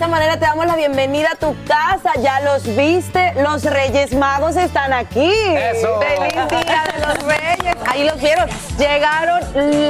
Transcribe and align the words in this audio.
Esta 0.00 0.08
manera 0.08 0.38
te 0.38 0.46
damos 0.46 0.64
la 0.64 0.76
bienvenida 0.76 1.28
a 1.32 1.36
tu 1.36 1.54
casa. 1.68 2.12
Ya 2.22 2.40
los 2.40 2.64
viste. 2.74 3.34
Los 3.42 3.64
Reyes 3.64 4.14
Magos 4.14 4.56
están 4.56 4.94
aquí. 4.94 5.30
Eso. 5.30 6.00
Feliz 6.00 6.32
día 6.48 6.84
de 6.94 7.06
los 7.06 7.18
Reyes. 7.22 7.76
Ahí 7.86 8.04
los 8.04 8.18
vieron. 8.18 8.48
Llegaron 8.78 9.40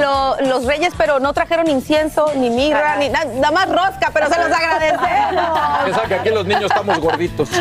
lo- 0.01 0.35
los 0.41 0.65
Reyes, 0.65 0.91
pero 0.97 1.21
no 1.21 1.31
trajeron 1.31 1.69
incienso, 1.69 2.29
ni 2.35 2.49
mirra, 2.49 2.97
ni 2.97 3.07
nada, 3.07 3.23
nada 3.35 3.51
más 3.51 3.69
rosca, 3.69 4.09
pero 4.13 4.27
se 4.27 4.37
los 4.37 4.51
agradecemos. 4.51 5.59
Piensa 5.85 6.01
que 6.09 6.15
aquí 6.15 6.29
los 6.29 6.45
niños 6.45 6.65
estamos 6.65 6.99
gorditos. 6.99 7.47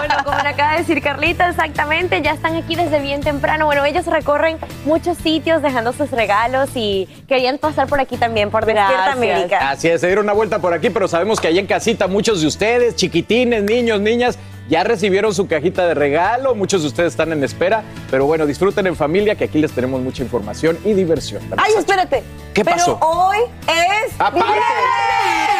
Bueno, 0.00 0.14
como 0.24 0.38
le 0.38 0.48
acaba 0.48 0.72
de 0.72 0.78
decir 0.78 1.02
Carlita, 1.02 1.48
exactamente, 1.50 2.22
ya 2.22 2.30
están 2.32 2.56
aquí 2.56 2.74
desde 2.74 3.00
bien 3.00 3.20
temprano. 3.20 3.66
Bueno, 3.66 3.84
ellos 3.84 4.06
recorren 4.06 4.58
muchos 4.86 5.18
sitios 5.18 5.60
dejando 5.60 5.92
sus 5.92 6.10
regalos 6.10 6.70
y 6.74 7.06
querían 7.28 7.58
pasar 7.58 7.86
por 7.86 8.00
aquí 8.00 8.16
también, 8.16 8.50
por 8.50 8.64
Despierta 8.64 8.90
Gracias. 8.92 9.16
América. 9.16 9.70
Así 9.70 9.88
es, 9.88 10.00
se 10.00 10.06
dieron 10.06 10.24
una 10.24 10.32
vuelta 10.32 10.58
por 10.58 10.72
aquí, 10.72 10.88
pero 10.88 11.06
sabemos 11.06 11.29
que 11.38 11.48
allá 11.48 11.60
en 11.60 11.66
casita 11.66 12.08
muchos 12.08 12.40
de 12.40 12.46
ustedes, 12.46 12.96
chiquitines, 12.96 13.62
niños, 13.62 14.00
niñas, 14.00 14.38
ya 14.70 14.84
recibieron 14.84 15.34
su 15.34 15.46
cajita 15.46 15.86
de 15.86 15.94
regalo. 15.94 16.54
Muchos 16.54 16.82
de 16.82 16.88
ustedes 16.88 17.12
están 17.12 17.32
en 17.32 17.44
espera, 17.44 17.82
pero 18.10 18.24
bueno, 18.24 18.46
disfruten 18.46 18.86
en 18.86 18.96
familia 18.96 19.34
que 19.34 19.44
aquí 19.44 19.58
les 19.58 19.72
tenemos 19.72 20.00
mucha 20.00 20.22
información 20.22 20.78
y 20.84 20.94
diversión. 20.94 21.42
Ay, 21.56 21.74
espérate. 21.76 22.22
¿Qué 22.54 22.64
pero 22.64 22.76
pasó? 22.76 22.98
hoy 23.02 23.38
es. 23.66 24.14
Aparte. 24.18 24.46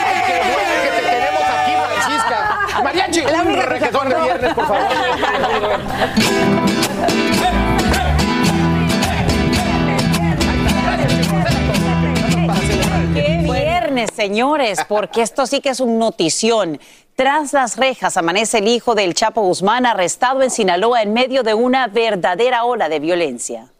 Ay, 0.06 0.22
qué 0.26 0.40
bueno 0.52 0.72
que 0.82 0.90
te 0.96 1.02
tenemos 1.08 1.42
aquí, 1.42 1.72
Francisca. 1.84 2.82
Mariachi, 2.82 3.20
un 3.20 4.08
de 4.08 4.20
viernes, 4.22 4.54
por 4.54 4.66
favor. 4.66 4.88
señores! 14.08 14.80
Porque 14.88 15.22
esto 15.22 15.46
sí 15.46 15.60
que 15.60 15.70
es 15.70 15.80
un 15.80 15.98
notición. 15.98 16.80
Tras 17.16 17.52
las 17.52 17.76
rejas 17.76 18.16
amanece 18.16 18.58
el 18.58 18.68
hijo 18.68 18.94
del 18.94 19.14
Chapo 19.14 19.42
Guzmán 19.42 19.84
arrestado 19.86 20.42
en 20.42 20.50
Sinaloa 20.50 21.02
en 21.02 21.12
medio 21.12 21.42
de 21.42 21.54
una 21.54 21.86
verdadera 21.86 22.64
ola 22.64 22.88
de 22.88 22.98
violencia. 22.98 23.70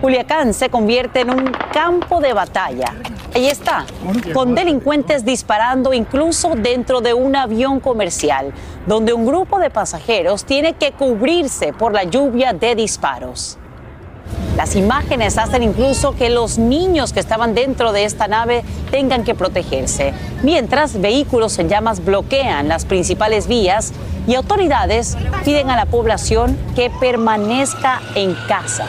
Culiacán 0.00 0.54
se 0.54 0.70
convierte 0.70 1.20
en 1.20 1.30
un 1.30 1.52
campo 1.72 2.20
de 2.20 2.32
batalla. 2.32 2.94
Ahí 3.34 3.46
está, 3.46 3.84
con 4.32 4.54
delincuentes 4.54 5.24
disparando 5.24 5.92
incluso 5.92 6.54
dentro 6.56 7.00
de 7.00 7.12
un 7.12 7.36
avión 7.36 7.78
comercial, 7.78 8.52
donde 8.86 9.12
un 9.12 9.26
grupo 9.26 9.58
de 9.58 9.70
pasajeros 9.70 10.44
tiene 10.44 10.72
que 10.72 10.92
cubrirse 10.92 11.72
por 11.74 11.92
la 11.92 12.04
lluvia 12.04 12.52
de 12.54 12.74
disparos. 12.74 13.59
Las 14.56 14.76
imágenes 14.76 15.38
hacen 15.38 15.62
incluso 15.62 16.14
que 16.14 16.30
los 16.30 16.58
niños 16.58 17.12
que 17.12 17.20
estaban 17.20 17.54
dentro 17.54 17.92
de 17.92 18.04
esta 18.04 18.28
nave 18.28 18.62
tengan 18.90 19.24
que 19.24 19.34
protegerse, 19.34 20.12
mientras 20.42 21.00
vehículos 21.00 21.58
en 21.58 21.68
llamas 21.68 22.04
bloquean 22.04 22.68
las 22.68 22.84
principales 22.84 23.46
vías 23.46 23.92
y 24.26 24.34
autoridades 24.34 25.16
piden 25.44 25.70
a 25.70 25.76
la 25.76 25.86
población 25.86 26.58
que 26.74 26.90
permanezca 27.00 28.00
en 28.14 28.34
casa. 28.48 28.86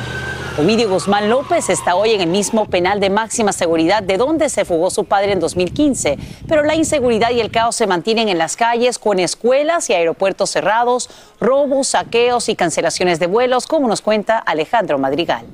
Ovidio 0.57 0.89
Guzmán 0.89 1.29
López 1.29 1.69
está 1.69 1.95
hoy 1.95 2.11
en 2.11 2.19
el 2.19 2.27
mismo 2.27 2.65
penal 2.65 2.99
de 2.99 3.09
máxima 3.09 3.53
seguridad 3.53 4.03
de 4.03 4.17
donde 4.17 4.49
se 4.49 4.65
fugó 4.65 4.89
su 4.89 5.05
padre 5.05 5.31
en 5.31 5.39
2015, 5.39 6.17
pero 6.45 6.63
la 6.63 6.75
inseguridad 6.75 7.31
y 7.31 7.39
el 7.39 7.51
caos 7.51 7.77
se 7.77 7.87
mantienen 7.87 8.27
en 8.27 8.37
las 8.37 8.57
calles 8.57 8.99
con 8.99 9.19
escuelas 9.19 9.89
y 9.89 9.93
aeropuertos 9.93 10.49
cerrados, 10.49 11.09
robos, 11.39 11.87
saqueos 11.87 12.49
y 12.49 12.57
cancelaciones 12.57 13.17
de 13.17 13.27
vuelos, 13.27 13.65
como 13.65 13.87
nos 13.87 14.01
cuenta 14.01 14.37
Alejandro 14.39 14.99
Madrigal. 14.99 15.45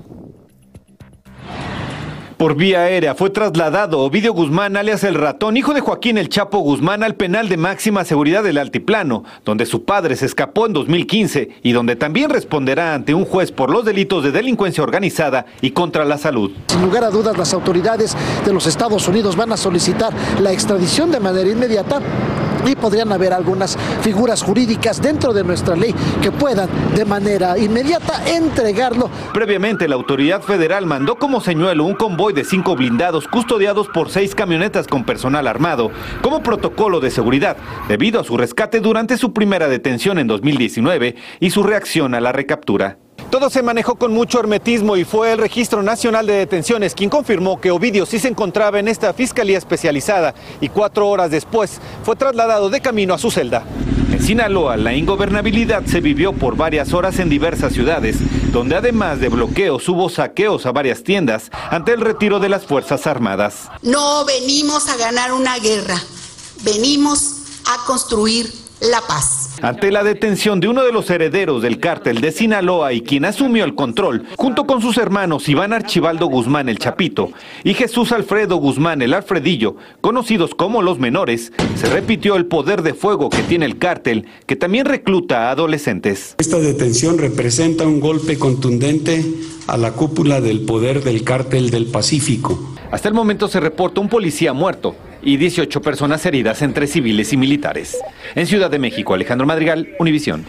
Por 2.38 2.53
vía 2.53 2.81
aérea 2.81 3.16
fue 3.16 3.31
trasladado 3.31 3.98
Ovidio 3.98 4.31
Guzmán, 4.31 4.78
alias 4.78 5.03
El 5.03 5.16
Ratón, 5.16 5.58
hijo 5.58 5.74
de 5.74 5.81
Joaquín 5.81 6.20
El 6.20 6.30
Chapo 6.30 6.59
Guzmán, 6.59 7.02
al 7.02 7.16
penal 7.16 7.50
de 7.50 7.58
máxima 7.58 8.06
seguridad 8.06 8.44
del 8.44 8.59
Altiplano, 8.59 9.24
donde 9.44 9.66
su 9.66 9.86
padre 9.86 10.16
se 10.16 10.28
escapó 10.28 10.68
en 10.68 10.74
2015 10.74 11.50
y 11.64 11.72
donde 11.72 11.96
también 11.96 12.30
responderá 12.30 12.94
ante 12.94 13.16
un 13.16 13.25
juez 13.25 13.52
por 13.52 13.72
los 13.72 13.86
delitos 13.86 14.24
de 14.24 14.31
delincuencia 14.31 14.84
organizada 14.84 15.48
y 15.62 15.72
contra 15.72 16.06
la 16.06 16.20
salud. 16.20 16.52
Sin 16.68 16.84
lugar 16.84 17.06
a 17.06 17.09
dudas, 17.09 17.36
las 17.40 17.56
autoridades 17.56 18.16
de 18.46 18.54
los 18.54 18.68
Estados 18.68 19.08
Unidos 19.08 19.36
van 19.36 19.52
a 19.52 19.58
solicitar 19.58 20.14
la 20.40 20.52
extradición 20.52 21.09
de 21.09 21.19
manera 21.19 21.50
inmediata 21.50 22.02
y 22.66 22.75
podrían 22.75 23.12
haber 23.12 23.34
algunas 23.34 23.78
figuras 24.01 24.41
jurídicas 24.41 25.01
dentro 25.01 25.34
de 25.34 25.44
nuestra 25.44 25.75
ley 25.75 25.94
que 26.22 26.31
puedan 26.31 26.69
de 26.95 27.06
manera 27.06 27.57
inmediata 27.57 28.23
entregarlo. 28.29 29.09
Previamente, 29.34 29.88
la 29.88 29.95
autoridad 29.95 30.41
federal 30.41 30.85
mandó 30.85 31.16
como 31.16 31.41
señuelo 31.41 31.85
un 31.85 31.95
convoy 31.95 32.34
de 32.34 32.44
cinco 32.44 32.75
blindados 32.75 33.28
custodiados 33.28 33.88
por 33.88 34.09
seis 34.09 34.35
camionetas 34.35 34.88
con 34.88 35.03
personal 35.03 35.47
armado, 35.47 35.91
como 36.22 36.44
protocolo 36.44 37.00
de 37.00 37.12
seguridad, 37.12 37.57
debido 37.88 38.19
a 38.19 38.23
su 38.23 38.38
rescate 38.38 38.79
durante 38.79 39.18
su 39.18 39.34
primera 39.34 39.68
detención 39.68 40.19
en 40.19 40.28
2019 40.28 41.15
y 41.39 41.50
su 41.50 41.63
reacción 41.63 42.13
a 42.13 42.21
la 42.21 42.31
recaptura. 42.31 42.98
Todo 43.29 43.50
se 43.50 43.62
manejó 43.62 43.95
con 43.95 44.13
mucho 44.13 44.39
hermetismo 44.39 44.95
y 44.95 45.03
fue 45.03 45.33
el 45.33 45.38
Registro 45.38 45.83
Nacional 45.83 46.25
de 46.25 46.33
Detenciones 46.33 46.95
quien 46.95 47.09
confirmó 47.09 47.59
que 47.59 47.71
Ovidio 47.71 48.06
sí 48.06 48.19
se 48.19 48.29
encontraba 48.29 48.79
en 48.79 48.88
esta 48.88 49.13
fiscalía 49.13 49.57
especializada 49.57 50.33
y 50.62 50.69
cuatro 50.69 51.09
horas 51.09 51.29
después 51.29 51.81
fue 52.03 52.15
trasladado 52.15 52.69
de 52.69 52.79
camino 52.79 53.13
a 53.13 53.18
su 53.18 53.29
celda. 53.29 53.65
En 54.13 54.24
Sinaloa, 54.24 54.77
la 54.77 54.94
ingobernabilidad 54.94 55.83
se 55.85 56.00
vivió 56.00 56.31
por 56.31 56.56
varias 56.56 56.94
horas 56.94 57.19
en 57.19 57.27
diversas 57.27 57.74
ciudades, 57.74 58.15
donde 58.53 58.77
además 58.77 59.19
de 59.19 59.27
bloqueos 59.27 59.89
hubo 59.89 60.07
saqueos 60.07 60.65
a 60.65 60.71
varias 60.71 61.03
tiendas 61.03 61.51
ante 61.69 61.91
el 61.91 62.00
retiro 62.00 62.39
de 62.39 62.47
las 62.47 62.65
Fuerzas 62.65 63.06
Armadas. 63.07 63.69
No 63.81 64.24
venimos 64.24 64.88
a 64.88 64.95
ganar 64.95 65.33
una 65.33 65.59
guerra, 65.59 66.01
venimos 66.63 67.35
a 67.65 67.85
construir 67.85 68.67
la 68.81 69.01
paz. 69.01 69.56
Ante 69.62 69.91
la 69.91 70.03
detención 70.03 70.59
de 70.59 70.68
uno 70.68 70.83
de 70.83 70.91
los 70.91 71.09
herederos 71.09 71.63
del 71.63 71.79
cártel 71.79 72.21
de 72.21 72.31
Sinaloa 72.31 72.94
y 72.94 73.01
quien 73.01 73.25
asumió 73.25 73.63
el 73.65 73.74
control, 73.74 74.25
junto 74.35 74.68
con 74.68 74.81
sus 74.81 74.97
hermanos 74.97 75.50
Iván 75.50 75.74
Archibaldo 75.74 76.27
Guzmán 76.27 76.69
el 76.69 76.77
Chapito 76.77 77.31
y 77.63 77.74
Jesús 77.74 78.12
Alfredo 78.12 78.57
Guzmán 78.57 79.01
el 79.01 79.13
Alfredillo, 79.13 79.75
conocidos 80.01 80.53
como 80.53 80.83
los 80.83 81.00
menores, 81.00 81.51
se 81.75 81.88
repitió 81.88 82.35
el 82.35 82.45
poder 82.45 82.83
de 82.83 82.94
fuego 82.94 83.29
que 83.29 83.41
tiene 83.44 83.65
el 83.65 83.79
cártel, 83.79 84.27
que 84.45 84.56
también 84.56 84.85
recluta 84.85 85.47
a 85.47 85.51
adolescentes. 85.51 86.35
Esta 86.38 86.59
detención 86.59 87.18
representa 87.18 87.85
un 87.85 88.00
golpe 88.00 88.38
contundente 88.38 89.25
a 89.65 89.77
la 89.77 89.94
cúpula 89.94 90.39
del 90.39 90.62
poder 90.62 91.03
del 91.03 91.24
cártel 91.24 91.71
del 91.71 91.88
Pacífico. 91.88 92.75
Hasta 92.91 93.09
el 93.09 93.15
momento 93.15 93.47
se 93.47 93.59
reporta 93.59 94.00
un 94.00 94.07
policía 94.07 94.53
muerto 94.53 94.95
y 95.27 95.35
18 95.35 95.81
personas 95.81 96.25
heridas 96.25 96.62
entre 96.62 96.88
civiles 96.88 97.33
y 97.33 97.38
militares. 97.38 97.97
En 98.33 98.47
Ciudad 98.47 98.71
de 98.71 98.79
México, 98.79 99.13
Alejandro 99.13 99.45
Madrigal, 99.45 99.89
Univisión. 100.00 100.45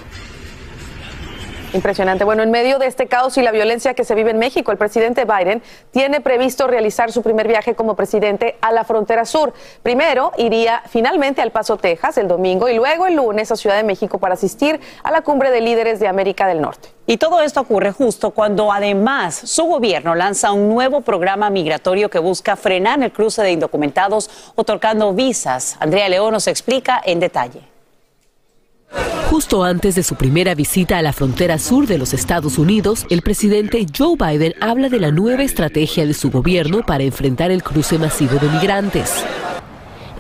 Impresionante. 1.75 2.25
Bueno, 2.25 2.43
en 2.43 2.51
medio 2.51 2.79
de 2.79 2.87
este 2.87 3.09
caos 3.09 3.37
y 3.37 3.43
la 3.43 3.53
violencia 3.53 3.93
que 3.93 4.05
se 4.05 4.15
vive 4.15 4.31
en 4.31 4.39
México, 4.39 4.73
el 4.73 4.79
presidente 4.79 5.27
Biden 5.27 5.63
tiene 5.91 6.23
previsto 6.23 6.67
realizar 6.67 7.13
su 7.13 7.23
primer 7.23 7.47
viaje 7.47 7.75
como 7.75 7.95
presidente 7.95 8.57
a 8.63 8.73
la 8.73 8.85
frontera 8.85 9.27
sur. 9.27 9.53
Primero 9.83 10.33
iría 10.39 10.83
finalmente 10.89 11.43
al 11.43 11.51
Paso, 11.53 11.77
Texas, 11.77 12.17
el 12.17 12.27
domingo, 12.27 12.71
y 12.71 12.75
luego 12.75 13.07
el 13.07 13.17
lunes 13.17 13.53
a 13.53 13.57
Ciudad 13.57 13.77
de 13.77 13.83
México 13.83 14.19
para 14.19 14.33
asistir 14.35 14.81
a 15.03 15.11
la 15.11 15.21
cumbre 15.21 15.51
de 15.51 15.61
líderes 15.61 16.01
de 16.01 16.09
América 16.09 16.47
del 16.47 16.63
Norte. 16.63 16.89
Y 17.07 17.19
todo 17.19 17.43
esto 17.43 17.61
ocurre 17.61 17.93
justo 17.93 18.31
cuando 18.31 18.73
además 18.73 19.35
su 19.35 19.65
gobierno 19.65 20.15
lanza 20.15 20.53
un 20.53 20.71
nuevo 20.71 21.03
programa 21.03 21.51
migratorio 21.51 22.09
que 22.09 22.19
busca 22.19 22.57
frenar 22.57 23.03
el 23.03 23.13
cruce 23.13 23.43
de 23.43 23.53
indocumentados 23.53 24.53
otorgando 24.55 25.13
visas. 25.13 25.77
Andrea 25.81 26.09
León 26.09 26.33
nos 26.33 26.47
explica 26.47 27.01
en 27.05 27.21
detalle. 27.21 27.78
Justo 29.31 29.63
antes 29.63 29.95
de 29.95 30.03
su 30.03 30.15
primera 30.15 30.55
visita 30.55 30.99
a 30.99 31.03
la 31.03 31.13
frontera 31.13 31.59
sur 31.59 31.87
de 31.87 31.99
los 31.99 32.15
Estados 32.15 32.59
Unidos, 32.59 33.07
el 33.11 33.23
presidente 33.23 33.87
Joe 33.97 34.17
Biden 34.17 34.55
habla 34.61 34.89
de 34.89 34.99
la 34.99 35.11
nueva 35.11 35.43
estrategia 35.43 36.07
de 36.07 36.15
su 36.15 36.31
gobierno 36.31 36.81
para 36.87 37.05
enfrentar 37.05 37.51
el 37.51 37.63
cruce 37.63 37.99
masivo 37.99 38.39
de 38.39 38.49
migrantes. 38.49 39.25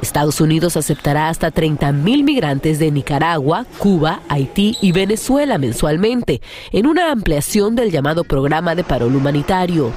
Estados 0.02 0.40
Unidos 0.40 0.76
aceptará 0.76 1.28
hasta 1.28 1.52
30.000 1.52 2.22
migrantes 2.22 2.78
de 2.78 2.90
Nicaragua, 2.90 3.66
Cuba, 3.78 4.20
Haití 4.28 4.76
y 4.80 4.92
Venezuela 4.92 5.58
mensualmente, 5.58 6.40
en 6.70 6.86
una 6.86 7.10
ampliación 7.10 7.74
del 7.74 7.90
llamado 7.90 8.24
programa 8.24 8.74
de 8.74 8.84
parol 8.84 9.16
humanitario. 9.16 9.92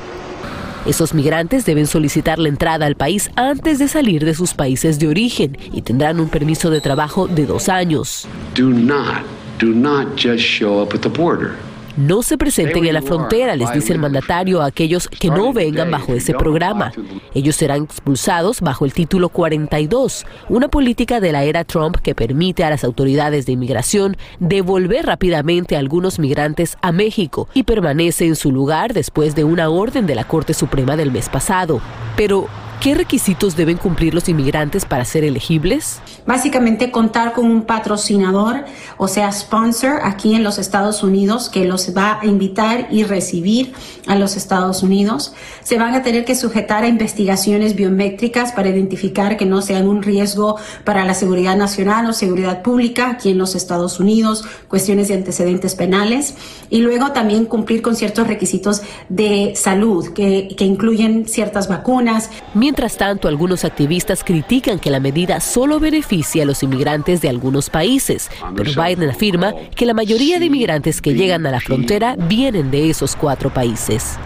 Esos 0.86 1.13
migrantes 1.13 1.63
deben 1.63 1.86
solicitar 1.86 2.39
la 2.39 2.50
entrada 2.50 2.88
al 2.88 2.95
país 2.95 3.30
antes 3.36 3.78
de 3.78 3.88
salir 3.88 4.25
de 4.25 4.33
sus 4.33 4.56
países 4.56 4.98
de 4.98 5.07
origen 5.07 5.57
y 5.72 5.83
tendrán 5.83 6.19
un 6.19 6.28
permiso 6.28 6.72
de 6.72 6.81
trabajo 6.81 7.28
de 7.28 7.45
dos 7.45 7.69
años. 7.69 8.28
Do 8.56 8.69
not, 8.69 9.22
do 9.60 9.68
not 9.68 10.07
just 10.18 10.44
show 10.44 10.81
up 10.81 10.95
at 10.95 11.01
the 11.01 11.10
border. 11.10 11.56
No 11.97 12.23
se 12.23 12.38
presenten 12.38 12.85
en 12.85 12.93
la 12.93 13.01
frontera, 13.01 13.55
les 13.55 13.71
dice 13.73 13.93
el 13.93 13.99
mandatario 13.99 14.61
a 14.61 14.67
aquellos 14.67 15.07
que 15.07 15.29
no 15.29 15.51
vengan 15.53 15.91
bajo 15.91 16.13
ese 16.13 16.33
programa. 16.33 16.91
Ellos 17.33 17.55
serán 17.55 17.83
expulsados 17.83 18.61
bajo 18.61 18.85
el 18.85 18.93
título 18.93 19.29
42, 19.29 20.25
una 20.49 20.67
política 20.69 21.19
de 21.19 21.31
la 21.31 21.43
era 21.43 21.63
Trump 21.63 21.97
que 21.97 22.15
permite 22.15 22.63
a 22.63 22.69
las 22.69 22.83
autoridades 22.83 23.45
de 23.45 23.53
inmigración 23.53 24.17
devolver 24.39 25.05
rápidamente 25.05 25.75
a 25.75 25.79
algunos 25.79 26.19
migrantes 26.19 26.77
a 26.81 26.91
México 26.91 27.47
y 27.53 27.63
permanece 27.63 28.25
en 28.25 28.35
su 28.35 28.51
lugar 28.51 28.94
después 28.94 29.35
de 29.35 29.44
una 29.44 29.69
orden 29.69 30.07
de 30.07 30.15
la 30.15 30.23
Corte 30.23 30.53
Suprema 30.53 30.95
del 30.95 31.11
mes 31.11 31.29
pasado. 31.29 31.81
Pero, 32.15 32.47
¿Qué 32.81 32.95
requisitos 32.95 33.56
deben 33.56 33.78
cumplir 33.78 34.16
los 34.16 34.28
inmigrantes 34.28 34.86
para 34.86 35.06
ser 35.06 35.24
elegibles? 35.24 36.01
Básicamente 36.25 36.89
contar 36.89 37.31
con 37.33 37.45
un 37.45 37.62
patrocinador, 37.62 38.66
o 38.98 39.07
sea, 39.07 39.31
sponsor 39.31 40.00
aquí 40.01 40.33
en 40.33 40.44
los 40.44 40.57
Estados 40.57 41.04
Unidos 41.04 41.48
que 41.48 41.66
los 41.66 41.95
va 41.95 42.19
a 42.19 42.25
invitar 42.25 42.88
y 42.89 43.04
recibir 43.04 43.74
a 44.07 44.16
los 44.16 44.36
Estados 44.36 44.81
Unidos. 44.81 45.36
Se 45.62 45.78
van 45.78 45.94
a 45.94 46.01
tener 46.01 46.25
que 46.25 46.33
sujetar 46.33 46.83
a 46.83 46.88
investigaciones 46.88 47.75
biométricas 47.75 48.51
para 48.51 48.69
identificar 48.69 49.38
que 49.38 49.45
no 49.45 49.62
sean 49.62 49.88
un 49.88 50.01
riesgo 50.01 50.57
para 50.83 51.06
la 51.06 51.13
seguridad 51.13 51.56
nacional 51.56 52.10
o 52.10 52.13
seguridad 52.13 52.63
pública 52.63 53.12
aquí 53.12 53.30
en 53.30 53.38
los 53.38 53.54
Estados 53.54 54.00
Unidos, 54.00 54.44
cuestiones 54.68 55.07
de 55.07 55.13
antecedentes 55.13 55.75
penales 55.75 56.33
y 56.72 56.80
luego 56.80 57.12
también 57.12 57.45
cumplir 57.45 57.83
con 57.83 57.95
ciertos 57.95 58.25
requisitos 58.25 58.81
de 59.07 59.54
salud 59.56 60.13
que, 60.13 60.56
que 60.57 60.66
incluyen 60.66 61.28
ciertas 61.28 61.68
vacunas. 61.68 62.31
Mientras 62.56 62.70
tanto, 62.73 63.27
algunos 63.27 63.65
activistas 63.65 64.23
critican 64.23 64.79
que 64.79 64.89
la 64.89 65.00
medida 65.00 65.39
solo 65.39 65.79
beneficia 65.79 66.44
a 66.44 66.45
los 66.45 66.63
inmigrantes 66.63 67.21
de 67.21 67.29
algunos 67.29 67.69
países, 67.69 68.29
pero 68.56 68.71
Biden 68.71 69.09
afirma 69.09 69.53
que 69.75 69.85
la 69.85 69.94
mayoría 69.94 70.39
de 70.39 70.45
inmigrantes 70.45 71.01
que 71.01 71.13
llegan 71.13 71.45
a 71.45 71.51
la 71.51 71.59
frontera 71.59 72.15
vienen 72.18 72.71
de 72.71 72.89
esos 72.89 73.15
cuatro 73.15 73.53
países. 73.53 74.18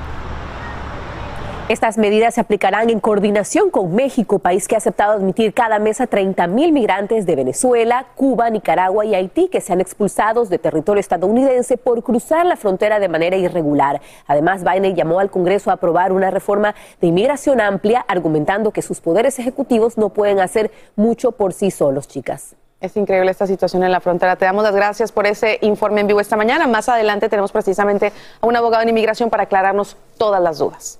Estas 1.67 1.97
medidas 1.97 2.35
se 2.35 2.41
aplicarán 2.41 2.91
en 2.91 2.99
coordinación 2.99 3.71
con 3.71 3.95
México, 3.95 4.37
país 4.37 4.67
que 4.67 4.75
ha 4.75 4.77
aceptado 4.77 5.13
admitir 5.13 5.51
cada 5.51 5.79
mes 5.79 5.99
a 5.99 6.05
30 6.05 6.45
mil 6.45 6.71
migrantes 6.71 7.25
de 7.25 7.35
Venezuela, 7.35 8.05
Cuba, 8.13 8.51
Nicaragua 8.51 9.03
y 9.03 9.15
Haití 9.15 9.47
que 9.47 9.61
sean 9.61 9.81
expulsados 9.81 10.49
de 10.49 10.59
territorio 10.59 10.99
estadounidense 10.99 11.77
por 11.77 12.03
cruzar 12.03 12.45
la 12.45 12.55
frontera 12.55 12.99
de 12.99 13.09
manera 13.09 13.35
irregular. 13.35 13.99
Además, 14.27 14.63
Biden 14.63 14.95
llamó 14.95 15.19
al 15.19 15.31
Congreso 15.31 15.71
a 15.71 15.73
aprobar 15.73 16.11
una 16.11 16.29
reforma 16.29 16.75
de 17.01 17.07
inmigración 17.07 17.59
amplia, 17.59 18.05
argumentando 18.07 18.69
que 18.69 18.83
sus 18.83 19.01
poderes 19.01 19.39
ejecutivos 19.39 19.97
no 19.97 20.09
pueden 20.09 20.41
hacer 20.41 20.69
mucho 20.95 21.31
por 21.31 21.51
sí 21.51 21.71
solos, 21.71 22.07
chicas. 22.07 22.55
Es 22.79 22.95
increíble 22.95 23.31
esta 23.31 23.47
situación 23.47 23.83
en 23.83 23.91
la 23.91 24.01
frontera. 24.01 24.35
Te 24.35 24.45
damos 24.45 24.63
las 24.63 24.75
gracias 24.75 25.11
por 25.11 25.25
ese 25.25 25.57
informe 25.61 26.01
en 26.01 26.07
vivo 26.07 26.19
esta 26.19 26.37
mañana. 26.37 26.67
Más 26.67 26.89
adelante 26.89 27.27
tenemos 27.27 27.51
precisamente 27.51 28.13
a 28.39 28.45
un 28.45 28.55
abogado 28.55 28.83
en 28.83 28.89
inmigración 28.89 29.31
para 29.31 29.43
aclararnos 29.43 29.97
todas 30.19 30.39
las 30.43 30.59
dudas. 30.59 30.99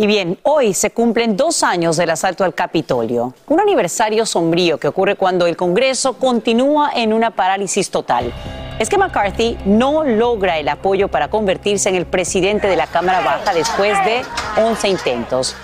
Y 0.00 0.06
bien, 0.06 0.38
hoy 0.44 0.74
se 0.74 0.90
cumplen 0.90 1.36
dos 1.36 1.64
años 1.64 1.96
del 1.96 2.10
asalto 2.10 2.44
al 2.44 2.54
Capitolio, 2.54 3.34
un 3.48 3.58
aniversario 3.58 4.26
sombrío 4.26 4.78
que 4.78 4.86
ocurre 4.86 5.16
cuando 5.16 5.48
el 5.48 5.56
Congreso 5.56 6.12
continúa 6.12 6.92
en 6.94 7.12
una 7.12 7.32
parálisis 7.32 7.90
total. 7.90 8.32
Es 8.78 8.88
que 8.88 8.96
McCarthy 8.96 9.58
no 9.64 10.04
logra 10.04 10.56
el 10.58 10.68
apoyo 10.68 11.08
para 11.08 11.30
convertirse 11.30 11.88
en 11.88 11.96
el 11.96 12.06
presidente 12.06 12.68
de 12.68 12.76
la 12.76 12.86
Cámara 12.86 13.22
Baja 13.22 13.52
después 13.52 13.98
de 14.04 14.22
11 14.62 14.88
intentos. 14.88 15.56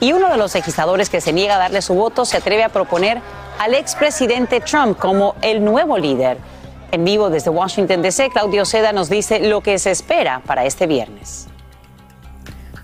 Y 0.00 0.14
uno 0.14 0.30
de 0.30 0.38
los 0.38 0.54
legisladores 0.54 1.10
que 1.10 1.20
se 1.20 1.34
niega 1.34 1.56
a 1.56 1.58
darle 1.58 1.82
su 1.82 1.92
voto 1.92 2.24
se 2.24 2.38
atreve 2.38 2.64
a 2.64 2.70
proponer 2.70 3.20
al 3.58 3.74
expresidente 3.74 4.60
Trump 4.60 4.98
como 4.98 5.34
el 5.42 5.62
nuevo 5.62 5.98
líder. 5.98 6.38
En 6.92 7.04
vivo 7.04 7.28
desde 7.28 7.50
Washington 7.50 8.00
DC, 8.00 8.30
Claudio 8.30 8.64
Seda 8.64 8.94
nos 8.94 9.10
dice 9.10 9.40
lo 9.40 9.60
que 9.60 9.78
se 9.78 9.90
espera 9.90 10.40
para 10.46 10.64
este 10.64 10.86
viernes. 10.86 11.51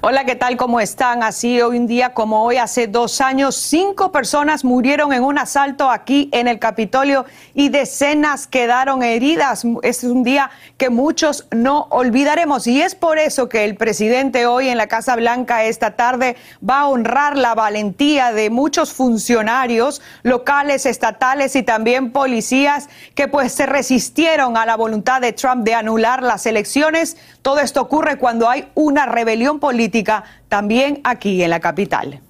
Hola, 0.01 0.25
¿qué 0.25 0.37
tal? 0.37 0.57
¿Cómo 0.57 0.79
están? 0.79 1.25
Así 1.25 1.61
hoy 1.61 1.77
un 1.77 1.89
día 1.89 2.15
como 2.15 2.45
hoy, 2.45 2.57
hace 2.57 2.87
dos 2.87 3.21
años, 3.21 3.57
cinco 3.57 4.13
personas 4.13 4.65
murieron 4.65 5.13
en 5.13 5.25
un 5.25 5.39
asalto 5.39 5.91
aquí 5.91 6.29
en 6.33 6.47
el 6.47 6.61
Capitolio 6.61 7.25
y 7.53 7.69
decenas 7.69 8.47
quedaron 8.47 9.03
heridas. 9.03 9.65
Este 9.83 10.07
es 10.07 10.13
un 10.13 10.23
día 10.23 10.51
que 10.77 10.89
muchos 10.89 11.49
no 11.51 11.89
olvidaremos 11.91 12.69
y 12.69 12.81
es 12.81 12.95
por 12.95 13.19
eso 13.19 13.49
que 13.49 13.65
el 13.65 13.75
presidente 13.75 14.47
hoy 14.47 14.69
en 14.69 14.79
la 14.79 14.87
Casa 14.87 15.17
Blanca 15.17 15.65
esta 15.65 15.97
tarde 15.97 16.37
va 16.67 16.83
a 16.83 16.87
honrar 16.87 17.37
la 17.37 17.57
valentía 17.57 18.31
de 18.31 18.51
muchos 18.51 18.93
funcionarios 18.93 20.01
locales, 20.23 20.87
estatales 20.87 21.57
y 21.57 21.65
también 21.65 22.13
policías 22.13 22.89
que 23.17 23.27
pues 23.27 23.53
se 23.53 23.67
resistieron 23.67 24.57
a 24.57 24.65
la 24.65 24.77
voluntad 24.77 25.21
de 25.21 25.33
Trump 25.33 25.65
de 25.65 25.75
anular 25.75 26.23
las 26.23 26.47
elecciones. 26.47 27.17
Todo 27.43 27.59
esto 27.59 27.81
ocurre 27.81 28.17
cuando 28.17 28.49
hay 28.49 28.69
una 28.77 29.05
rebelión 29.05 29.59
política 29.59 29.88
también 30.49 31.01
aquí 31.05 31.43
en 31.43 31.51
la 31.51 31.61
capital. 31.61 32.21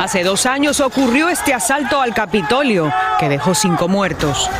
Hace 0.00 0.22
dos 0.22 0.46
años 0.46 0.80
ocurrió 0.80 1.28
este 1.28 1.54
asalto 1.54 2.00
al 2.00 2.14
Capitolio 2.14 2.92
que 3.18 3.28
dejó 3.28 3.54
cinco 3.54 3.88
muertos. 3.88 4.50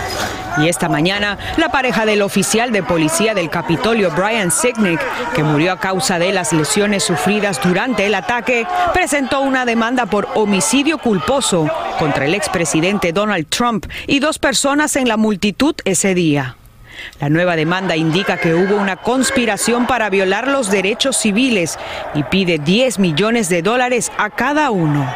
Y 0.57 0.69
esta 0.69 0.89
mañana, 0.89 1.37
la 1.57 1.71
pareja 1.71 2.07
del 2.07 2.23
oficial 2.23 2.71
de 2.71 2.83
policía 2.83 3.35
del 3.35 3.51
Capitolio, 3.51 4.11
Brian 4.13 4.51
Signick, 4.51 5.01
que 5.35 5.43
murió 5.43 5.73
a 5.73 5.81
causa 5.81 6.19
de 6.19 6.33
las 6.33 6.53
lesiones 6.53 7.03
sufridas 7.03 7.61
durante 7.63 8.07
el 8.07 8.15
ataque, 8.15 8.67
presentó 8.93 9.41
una 9.41 9.65
demanda 9.65 10.07
por 10.07 10.29
homicidio 10.35 10.99
culposo 10.99 11.69
contra 11.99 12.27
el 12.27 12.35
expresidente 12.35 13.13
Donald 13.13 13.47
Trump 13.49 13.87
y 14.07 14.21
dos 14.21 14.39
personas 14.39 14.95
en 14.97 15.09
la 15.09 15.17
multitud 15.17 15.75
ese 15.85 16.15
día. 16.15 16.57
La 17.21 17.29
nueva 17.29 17.57
demanda 17.57 17.97
indica 17.97 18.37
que 18.37 18.55
hubo 18.55 18.77
una 18.77 18.97
conspiración 18.97 19.87
para 19.87 20.11
violar 20.11 20.49
los 20.49 20.71
derechos 20.71 21.17
civiles 21.17 21.79
y 22.15 22.23
pide 22.25 22.59
10 22.59 22.99
millones 22.99 23.49
de 23.49 23.63
dólares 23.63 24.11
a 24.19 24.31
cada 24.31 24.71
uno. 24.71 25.13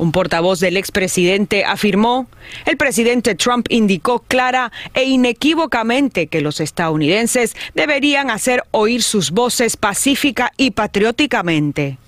Un 0.00 0.12
portavoz 0.12 0.60
del 0.60 0.78
expresidente 0.78 1.62
afirmó, 1.66 2.26
el 2.64 2.78
presidente 2.78 3.34
Trump 3.34 3.66
indicó 3.68 4.20
clara 4.20 4.72
e 4.94 5.04
inequívocamente 5.04 6.26
que 6.26 6.40
los 6.40 6.60
estadounidenses 6.60 7.54
deberían 7.74 8.30
hacer 8.30 8.64
oír 8.70 9.02
sus 9.02 9.30
voces 9.30 9.76
pacífica 9.76 10.52
y 10.56 10.70
patrióticamente. 10.70 11.98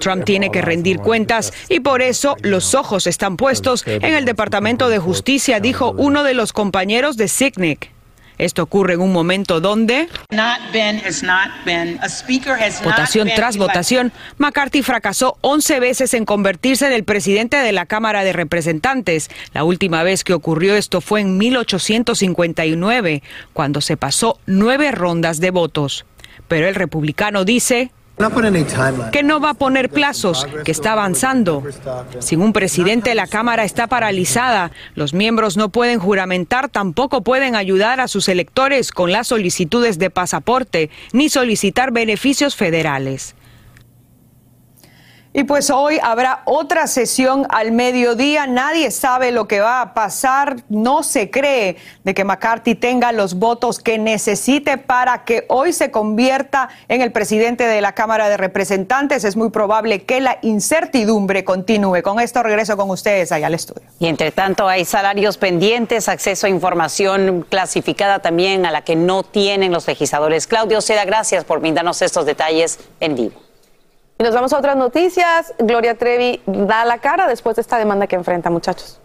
Trump 0.00 0.24
tiene 0.24 0.50
que 0.50 0.62
rendir 0.62 0.98
cuentas 0.98 1.52
y 1.68 1.80
por 1.80 2.02
eso 2.02 2.36
los 2.42 2.74
ojos 2.74 3.06
están 3.06 3.36
puestos 3.36 3.84
en 3.86 4.14
el 4.14 4.24
Departamento 4.24 4.88
de 4.88 4.98
Justicia, 4.98 5.60
dijo 5.60 5.94
uno 5.96 6.24
de 6.24 6.34
los 6.34 6.52
compañeros 6.52 7.16
de 7.16 7.28
Sicknick. 7.28 7.94
Esto 8.36 8.64
ocurre 8.64 8.94
en 8.94 9.00
un 9.00 9.12
momento 9.12 9.60
donde, 9.60 10.08
votación 12.82 13.28
tras 13.36 13.56
votación, 13.56 14.12
McCarthy 14.38 14.82
fracasó 14.82 15.38
11 15.42 15.78
veces 15.78 16.14
en 16.14 16.24
convertirse 16.24 16.86
en 16.86 16.92
el 16.92 17.04
presidente 17.04 17.58
de 17.58 17.70
la 17.70 17.86
Cámara 17.86 18.24
de 18.24 18.32
Representantes. 18.32 19.30
La 19.52 19.62
última 19.62 20.02
vez 20.02 20.24
que 20.24 20.34
ocurrió 20.34 20.74
esto 20.74 21.00
fue 21.00 21.20
en 21.20 21.38
1859, 21.38 23.22
cuando 23.52 23.80
se 23.80 23.96
pasó 23.96 24.40
nueve 24.46 24.90
rondas 24.90 25.38
de 25.38 25.52
votos. 25.52 26.04
Pero 26.48 26.66
el 26.66 26.74
republicano 26.74 27.44
dice 27.44 27.92
que 29.12 29.22
no 29.24 29.40
va 29.40 29.50
a 29.50 29.54
poner 29.54 29.90
plazos, 29.90 30.46
que 30.64 30.70
está 30.70 30.92
avanzando. 30.92 31.64
Sin 32.20 32.42
un 32.42 32.52
presidente, 32.52 33.14
la 33.16 33.26
Cámara 33.26 33.64
está 33.64 33.88
paralizada. 33.88 34.70
Los 34.94 35.14
miembros 35.14 35.56
no 35.56 35.70
pueden 35.70 35.98
juramentar, 35.98 36.68
tampoco 36.68 37.22
pueden 37.22 37.56
ayudar 37.56 38.00
a 38.00 38.06
sus 38.06 38.28
electores 38.28 38.92
con 38.92 39.10
las 39.10 39.26
solicitudes 39.28 39.98
de 39.98 40.10
pasaporte, 40.10 40.90
ni 41.12 41.28
solicitar 41.28 41.90
beneficios 41.90 42.54
federales. 42.54 43.34
Y 45.36 45.42
pues 45.42 45.68
hoy 45.68 45.98
habrá 46.00 46.42
otra 46.44 46.86
sesión 46.86 47.44
al 47.50 47.72
mediodía. 47.72 48.46
Nadie 48.46 48.92
sabe 48.92 49.32
lo 49.32 49.48
que 49.48 49.58
va 49.58 49.80
a 49.80 49.92
pasar. 49.92 50.58
No 50.68 51.02
se 51.02 51.28
cree 51.28 51.76
de 52.04 52.14
que 52.14 52.22
McCarthy 52.22 52.76
tenga 52.76 53.10
los 53.10 53.34
votos 53.34 53.80
que 53.80 53.98
necesite 53.98 54.78
para 54.78 55.24
que 55.24 55.44
hoy 55.48 55.72
se 55.72 55.90
convierta 55.90 56.68
en 56.86 57.02
el 57.02 57.10
presidente 57.10 57.66
de 57.66 57.80
la 57.80 57.94
Cámara 57.96 58.28
de 58.28 58.36
Representantes. 58.36 59.24
Es 59.24 59.34
muy 59.34 59.50
probable 59.50 60.04
que 60.04 60.20
la 60.20 60.38
incertidumbre 60.42 61.42
continúe. 61.42 62.00
Con 62.02 62.20
esto 62.20 62.44
regreso 62.44 62.76
con 62.76 62.90
ustedes 62.90 63.32
allá 63.32 63.48
al 63.48 63.54
estudio. 63.54 63.88
Y 63.98 64.06
entre 64.06 64.30
tanto 64.30 64.68
hay 64.68 64.84
salarios 64.84 65.36
pendientes, 65.36 66.08
acceso 66.08 66.46
a 66.46 66.50
información 66.50 67.44
clasificada 67.48 68.20
también 68.20 68.66
a 68.66 68.70
la 68.70 68.82
que 68.82 68.94
no 68.94 69.24
tienen 69.24 69.72
los 69.72 69.88
legisladores. 69.88 70.46
Claudio 70.46 70.80
Seda, 70.80 71.04
gracias 71.04 71.42
por 71.42 71.58
brindarnos 71.58 72.02
estos 72.02 72.24
detalles 72.24 72.78
en 73.00 73.16
vivo. 73.16 73.43
Y 74.18 74.22
nos 74.22 74.32
vamos 74.32 74.52
a 74.52 74.58
otras 74.58 74.76
noticias. 74.76 75.54
Gloria 75.58 75.96
Trevi 75.96 76.40
da 76.46 76.84
la 76.84 76.98
cara 76.98 77.26
después 77.26 77.56
de 77.56 77.62
esta 77.62 77.78
demanda 77.78 78.06
que 78.06 78.14
enfrenta, 78.14 78.48
muchachos. 78.48 79.00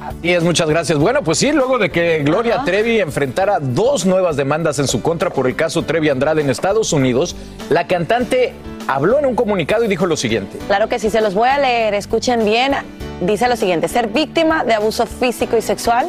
Así 0.00 0.32
es, 0.32 0.42
muchas 0.42 0.70
gracias. 0.70 0.98
Bueno, 0.98 1.22
pues 1.22 1.38
sí, 1.38 1.52
luego 1.52 1.76
de 1.76 1.90
que 1.90 2.22
Gloria 2.22 2.62
Trevi 2.64 3.00
enfrentara 3.00 3.58
dos 3.60 4.06
nuevas 4.06 4.36
demandas 4.36 4.78
en 4.78 4.88
su 4.88 5.02
contra 5.02 5.28
por 5.28 5.46
el 5.46 5.54
caso 5.54 5.82
Trevi 5.82 6.08
Andrade 6.08 6.40
en 6.40 6.48
Estados 6.48 6.94
Unidos, 6.94 7.36
la 7.68 7.86
cantante 7.86 8.54
habló 8.86 9.18
en 9.18 9.26
un 9.26 9.34
comunicado 9.34 9.84
y 9.84 9.88
dijo 9.88 10.06
lo 10.06 10.16
siguiente. 10.16 10.56
Claro 10.66 10.88
que 10.88 10.98
sí, 10.98 11.10
se 11.10 11.20
los 11.20 11.34
voy 11.34 11.48
a 11.48 11.58
leer, 11.58 11.92
escuchen 11.92 12.46
bien. 12.46 12.72
Dice 13.20 13.48
lo 13.48 13.56
siguiente, 13.56 13.88
ser 13.88 14.08
víctima 14.08 14.64
de 14.64 14.74
abuso 14.74 15.04
físico 15.04 15.58
y 15.58 15.62
sexual 15.62 16.08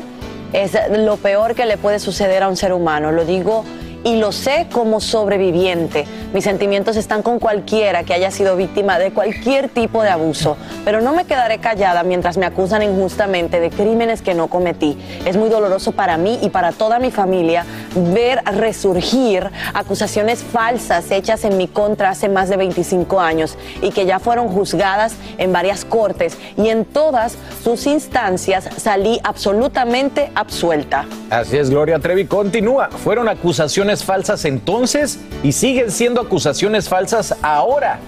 es 0.54 0.78
lo 0.92 1.18
peor 1.18 1.56
que 1.56 1.66
le 1.66 1.78
puede 1.78 2.00
suceder 2.00 2.44
a 2.44 2.48
un 2.48 2.56
ser 2.56 2.72
humano. 2.72 3.12
Lo 3.12 3.26
digo 3.26 3.66
y 4.04 4.16
lo 4.16 4.32
sé 4.32 4.68
como 4.72 5.02
sobreviviente. 5.02 6.06
Mis 6.34 6.44
sentimientos 6.44 6.96
están 6.96 7.24
con 7.24 7.40
cualquiera 7.40 8.04
que 8.04 8.14
haya 8.14 8.32
sido 8.32 8.56
víctima 8.56 9.00
de 9.00 9.12
cualquier 9.12 9.70
tipo 9.70 10.04
de 10.04 10.10
abuso, 10.10 10.58
pero 10.86 11.02
no 11.02 11.14
me 11.14 11.26
quedaré 11.26 11.58
callada 11.58 12.04
mientras 12.04 12.38
me 12.38 12.46
acusan 12.46 12.84
injustamente 12.84 13.60
de 13.60 13.70
crímenes 13.72 14.22
que 14.22 14.34
no 14.34 14.48
cometí. 14.48 14.98
Es 15.26 15.38
muy 15.38 15.50
doloroso 15.50 15.92
para 15.92 16.18
mí 16.18 16.40
y 16.42 16.50
para 16.50 16.72
toda 16.72 17.00
mi 17.00 17.12
familia 17.12 17.66
ver 18.14 18.42
resurgir 18.46 19.50
acusaciones 19.74 20.44
falsas 20.44 21.10
hechas 21.12 21.44
en 21.44 21.58
mi 21.58 21.68
contra 21.68 22.12
hace 22.12 22.30
más 22.30 22.50
de 22.50 22.58
25 22.58 23.20
años 23.20 23.58
y 23.82 23.92
que 23.92 24.06
ya 24.06 24.20
fueron 24.20 24.50
juzgadas 24.50 25.16
en 25.38 25.52
varias 25.52 25.84
cortes 25.84 26.38
y 26.58 26.70
en 26.70 26.86
todas 26.86 27.38
sus 27.64 27.88
instancias 27.88 28.70
salí 28.78 29.20
absolutamente 29.24 30.32
absuelta. 30.36 31.06
Así 31.30 31.58
es, 31.58 31.70
Gloria 31.70 32.00
Trevi 32.00 32.26
continúa. 32.26 32.90
Fueron 32.90 33.28
acusaciones 33.30 33.89
falsas 33.98 34.46
entonces 34.46 35.20
y 35.44 35.52
siguen 35.52 35.92
siendo 35.92 36.22
acusaciones 36.22 36.90
falsas 36.90 37.36
ahora. 37.42 38.00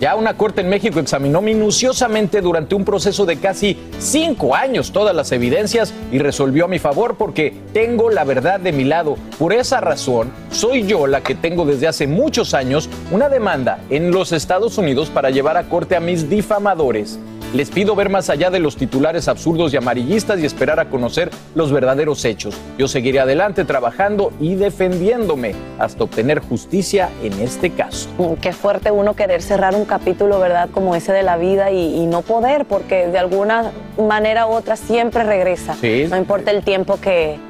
Ya 0.00 0.14
una 0.14 0.34
corte 0.34 0.62
en 0.62 0.70
México 0.70 0.98
examinó 0.98 1.42
minuciosamente 1.42 2.40
durante 2.40 2.74
un 2.74 2.86
proceso 2.86 3.26
de 3.26 3.36
casi 3.36 3.76
cinco 3.98 4.54
años 4.54 4.92
todas 4.92 5.14
las 5.14 5.30
evidencias 5.30 5.92
y 6.10 6.18
resolvió 6.18 6.64
a 6.64 6.68
mi 6.68 6.78
favor 6.78 7.16
porque 7.18 7.54
tengo 7.74 8.08
la 8.08 8.24
verdad 8.24 8.60
de 8.60 8.72
mi 8.72 8.84
lado. 8.84 9.16
Por 9.38 9.52
esa 9.52 9.78
razón, 9.82 10.32
soy 10.50 10.86
yo 10.86 11.06
la 11.06 11.20
que 11.20 11.34
tengo 11.34 11.66
desde 11.66 11.86
hace 11.86 12.06
muchos 12.06 12.54
años 12.54 12.88
una 13.10 13.28
demanda 13.28 13.80
en 13.90 14.10
los 14.10 14.32
Estados 14.32 14.78
Unidos 14.78 15.10
para 15.10 15.28
llevar 15.28 15.58
a 15.58 15.64
corte 15.64 15.96
a 15.96 16.00
mis 16.00 16.30
difamadores. 16.30 17.18
Les 17.52 17.68
pido 17.68 17.96
ver 17.96 18.10
más 18.10 18.30
allá 18.30 18.48
de 18.50 18.60
los 18.60 18.76
titulares 18.76 19.26
absurdos 19.26 19.74
y 19.74 19.76
amarillistas 19.76 20.38
y 20.38 20.46
esperar 20.46 20.78
a 20.78 20.84
conocer 20.84 21.30
los 21.56 21.72
verdaderos 21.72 22.24
hechos. 22.24 22.54
Yo 22.78 22.86
seguiré 22.86 23.18
adelante 23.18 23.64
trabajando 23.64 24.32
y 24.38 24.54
defendiéndome 24.54 25.56
hasta 25.78 26.04
obtener 26.04 26.38
justicia 26.38 27.10
en 27.24 27.32
este 27.40 27.70
caso. 27.70 28.08
Mm, 28.18 28.34
Qué 28.34 28.52
fuerte 28.52 28.92
uno 28.92 29.14
querer 29.16 29.42
cerrar 29.42 29.74
un 29.74 29.84
capítulo, 29.84 30.38
¿verdad? 30.38 30.68
Como 30.72 30.94
ese 30.94 31.12
de 31.12 31.24
la 31.24 31.36
vida 31.38 31.72
y, 31.72 31.96
y 31.96 32.06
no 32.06 32.22
poder, 32.22 32.66
porque 32.66 33.08
de 33.08 33.18
alguna 33.18 33.72
manera 33.98 34.46
u 34.46 34.50
otra 34.50 34.76
siempre 34.76 35.24
regresa. 35.24 35.74
Sí. 35.80 36.06
No 36.08 36.16
importa 36.16 36.52
el 36.52 36.62
tiempo 36.62 37.00
que, 37.00 37.40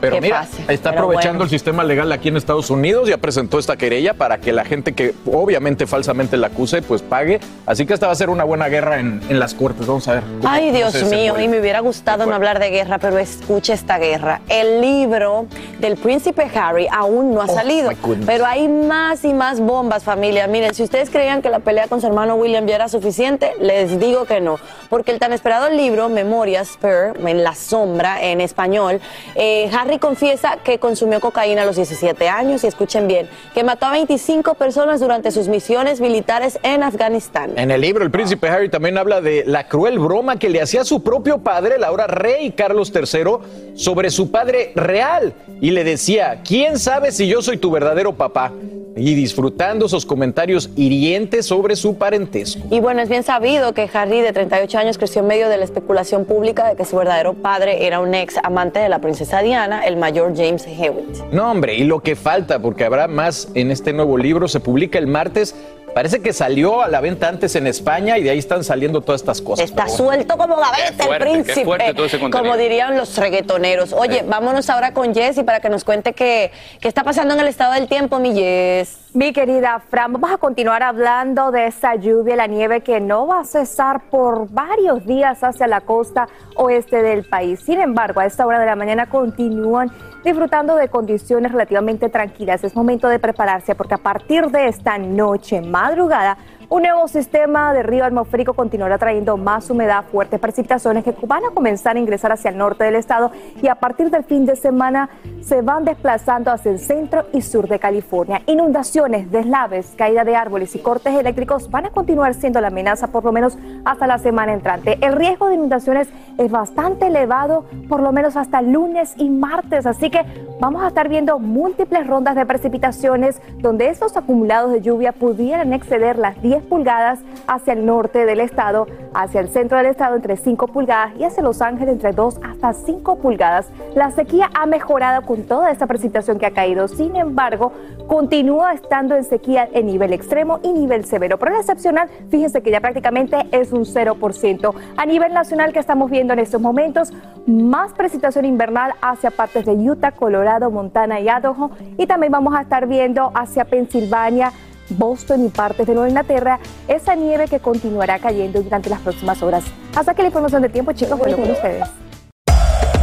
Pero 0.00 0.20
mira, 0.20 0.46
está 0.68 0.90
Pero 0.90 1.02
aprovechando 1.02 1.38
bueno. 1.38 1.44
el 1.44 1.50
sistema 1.50 1.84
legal 1.84 2.10
aquí 2.12 2.28
en 2.28 2.36
Estados 2.36 2.70
Unidos, 2.70 3.08
ya 3.08 3.18
presentó 3.18 3.58
esta 3.58 3.76
querella 3.76 4.14
para 4.14 4.38
que 4.38 4.52
la 4.52 4.64
gente 4.64 4.92
que 4.94 5.14
obviamente 5.26 5.86
falsamente 5.86 6.36
la 6.36 6.48
acuse, 6.48 6.82
pues 6.82 7.02
pague. 7.02 7.40
Así 7.66 7.86
que 7.86 7.94
esta 7.94 8.06
va 8.06 8.12
a 8.12 8.16
ser 8.16 8.30
una 8.30 8.44
buena 8.44 8.68
guerra 8.68 8.98
en, 9.00 9.20
en 9.28 9.38
las 9.38 9.54
cortes. 9.54 9.86
Vamos 9.86 10.06
a 10.08 10.14
ver. 10.14 10.22
Ay, 10.44 10.70
Dios 10.70 10.94
mío, 11.10 11.38
y 11.40 11.48
me 11.48 11.60
hubiera 11.60 11.80
gustado 11.80 12.26
no 12.26 12.34
hablar 12.34 12.58
de 12.58 12.70
guerra, 12.70 12.98
pero 12.98 13.18
escuche 13.18 13.72
esta 13.72 13.98
guerra. 13.98 14.40
El 14.48 14.80
libro 14.80 15.46
del 15.78 15.96
príncipe 15.96 16.50
Harry 16.54 16.86
aún 16.90 17.34
no 17.34 17.42
ha 17.42 17.48
salido, 17.48 17.90
Oh, 17.90 18.06
goodness. 18.06 18.26
pero 18.26 18.46
hay 18.46 18.68
más 18.68 19.24
y 19.24 19.34
más 19.34 19.60
bombas, 19.60 20.04
familia. 20.04 20.46
Miren, 20.46 20.74
si 20.74 20.82
ustedes 20.82 21.10
creían 21.10 21.42
que 21.42 21.50
la 21.50 21.60
pelea 21.60 21.88
con 21.88 22.00
su 22.00 22.06
hermano 22.06 22.34
William 22.36 22.66
ya 22.66 22.76
era 22.76 22.88
suficiente, 22.88 23.52
les 23.60 23.98
digo 24.00 24.24
que 24.24 24.40
no, 24.40 24.58
porque 24.88 25.10
el 25.12 25.18
tan 25.18 25.32
esperado 25.32 25.68
libro, 25.70 26.08
Memorias 26.08 26.76
Per, 26.80 27.12
en 27.26 27.42
la 27.44 27.54
sombra, 27.54 28.22
en 28.22 28.40
español, 28.40 29.00
eh, 29.34 29.70
Harry 29.76 29.89
confiesa 29.98 30.58
que 30.62 30.78
consumió 30.78 31.20
cocaína 31.20 31.62
a 31.62 31.64
los 31.64 31.76
17 31.76 32.28
años, 32.28 32.64
y 32.64 32.66
escuchen 32.66 33.08
bien, 33.08 33.28
que 33.54 33.64
mató 33.64 33.86
a 33.86 33.92
25 33.92 34.54
personas 34.54 35.00
durante 35.00 35.30
sus 35.30 35.48
misiones 35.48 36.00
militares 36.00 36.58
en 36.62 36.82
Afganistán. 36.82 37.52
En 37.56 37.70
el 37.70 37.80
libro, 37.80 38.04
el 38.04 38.10
príncipe 38.10 38.48
Harry 38.48 38.68
también 38.68 38.98
habla 38.98 39.20
de 39.20 39.44
la 39.46 39.68
cruel 39.68 39.98
broma 39.98 40.38
que 40.38 40.48
le 40.48 40.62
hacía 40.62 40.84
su 40.84 41.02
propio 41.02 41.38
padre, 41.38 41.76
el 41.76 41.84
ahora 41.84 42.06
rey 42.06 42.52
Carlos 42.52 42.92
III, 42.94 43.74
sobre 43.74 44.10
su 44.10 44.30
padre 44.30 44.72
real. 44.74 45.34
Y 45.60 45.70
le 45.72 45.84
decía, 45.84 46.40
¿quién 46.46 46.78
sabe 46.78 47.12
si 47.12 47.26
yo 47.26 47.42
soy 47.42 47.58
tu 47.58 47.70
verdadero 47.70 48.14
papá? 48.14 48.52
Y 48.96 49.14
disfrutando 49.14 49.86
esos 49.86 50.04
comentarios 50.04 50.70
hirientes 50.76 51.46
sobre 51.46 51.76
su 51.76 51.96
parentesco. 51.96 52.62
Y 52.70 52.80
bueno, 52.80 53.00
es 53.02 53.08
bien 53.08 53.22
sabido 53.22 53.72
que 53.72 53.88
Harry, 53.92 54.20
de 54.20 54.32
38 54.32 54.78
años, 54.78 54.98
creció 54.98 55.22
en 55.22 55.28
medio 55.28 55.48
de 55.48 55.56
la 55.56 55.64
especulación 55.64 56.24
pública 56.24 56.68
de 56.68 56.76
que 56.76 56.84
su 56.84 56.96
verdadero 56.96 57.34
padre 57.34 57.86
era 57.86 58.00
un 58.00 58.14
ex 58.14 58.36
amante 58.42 58.78
de 58.78 58.88
la 58.88 59.00
princesa 59.00 59.42
Diana, 59.42 59.86
el 59.86 59.96
mayor 59.96 60.36
James 60.36 60.66
Hewitt. 60.66 61.18
No, 61.32 61.50
hombre, 61.50 61.74
y 61.76 61.84
lo 61.84 62.00
que 62.00 62.16
falta, 62.16 62.60
porque 62.60 62.84
habrá 62.84 63.08
más 63.08 63.48
en 63.54 63.70
este 63.70 63.92
nuevo 63.92 64.18
libro, 64.18 64.48
se 64.48 64.60
publica 64.60 64.98
el 64.98 65.06
martes. 65.06 65.54
Parece 65.94 66.22
que 66.22 66.32
salió 66.32 66.82
a 66.82 66.88
la 66.88 67.00
venta 67.00 67.28
antes 67.28 67.56
en 67.56 67.66
España 67.66 68.16
y 68.16 68.22
de 68.22 68.30
ahí 68.30 68.38
están 68.38 68.62
saliendo 68.64 69.00
todas 69.00 69.20
estas 69.20 69.40
cosas. 69.40 69.64
Está 69.64 69.84
bueno. 69.84 69.96
suelto 69.96 70.36
como 70.36 70.56
gaveta 70.56 71.04
el 71.04 71.18
príncipe, 71.18 71.94
como 72.30 72.56
dirían 72.56 72.96
los 72.96 73.16
reggaetoneros. 73.16 73.92
Oye, 73.92 74.24
vámonos 74.26 74.70
ahora 74.70 74.92
con 74.94 75.14
Jessy 75.14 75.42
para 75.42 75.60
que 75.60 75.68
nos 75.68 75.84
cuente 75.84 76.12
qué, 76.12 76.52
qué 76.80 76.88
está 76.88 77.02
pasando 77.02 77.34
en 77.34 77.40
el 77.40 77.48
estado 77.48 77.72
del 77.74 77.88
tiempo, 77.88 78.18
mi 78.18 78.34
Jess. 78.34 78.98
Mi 79.12 79.32
querida 79.32 79.82
Fran, 79.90 80.12
vamos 80.12 80.30
a 80.30 80.38
continuar 80.38 80.84
hablando 80.84 81.50
de 81.50 81.66
esa 81.66 81.96
lluvia, 81.96 82.36
la 82.36 82.46
nieve 82.46 82.82
que 82.82 83.00
no 83.00 83.26
va 83.26 83.40
a 83.40 83.44
cesar 83.44 84.08
por 84.08 84.48
varios 84.48 85.04
días 85.04 85.42
hacia 85.42 85.66
la 85.66 85.80
costa 85.80 86.28
oeste 86.54 87.02
del 87.02 87.24
país. 87.24 87.58
Sin 87.66 87.80
embargo, 87.80 88.20
a 88.20 88.26
esta 88.26 88.46
hora 88.46 88.60
de 88.60 88.66
la 88.66 88.76
mañana 88.76 89.10
continúan 89.10 89.90
disfrutando 90.24 90.76
de 90.76 90.88
condiciones 90.88 91.52
relativamente 91.52 92.08
tranquilas. 92.08 92.64
Es 92.64 92.74
momento 92.74 93.08
de 93.08 93.18
prepararse 93.18 93.74
porque 93.74 93.94
a 93.94 93.98
partir 93.98 94.46
de 94.48 94.68
esta 94.68 94.98
noche, 94.98 95.60
madrugada, 95.60 96.36
un 96.70 96.82
nuevo 96.82 97.08
sistema 97.08 97.72
de 97.72 97.82
río 97.82 98.04
atmosférico 98.04 98.54
continuará 98.54 98.96
trayendo 98.96 99.36
más 99.36 99.68
humedad, 99.70 100.04
fuertes 100.04 100.38
precipitaciones 100.38 101.02
que 101.02 101.12
van 101.26 101.44
a 101.44 101.50
comenzar 101.50 101.96
a 101.96 101.98
ingresar 101.98 102.30
hacia 102.30 102.50
el 102.50 102.58
norte 102.58 102.84
del 102.84 102.94
estado 102.94 103.32
y 103.60 103.66
a 103.66 103.74
partir 103.74 104.08
del 104.08 104.22
fin 104.22 104.46
de 104.46 104.54
semana 104.54 105.10
se 105.42 105.62
van 105.62 105.84
desplazando 105.84 106.52
hacia 106.52 106.70
el 106.70 106.78
centro 106.78 107.26
y 107.32 107.42
sur 107.42 107.66
de 107.66 107.80
California. 107.80 108.42
Inundaciones, 108.46 109.32
deslaves, 109.32 109.94
caída 109.96 110.22
de 110.22 110.36
árboles 110.36 110.76
y 110.76 110.78
cortes 110.78 111.12
eléctricos 111.12 111.68
van 111.72 111.86
a 111.86 111.90
continuar 111.90 112.34
siendo 112.34 112.60
la 112.60 112.68
amenaza 112.68 113.08
por 113.08 113.24
lo 113.24 113.32
menos 113.32 113.58
hasta 113.84 114.06
la 114.06 114.18
semana 114.18 114.52
entrante. 114.52 114.96
El 115.00 115.16
riesgo 115.16 115.48
de 115.48 115.56
inundaciones 115.56 116.08
es 116.38 116.52
bastante 116.52 117.08
elevado 117.08 117.64
por 117.88 118.00
lo 118.00 118.12
menos 118.12 118.36
hasta 118.36 118.62
lunes 118.62 119.14
y 119.16 119.28
martes, 119.28 119.86
así 119.86 120.08
que 120.08 120.24
vamos 120.60 120.82
a 120.82 120.88
estar 120.88 121.08
viendo 121.08 121.38
múltiples 121.38 122.06
rondas 122.06 122.36
de 122.36 122.44
precipitaciones 122.44 123.40
donde 123.58 123.88
estos 123.88 124.16
acumulados 124.16 124.70
de 124.70 124.82
lluvia 124.82 125.12
pudieran 125.12 125.72
exceder 125.72 126.18
las 126.18 126.40
10 126.42 126.64
pulgadas 126.64 127.20
hacia 127.46 127.72
el 127.72 127.86
norte 127.86 128.26
del 128.26 128.40
estado, 128.40 128.86
hacia 129.14 129.40
el 129.40 129.48
centro 129.48 129.78
del 129.78 129.86
estado 129.86 130.16
entre 130.16 130.36
5 130.36 130.66
pulgadas 130.68 131.12
y 131.18 131.24
hacia 131.24 131.42
Los 131.42 131.62
Ángeles 131.62 131.94
entre 131.94 132.12
2 132.12 132.40
hasta 132.42 132.74
5 132.74 133.16
pulgadas. 133.16 133.68
La 133.94 134.10
sequía 134.10 134.50
ha 134.54 134.66
mejorado 134.66 135.22
con 135.22 135.44
toda 135.44 135.70
esta 135.70 135.86
precipitación 135.86 136.38
que 136.38 136.46
ha 136.46 136.52
caído, 136.52 136.88
sin 136.88 137.16
embargo, 137.16 137.72
continúa 138.06 138.74
estando 138.74 139.16
en 139.16 139.24
sequía 139.24 139.68
en 139.72 139.86
nivel 139.86 140.12
extremo 140.12 140.60
y 140.62 140.72
nivel 140.72 141.04
severo, 141.06 141.38
pero 141.38 141.54
en 141.54 141.60
excepcional, 141.60 142.08
fíjense 142.28 142.60
que 142.60 142.70
ya 142.70 142.80
prácticamente 142.80 143.36
es 143.50 143.72
un 143.72 143.84
0%. 143.84 144.74
A 144.96 145.06
nivel 145.06 145.32
nacional 145.32 145.72
que 145.72 145.78
estamos 145.78 146.10
viendo 146.10 146.34
en 146.34 146.40
estos 146.40 146.60
momentos, 146.60 147.12
más 147.46 147.92
precipitación 147.92 148.44
invernal 148.44 148.92
hacia 149.00 149.30
partes 149.30 149.64
de 149.64 149.72
Utah, 149.72 150.12
Colorado, 150.12 150.49
Montana 150.58 151.20
y 151.20 151.28
Idaho, 151.28 151.70
y 151.96 152.06
también 152.06 152.32
vamos 152.32 152.54
a 152.54 152.62
estar 152.62 152.86
viendo 152.86 153.30
hacia 153.34 153.64
Pensilvania, 153.64 154.52
Boston 154.90 155.46
y 155.46 155.48
partes 155.48 155.86
de 155.86 155.94
Nueva 155.94 156.08
Inglaterra, 156.08 156.58
esa 156.88 157.14
nieve 157.14 157.46
que 157.46 157.60
continuará 157.60 158.18
cayendo 158.18 158.60
durante 158.62 158.90
las 158.90 159.00
próximas 159.00 159.42
horas. 159.42 159.64
Hasta 159.94 160.14
que 160.14 160.22
la 160.22 160.28
información 160.28 160.62
de 160.62 160.68
tiempo, 160.68 160.92
chicos, 160.92 161.18
bueno 161.18 161.36
con 161.36 161.50
ustedes. 161.50 161.88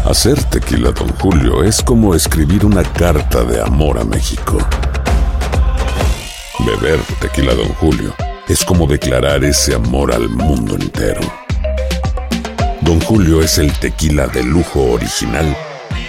Hacer 0.05 0.41
tequila, 0.45 0.91
Don 0.91 1.09
Julio, 1.19 1.63
es 1.63 1.81
como 1.81 2.15
escribir 2.15 2.65
una 2.65 2.83
carta 2.83 3.43
de 3.43 3.61
amor 3.61 3.99
a 3.99 4.03
México. 4.03 4.57
Beber 6.65 6.99
tequila, 7.19 7.53
Don 7.53 7.69
Julio, 7.75 8.13
es 8.47 8.63
como 8.63 8.87
declarar 8.87 9.43
ese 9.43 9.75
amor 9.75 10.13
al 10.13 10.29
mundo 10.29 10.75
entero. 10.75 11.21
Don 12.81 13.01
Julio 13.01 13.41
es 13.41 13.57
el 13.57 13.71
tequila 13.79 14.27
de 14.27 14.43
lujo 14.43 14.93
original, 14.93 15.45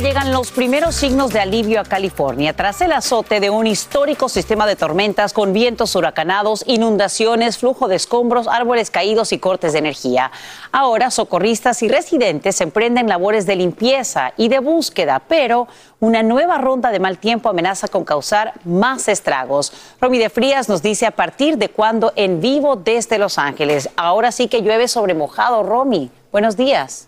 Llegan 0.00 0.32
los 0.32 0.52
primeros 0.52 0.94
signos 0.94 1.32
de 1.32 1.40
alivio 1.40 1.80
a 1.80 1.84
California 1.84 2.54
tras 2.54 2.80
el 2.80 2.92
azote 2.92 3.40
de 3.40 3.50
un 3.50 3.66
histórico 3.66 4.28
sistema 4.28 4.64
de 4.64 4.76
tormentas 4.76 5.32
con 5.32 5.52
vientos 5.52 5.94
huracanados, 5.96 6.62
inundaciones, 6.66 7.58
flujo 7.58 7.88
de 7.88 7.96
escombros, 7.96 8.46
árboles 8.46 8.90
caídos 8.90 9.32
y 9.32 9.38
cortes 9.38 9.72
de 9.72 9.80
energía. 9.80 10.30
Ahora 10.70 11.10
socorristas 11.10 11.82
y 11.82 11.88
residentes 11.88 12.60
emprenden 12.60 13.08
labores 13.08 13.44
de 13.44 13.56
limpieza 13.56 14.32
y 14.36 14.48
de 14.48 14.60
búsqueda, 14.60 15.20
pero 15.26 15.66
una 15.98 16.22
nueva 16.22 16.58
ronda 16.58 16.90
de 16.90 17.00
mal 17.00 17.18
tiempo 17.18 17.48
amenaza 17.48 17.88
con 17.88 18.04
causar 18.04 18.54
más 18.64 19.08
estragos. 19.08 19.72
Romy 20.00 20.18
de 20.18 20.30
Frías 20.30 20.68
nos 20.68 20.80
dice 20.80 21.06
a 21.06 21.10
partir 21.10 21.58
de 21.58 21.70
cuándo 21.70 22.12
en 22.14 22.40
vivo 22.40 22.76
desde 22.76 23.18
Los 23.18 23.36
Ángeles. 23.36 23.90
Ahora 23.96 24.30
sí 24.32 24.46
que 24.48 24.62
llueve 24.62 24.86
sobre 24.86 25.14
mojado, 25.14 25.64
Romy. 25.64 26.10
Buenos 26.30 26.56
días. 26.56 27.07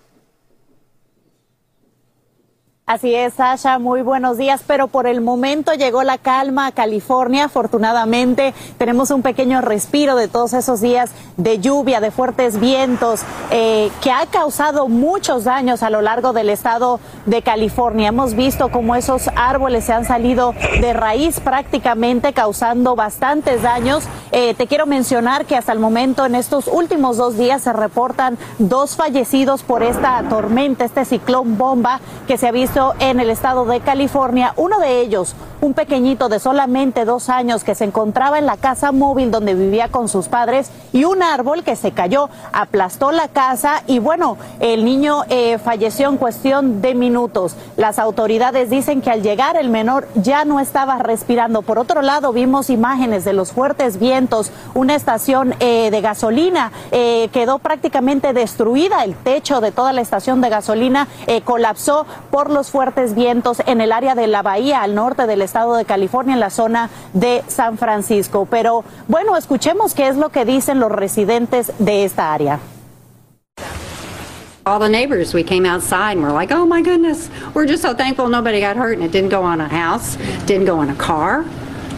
Así 2.91 3.15
es, 3.15 3.35
Sasha, 3.35 3.79
muy 3.79 4.03
buenos 4.03 4.37
días, 4.37 4.65
pero 4.67 4.89
por 4.89 5.07
el 5.07 5.21
momento 5.21 5.75
llegó 5.75 6.03
la 6.03 6.19
calma 6.19 6.67
a 6.67 6.73
California. 6.73 7.45
Afortunadamente 7.45 8.53
tenemos 8.79 9.13
un 9.13 9.23
pequeño 9.23 9.61
respiro 9.61 10.17
de 10.17 10.27
todos 10.27 10.55
esos 10.55 10.81
días 10.81 11.13
de 11.37 11.61
lluvia, 11.61 12.01
de 12.01 12.11
fuertes 12.11 12.59
vientos, 12.59 13.21
eh, 13.53 13.93
que 14.03 14.11
ha 14.11 14.27
causado 14.27 14.89
muchos 14.89 15.45
daños 15.45 15.85
a 15.85 15.91
lo 15.91 16.01
largo 16.01 16.33
del 16.33 16.51
estado 16.51 16.99
de 17.27 17.43
California. 17.43 18.09
Hemos 18.09 18.35
visto 18.35 18.73
cómo 18.73 18.97
esos 18.97 19.31
árboles 19.37 19.85
se 19.85 19.93
han 19.93 20.05
salido 20.05 20.53
de 20.81 20.93
raíz 20.93 21.39
prácticamente, 21.39 22.33
causando 22.33 22.97
bastantes 22.97 23.63
daños. 23.63 24.03
Eh, 24.33 24.55
te 24.55 24.67
quiero 24.67 24.87
mencionar 24.87 25.47
que 25.47 25.55
hasta 25.55 25.71
el 25.71 25.79
momento, 25.79 26.27
en 26.27 26.35
estos 26.35 26.67
últimos 26.67 27.17
dos 27.19 27.39
días, 27.39 27.63
se 27.63 27.73
reportan 27.73 28.37
dos 28.59 28.97
fallecidos 28.97 29.63
por 29.63 29.85
esta 29.85 30.21
tormenta, 30.29 30.85
este 30.85 31.05
ciclón 31.05 31.57
bomba 31.57 32.01
que 32.27 32.37
se 32.37 32.49
ha 32.49 32.51
visto 32.53 32.80
en 32.99 33.21
el 33.21 33.31
estado 33.31 33.65
de 33.67 33.81
California. 33.81 34.55
Uno 34.57 34.79
de 34.79 35.01
ellos, 35.01 35.35
un 35.61 35.75
pequeñito 35.75 36.29
de 36.29 36.39
solamente 36.39 37.05
dos 37.05 37.29
años 37.29 37.65
que 37.65 37.75
se 37.75 37.85
encontraba 37.85 38.39
en 38.39 38.47
la 38.47 38.57
casa 38.57 38.93
móvil 38.93 39.31
donde 39.31 39.55
vivía 39.55 39.89
con 39.89 40.09
sus 40.09 40.29
padres 40.29 40.71
y 40.93 41.05
un 41.05 41.23
árbol 41.23 41.63
que 41.63 41.77
se 41.77 41.93
cayó, 41.93 42.31
aplastó 42.53 43.13
la 43.13 43.29
casa 43.29 43.83
y 43.87 43.99
bueno, 43.99 44.39
el 44.61 44.85
niño 44.85 45.25
eh, 45.29 45.59
falleció 45.59 46.09
en 46.09 46.17
cuestión 46.17 46.81
de 46.81 46.95
minutos. 46.95 47.55
Las 47.77 47.99
autoridades 47.99 48.71
dicen 48.71 49.03
que 49.03 49.11
al 49.11 49.23
llegar 49.23 49.57
el 49.57 49.69
menor 49.69 50.09
ya 50.15 50.45
no 50.45 50.59
estaba 50.59 50.99
respirando. 50.99 51.63
Por 51.63 51.79
otro 51.79 52.01
lado, 52.03 52.33
vimos 52.33 52.71
imágenes 52.71 53.25
de 53.25 53.35
los 53.35 53.53
fuertes 53.53 53.99
vientos, 53.99 54.51
una 54.75 54.95
estación 54.95 55.55
eh, 55.61 55.91
de 55.91 56.01
gasolina 56.01 56.73
eh, 56.91 57.29
quedó 57.33 57.59
prácticamente 57.59 58.33
destruida, 58.33 59.05
el 59.05 59.15
techo 59.15 59.61
de 59.61 59.73
toda 59.73 59.93
la 59.93 60.01
estación 60.01 60.41
de 60.41 60.49
gasolina 60.49 61.09
colapsó 61.45 62.07
por 62.31 62.51
los 62.51 62.70
fuertes 62.71 63.15
vientos 63.15 63.63
en 63.67 63.81
el 63.81 63.93
área 63.93 64.15
de 64.15 64.27
la 64.27 64.43
bahía 64.43 64.83
al 64.83 64.95
norte 64.95 65.27
del 65.27 65.43
estado 65.43 65.77
de 65.77 65.85
California, 65.85 66.35
en 66.35 66.41
la 66.41 66.51
zona 66.51 66.91
de 67.13 67.43
San 67.49 67.79
Francisco. 67.79 68.47
Pero 68.51 68.85
bueno, 69.09 69.37
escuchemos 69.37 69.95
qué 69.95 70.09
es 70.09 70.17
lo 70.17 70.31
que 70.31 70.45
dicen 70.45 70.81
los 70.81 70.93
residentes 70.93 71.73
de 71.79 72.05
esta 72.05 72.33
área. 72.33 72.61
all 74.67 74.79
the 74.79 74.89
neighbors 74.89 75.33
we 75.33 75.43
came 75.43 75.65
outside 75.65 76.13
and 76.13 76.23
we're 76.23 76.31
like 76.31 76.53
oh 76.53 76.67
my 76.67 76.83
goodness 76.83 77.31
we're 77.55 77.67
just 77.67 77.83
so 77.83 77.95
thankful 77.95 78.29
nobody 78.29 78.61
got 78.61 78.77
hurt 78.77 78.93
and 78.93 79.03
it 79.03 79.11
didn't 79.11 79.31
go 79.31 79.43
on 79.43 79.59
a 79.61 79.67
house 79.67 80.17
didn't 80.45 80.67
go 80.67 80.79
on 80.79 80.91
a 80.91 80.95
car 80.97 81.45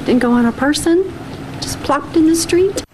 didn't 0.07 0.21
go 0.23 0.31
on 0.31 0.47
a 0.47 0.53
person 0.53 1.13
just 1.61 1.79
plopped 1.81 2.17
in 2.17 2.27
the 2.29 2.37
street 2.37 2.85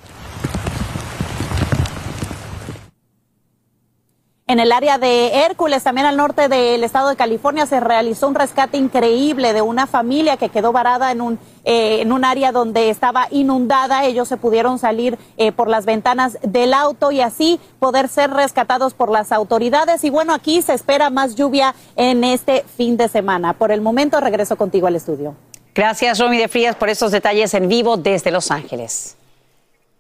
En 4.51 4.61
el 4.61 4.73
área 4.73 4.97
de 4.97 5.45
Hércules, 5.45 5.85
también 5.85 6.07
al 6.07 6.17
norte 6.17 6.49
del 6.49 6.83
estado 6.83 7.11
de 7.11 7.17
California, 7.17 7.67
se 7.67 7.81
realizó 7.81 8.29
un 8.29 8.35
rescate 8.35 8.79
increíble 8.79 9.53
de 9.53 9.61
una 9.61 9.87
familia 9.87 10.39
que 10.39 10.49
quedó 10.49 10.73
varada 10.73 11.13
en 11.13 11.21
un, 11.21 11.39
eh, 11.65 12.01
en 12.01 12.13
un 12.13 12.25
área 12.25 12.51
donde 12.51 12.89
estaba 12.89 13.29
inundada. 13.31 14.07
Ellos 14.07 14.27
se 14.27 14.39
pudieron 14.39 14.79
salir 14.79 15.19
eh, 15.37 15.53
por 15.53 15.69
las 15.69 15.85
ventanas 15.85 16.39
del 16.41 16.73
auto 16.73 17.13
y 17.13 17.21
así 17.21 17.61
poder 17.79 18.09
ser 18.09 18.31
rescatados 18.31 18.95
por 18.95 19.11
las 19.11 19.33
autoridades. 19.33 20.03
Y 20.05 20.09
bueno, 20.09 20.33
aquí 20.33 20.63
se 20.63 20.73
espera 20.73 21.11
más 21.11 21.35
lluvia 21.35 21.75
en 21.95 22.25
este 22.25 22.65
fin 22.75 22.97
de 22.97 23.09
semana. 23.09 23.53
Por 23.53 23.71
el 23.71 23.83
momento, 23.83 24.19
regreso 24.19 24.57
contigo 24.57 24.87
al 24.87 24.97
estudio. 24.97 25.35
Gracias, 25.75 26.19
Romy 26.19 26.39
de 26.39 26.49
Frías, 26.49 26.75
por 26.75 26.89
estos 26.89 27.13
detalles 27.13 27.53
en 27.53 27.69
vivo 27.69 27.99
desde 27.99 28.31
Los 28.31 28.51
Ángeles. 28.51 29.18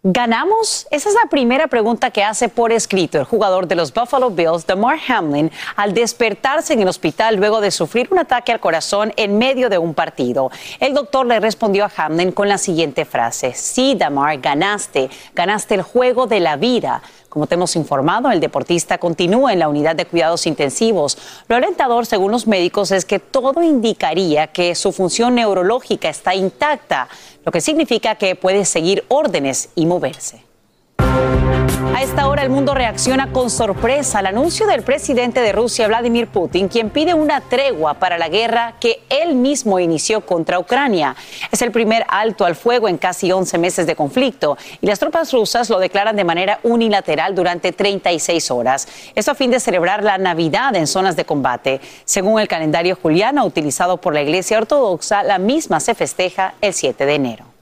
¿Ganamos? 0.04 0.86
Esa 0.92 1.08
es 1.08 1.16
la 1.16 1.28
primera 1.28 1.66
pregunta 1.66 2.12
que 2.12 2.22
hace 2.22 2.48
por 2.48 2.70
escrito 2.70 3.18
el 3.18 3.24
jugador 3.24 3.66
de 3.66 3.74
los 3.74 3.92
Buffalo 3.92 4.30
Bills, 4.30 4.64
Damar 4.64 4.96
Hamlin, 5.08 5.50
al 5.74 5.92
despertarse 5.92 6.72
en 6.72 6.82
el 6.82 6.88
hospital 6.88 7.34
luego 7.34 7.60
de 7.60 7.72
sufrir 7.72 8.06
un 8.12 8.20
ataque 8.20 8.52
al 8.52 8.60
corazón 8.60 9.12
en 9.16 9.38
medio 9.38 9.68
de 9.68 9.78
un 9.78 9.94
partido. 9.94 10.52
El 10.78 10.94
doctor 10.94 11.26
le 11.26 11.40
respondió 11.40 11.84
a 11.84 11.90
Hamlin 11.96 12.30
con 12.30 12.48
la 12.48 12.58
siguiente 12.58 13.04
frase, 13.04 13.52
sí, 13.54 13.96
Damar, 13.96 14.38
ganaste, 14.38 15.10
ganaste 15.34 15.74
el 15.74 15.82
juego 15.82 16.28
de 16.28 16.38
la 16.38 16.54
vida. 16.54 17.02
Como 17.28 17.46
te 17.46 17.56
hemos 17.56 17.76
informado, 17.76 18.30
el 18.30 18.40
deportista 18.40 18.96
continúa 18.98 19.52
en 19.52 19.58
la 19.58 19.68
unidad 19.68 19.94
de 19.94 20.06
cuidados 20.06 20.46
intensivos. 20.46 21.18
Lo 21.46 21.56
alentador, 21.56 22.06
según 22.06 22.32
los 22.32 22.46
médicos, 22.46 22.90
es 22.90 23.04
que 23.04 23.18
todo 23.18 23.62
indicaría 23.62 24.46
que 24.46 24.74
su 24.74 24.92
función 24.92 25.34
neurológica 25.34 26.08
está 26.08 26.34
intacta, 26.34 27.08
lo 27.44 27.52
que 27.52 27.60
significa 27.60 28.14
que 28.14 28.34
puede 28.34 28.64
seguir 28.64 29.04
órdenes 29.08 29.68
y 29.74 29.84
moverse. 29.84 30.47
A 31.98 32.02
esta 32.02 32.28
hora 32.28 32.42
el 32.42 32.50
mundo 32.50 32.74
reacciona 32.74 33.32
con 33.32 33.50
sorpresa 33.50 34.20
al 34.20 34.26
anuncio 34.26 34.68
del 34.68 34.82
presidente 34.82 35.40
de 35.40 35.50
Rusia, 35.50 35.88
Vladimir 35.88 36.28
Putin, 36.28 36.68
quien 36.68 36.90
pide 36.90 37.12
una 37.12 37.40
tregua 37.40 37.94
para 37.94 38.18
la 38.18 38.28
guerra 38.28 38.74
que 38.78 39.00
él 39.08 39.34
mismo 39.34 39.80
inició 39.80 40.20
contra 40.24 40.60
Ucrania. 40.60 41.16
Es 41.50 41.60
el 41.60 41.72
primer 41.72 42.04
alto 42.08 42.44
al 42.44 42.54
fuego 42.54 42.88
en 42.88 42.98
casi 42.98 43.32
11 43.32 43.58
meses 43.58 43.86
de 43.86 43.96
conflicto 43.96 44.56
y 44.80 44.86
las 44.86 45.00
tropas 45.00 45.32
rusas 45.32 45.70
lo 45.70 45.80
declaran 45.80 46.14
de 46.14 46.22
manera 46.22 46.60
unilateral 46.62 47.34
durante 47.34 47.72
36 47.72 48.50
horas. 48.52 48.86
Esto 49.16 49.32
a 49.32 49.34
fin 49.34 49.50
de 49.50 49.58
celebrar 49.58 50.04
la 50.04 50.18
Navidad 50.18 50.76
en 50.76 50.86
zonas 50.86 51.16
de 51.16 51.24
combate. 51.24 51.80
Según 52.04 52.40
el 52.40 52.46
calendario 52.46 52.96
juliano 53.00 53.44
utilizado 53.44 53.96
por 53.96 54.14
la 54.14 54.22
Iglesia 54.22 54.58
Ortodoxa, 54.58 55.24
la 55.24 55.38
misma 55.38 55.80
se 55.80 55.96
festeja 55.96 56.54
el 56.60 56.74
7 56.74 57.06
de 57.06 57.14
enero. 57.14 57.57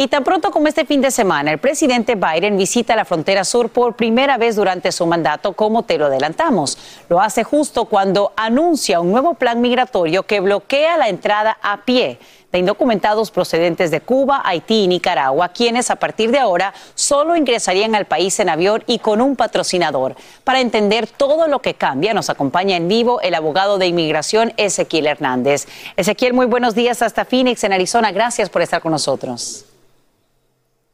Y 0.00 0.08
tan 0.08 0.24
pronto 0.24 0.50
como 0.50 0.66
este 0.66 0.86
fin 0.86 1.02
de 1.02 1.10
semana, 1.10 1.52
el 1.52 1.58
presidente 1.58 2.14
Biden 2.14 2.56
visita 2.56 2.96
la 2.96 3.04
frontera 3.04 3.44
sur 3.44 3.68
por 3.68 3.96
primera 3.96 4.38
vez 4.38 4.56
durante 4.56 4.92
su 4.92 5.04
mandato, 5.04 5.52
como 5.52 5.82
te 5.82 5.98
lo 5.98 6.06
adelantamos. 6.06 6.78
Lo 7.10 7.20
hace 7.20 7.44
justo 7.44 7.84
cuando 7.84 8.32
anuncia 8.34 9.00
un 9.00 9.12
nuevo 9.12 9.34
plan 9.34 9.60
migratorio 9.60 10.22
que 10.22 10.40
bloquea 10.40 10.96
la 10.96 11.10
entrada 11.10 11.58
a 11.60 11.84
pie 11.84 12.18
de 12.50 12.58
indocumentados 12.58 13.30
procedentes 13.30 13.90
de 13.90 14.00
Cuba, 14.00 14.40
Haití 14.42 14.84
y 14.84 14.88
Nicaragua, 14.88 15.50
quienes 15.50 15.90
a 15.90 15.96
partir 15.96 16.30
de 16.30 16.38
ahora 16.38 16.72
solo 16.94 17.36
ingresarían 17.36 17.94
al 17.94 18.06
país 18.06 18.40
en 18.40 18.48
avión 18.48 18.82
y 18.86 19.00
con 19.00 19.20
un 19.20 19.36
patrocinador. 19.36 20.16
Para 20.44 20.60
entender 20.60 21.08
todo 21.08 21.46
lo 21.46 21.58
que 21.58 21.74
cambia, 21.74 22.14
nos 22.14 22.30
acompaña 22.30 22.78
en 22.78 22.88
vivo 22.88 23.20
el 23.20 23.34
abogado 23.34 23.76
de 23.76 23.88
inmigración 23.88 24.54
Ezequiel 24.56 25.08
Hernández. 25.08 25.68
Ezequiel, 25.98 26.32
muy 26.32 26.46
buenos 26.46 26.74
días 26.74 27.02
hasta 27.02 27.26
Phoenix, 27.26 27.62
en 27.64 27.74
Arizona. 27.74 28.12
Gracias 28.12 28.48
por 28.48 28.62
estar 28.62 28.80
con 28.80 28.92
nosotros. 28.92 29.66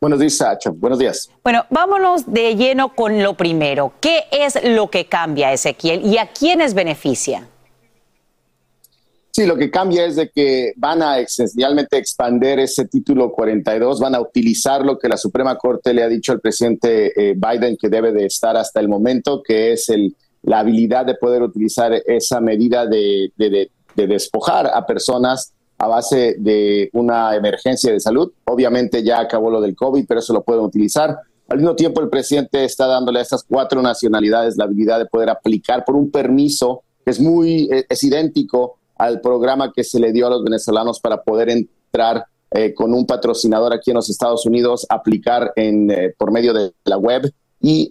Buenos 0.07 0.21
días, 0.21 0.37
Sacha. 0.37 0.71
Buenos 0.71 1.01
días. 1.01 1.29
Bueno, 1.42 1.64
vámonos 1.69 2.33
de 2.33 2.55
lleno 2.55 2.95
con 2.95 3.25
lo 3.25 3.37
primero. 3.37 3.92
¿Qué 4.01 4.27
es 4.31 4.57
lo 4.62 4.88
que 4.88 5.07
cambia, 5.07 5.53
Ezequiel, 5.53 6.07
y 6.07 6.16
a 6.19 6.29
quiénes 6.29 6.75
beneficia? 6.75 7.49
Sí, 9.33 9.47
lo 9.47 9.57
que 9.57 9.69
cambia 9.69 10.05
es 10.07 10.14
de 10.14 10.31
que 10.31 10.75
van 10.77 11.03
a 11.03 11.19
esencialmente 11.19 11.99
expander 11.99 12.61
ese 12.61 12.87
título 12.87 13.33
42, 13.33 13.99
van 13.99 14.14
a 14.14 14.21
utilizar 14.21 14.85
lo 14.85 14.97
que 14.97 15.09
la 15.09 15.16
Suprema 15.16 15.59
Corte 15.59 15.92
le 15.92 16.05
ha 16.05 16.09
dicho 16.09 16.31
al 16.31 16.40
presidente 16.40 17.31
eh, 17.31 17.35
Biden 17.37 17.77
que 17.77 17.88
debe 17.88 18.12
de 18.12 18.27
estar 18.27 18.57
hasta 18.57 18.79
el 18.79 18.88
momento, 18.88 19.42
que 19.42 19.73
es 19.73 19.88
el, 19.88 20.14
la 20.42 20.61
habilidad 20.61 21.05
de 21.05 21.16
poder 21.16 21.42
utilizar 21.42 21.92
esa 22.07 22.40
medida 22.40 22.87
de, 22.87 23.33
de 23.37 24.07
despojar 24.07 24.69
a 24.69 24.87
personas 24.87 25.53
a 25.79 25.89
base 25.89 26.37
de 26.39 26.91
una 26.93 27.35
emergencia 27.35 27.93
de 27.93 28.01
salud. 28.01 28.33
Obviamente 28.45 29.03
ya 29.03 29.21
acabó 29.21 29.51
lo 29.51 29.61
del 29.61 29.77
COVID, 29.77 30.07
pero 30.07 30.21
eso 30.21 30.33
lo 30.33 30.43
pueden 30.43 30.65
utilizar. 30.65 31.19
Al 31.49 31.59
mismo 31.59 31.77
tiempo, 31.77 32.01
el 32.01 32.09
presidente 32.09 32.65
está 32.65 32.87
dándole 32.87 33.21
a 33.21 33.23
estas 33.23 33.45
cuatro 33.45 33.81
nacionalidades 33.83 34.57
la 34.57 34.65
habilidad 34.65 34.99
de 34.99 35.07
poder 35.07 35.31
aplicar 35.31 35.85
por 35.85 35.95
un 35.95 36.11
permiso 36.11 36.83
que 37.05 37.11
es 37.11 37.21
muy, 37.21 37.69
eh, 37.71 37.85
es 37.89 38.03
idéntico 38.03 38.79
al 38.97 39.21
programa 39.21 39.73
que 39.73 39.85
se 39.85 40.01
le 40.01 40.12
dio 40.12 40.27
a 40.27 40.31
los 40.31 40.43
venezolanos 40.43 40.99
para 40.99 41.23
poder 41.23 41.51
entrar 41.51 42.25
eh, 42.51 42.75
con 42.75 42.93
un 42.95 43.07
patrocinador 43.07 43.73
aquí 43.73 43.91
en 43.91 43.97
los 43.97 44.11
Estados 44.11 44.45
Unidos, 44.47 44.87
aplicar 44.89 45.53
eh, 45.55 46.15
por 46.19 46.33
medio 46.33 46.53
de 46.53 46.73
la 46.85 46.97
web 46.97 47.31
y 47.61 47.89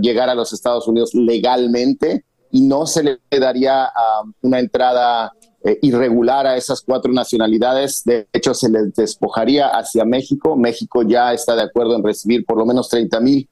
llegar 0.00 0.28
a 0.28 0.34
los 0.34 0.52
Estados 0.52 0.86
Unidos 0.86 1.12
legalmente 1.14 2.24
y 2.50 2.62
no 2.62 2.86
se 2.86 3.02
le 3.02 3.18
daría 3.30 3.84
ah, 3.84 4.22
una 4.42 4.60
entrada 4.60 5.32
eh, 5.64 5.78
irregular 5.82 6.46
a 6.46 6.56
esas 6.56 6.80
cuatro 6.80 7.12
nacionalidades. 7.12 8.02
De 8.04 8.26
hecho, 8.32 8.54
se 8.54 8.68
les 8.68 8.94
despojaría 8.94 9.68
hacia 9.68 10.04
México. 10.04 10.56
México 10.56 11.02
ya 11.02 11.32
está 11.32 11.54
de 11.54 11.62
acuerdo 11.62 11.96
en 11.96 12.02
recibir 12.02 12.44
por 12.44 12.58
lo 12.58 12.66
menos 12.66 12.88
30 12.88 13.20
mil 13.20 13.48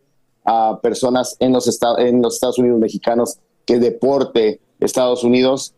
uh, 0.47 0.81
personas 0.81 1.37
en 1.39 1.53
los, 1.53 1.81
en 1.99 2.23
los 2.23 2.35
Estados 2.35 2.59
Unidos 2.59 2.81
mexicanos 2.81 3.39
que 3.65 3.79
deporte 3.79 4.61
Estados 4.81 5.25
Unidos. 5.25 5.75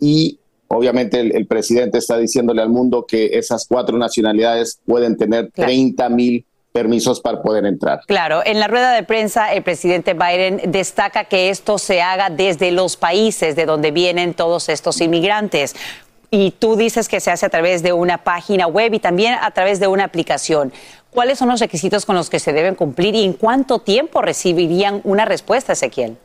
y 0.00 0.38
obviamente 0.68 1.20
el, 1.20 1.46
presidente 1.46 1.98
está 1.98 2.16
diciéndole 2.16 2.62
al 2.62 2.70
mundo 2.70 3.04
que 3.06 3.38
esas 3.38 3.66
cuatro 3.68 3.98
nacionalidades 3.98 4.80
pueden 4.86 5.16
tener 5.16 5.50
30 5.52 6.08
mil 6.08 6.44
permisos 6.72 7.20
para 7.20 7.42
poder 7.42 7.66
entrar. 7.66 8.00
Claro, 8.06 8.42
en 8.44 8.60
la 8.60 8.68
rueda 8.68 8.92
de 8.92 9.02
prensa 9.02 9.52
el 9.52 9.62
presidente 9.62 10.14
Biden 10.14 10.70
destaca 10.70 11.24
que 11.24 11.50
esto 11.50 11.78
se 11.78 12.02
haga 12.02 12.30
desde 12.30 12.70
los 12.70 12.96
países 12.96 13.56
de 13.56 13.66
donde 13.66 13.90
vienen 13.90 14.34
todos 14.34 14.68
estos 14.68 15.00
inmigrantes. 15.00 15.74
Y 16.30 16.52
tú 16.52 16.76
dices 16.76 17.08
que 17.08 17.18
se 17.18 17.32
hace 17.32 17.46
a 17.46 17.48
través 17.48 17.82
de 17.82 17.92
una 17.92 18.18
página 18.18 18.68
web 18.68 18.94
y 18.94 19.00
también 19.00 19.34
a 19.40 19.50
través 19.50 19.80
de 19.80 19.88
una 19.88 20.04
aplicación. 20.04 20.72
¿Cuáles 21.10 21.38
son 21.38 21.48
los 21.48 21.58
requisitos 21.58 22.06
con 22.06 22.14
los 22.14 22.30
que 22.30 22.38
se 22.38 22.52
deben 22.52 22.76
cumplir 22.76 23.16
y 23.16 23.24
en 23.24 23.32
cuánto 23.32 23.80
tiempo 23.80 24.22
recibirían 24.22 25.00
una 25.02 25.24
respuesta, 25.24 25.72
Ezequiel? 25.72 26.16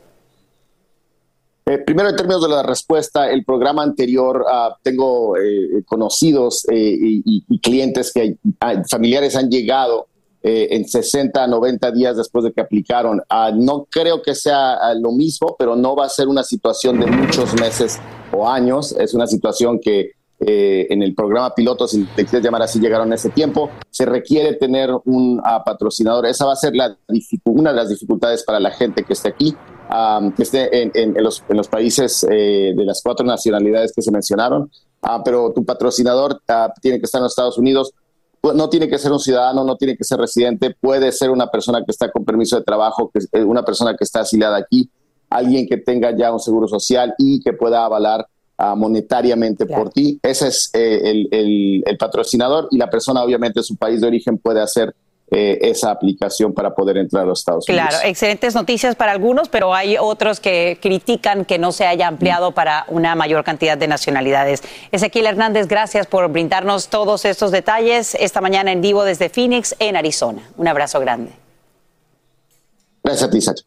Eh, 1.68 1.78
primero, 1.78 2.08
en 2.08 2.14
términos 2.14 2.40
de 2.42 2.48
la 2.48 2.62
respuesta, 2.62 3.28
el 3.28 3.44
programa 3.44 3.82
anterior, 3.82 4.44
ah, 4.48 4.76
tengo 4.84 5.36
eh, 5.36 5.82
conocidos 5.84 6.64
eh, 6.70 6.76
y, 6.76 7.44
y, 7.48 7.58
clientes 7.58 8.12
que 8.12 8.36
ah, 8.60 8.84
familiares 8.88 9.34
han 9.34 9.50
llegado 9.50 10.06
eh, 10.48 10.76
en 10.76 10.86
60 10.86 11.42
a 11.42 11.48
90 11.48 11.90
días 11.90 12.16
después 12.16 12.44
de 12.44 12.52
que 12.52 12.60
aplicaron. 12.60 13.20
Ah, 13.28 13.50
no 13.52 13.84
creo 13.90 14.22
que 14.22 14.32
sea 14.32 14.74
ah, 14.74 14.94
lo 14.94 15.10
mismo, 15.10 15.56
pero 15.58 15.74
no 15.74 15.96
va 15.96 16.06
a 16.06 16.08
ser 16.08 16.28
una 16.28 16.44
situación 16.44 17.00
de 17.00 17.06
muchos 17.06 17.52
meses 17.60 17.98
o 18.30 18.48
años. 18.48 18.92
Es 18.92 19.12
una 19.12 19.26
situación 19.26 19.80
que 19.80 20.12
eh, 20.38 20.86
en 20.88 21.02
el 21.02 21.16
programa 21.16 21.52
piloto, 21.52 21.88
si 21.88 22.04
te 22.14 22.24
quieres 22.24 22.44
llamar 22.44 22.62
así, 22.62 22.78
llegaron 22.78 23.10
a 23.10 23.16
ese 23.16 23.30
tiempo. 23.30 23.70
Se 23.90 24.06
requiere 24.06 24.52
tener 24.52 24.90
un 25.04 25.40
ah, 25.42 25.64
patrocinador. 25.64 26.26
Esa 26.26 26.46
va 26.46 26.52
a 26.52 26.56
ser 26.56 26.76
la 26.76 26.96
una 27.46 27.70
de 27.70 27.76
las 27.78 27.88
dificultades 27.88 28.44
para 28.44 28.60
la 28.60 28.70
gente 28.70 29.02
que 29.02 29.14
esté 29.14 29.30
aquí, 29.30 29.56
que 30.36 30.42
esté 30.44 30.82
en, 30.96 31.24
los, 31.24 31.42
en 31.48 31.56
los, 31.56 31.66
países 31.66 32.24
eh, 32.30 32.72
de 32.72 32.84
las 32.84 33.02
cuatro 33.02 33.26
nacionalidades 33.26 33.92
que 33.92 34.00
se 34.00 34.12
mencionaron. 34.12 34.70
pero 35.24 35.52
tu 35.52 35.64
patrocinador 35.64 36.40
tiene 36.80 37.00
que 37.00 37.06
estar 37.06 37.18
en 37.18 37.24
los 37.24 37.32
Estados 37.32 37.58
Unidos 37.58 37.92
no 38.54 38.68
tiene 38.68 38.88
que 38.88 38.98
ser 38.98 39.12
un 39.12 39.20
ciudadano, 39.20 39.64
no 39.64 39.76
tiene 39.76 39.96
que 39.96 40.04
ser 40.04 40.18
residente, 40.18 40.74
puede 40.80 41.12
ser 41.12 41.30
una 41.30 41.50
persona 41.50 41.82
que 41.84 41.90
está 41.90 42.10
con 42.10 42.24
permiso 42.24 42.56
de 42.56 42.64
trabajo, 42.64 43.10
que, 43.12 43.20
eh, 43.32 43.44
una 43.44 43.64
persona 43.64 43.94
que 43.96 44.04
está 44.04 44.20
asiliada 44.20 44.56
aquí, 44.56 44.90
alguien 45.30 45.66
que 45.66 45.76
tenga 45.78 46.16
ya 46.16 46.32
un 46.32 46.40
seguro 46.40 46.68
social 46.68 47.14
y 47.18 47.40
que 47.40 47.52
pueda 47.52 47.84
avalar 47.84 48.26
ah, 48.58 48.74
monetariamente 48.74 49.66
por 49.66 49.90
ti. 49.90 50.18
Ese 50.22 50.48
es 50.48 50.70
eh, 50.74 51.26
el, 51.30 51.96
patrocinador 51.98 52.68
y 52.70 52.78
la 52.78 52.90
persona 52.90 53.22
obviamente 53.22 53.60
de 53.60 53.64
su 53.64 53.76
país 53.76 54.00
de 54.00 54.06
origen 54.06 54.38
puede 54.38 54.60
hacer 54.60 54.94
eh, 55.28 55.58
esa 55.62 55.90
aplicación 55.90 56.54
para 56.54 56.74
poder 56.74 56.98
entrar 56.98 57.24
a 57.24 57.26
los 57.26 57.40
Estados 57.40 57.68
Unidos. 57.68 57.88
Claro, 57.88 58.08
excelentes 58.08 58.54
noticias 58.54 58.94
para 58.94 59.10
algunos, 59.10 59.48
pero 59.48 59.74
hay 59.74 59.96
otros 59.98 60.38
que 60.38 60.78
critican 60.80 61.44
que 61.44 61.58
no 61.58 61.72
se 61.72 61.84
haya 61.84 62.06
ampliado 62.06 62.52
para 62.52 62.84
una 62.88 63.16
mayor 63.16 63.42
cantidad 63.42 63.76
de 63.76 63.88
nacionalidades. 63.88 64.62
Ezequiel 64.92 65.26
Hernández, 65.26 65.66
gracias 65.66 66.06
por 66.06 66.28
brindarnos 66.28 66.88
todos 66.88 67.24
estos 67.24 67.50
detalles 67.50 68.14
esta 68.14 68.40
mañana 68.40 68.70
en 68.70 68.80
vivo 68.80 69.02
desde 69.02 69.28
Phoenix, 69.28 69.74
en 69.80 69.96
Arizona. 69.96 70.42
Un 70.56 70.68
abrazo 70.68 71.00
grande. 71.00 71.32
Gracias 73.02 73.28
a 73.28 73.30
ti, 73.30 73.40
Sacha. 73.40 73.64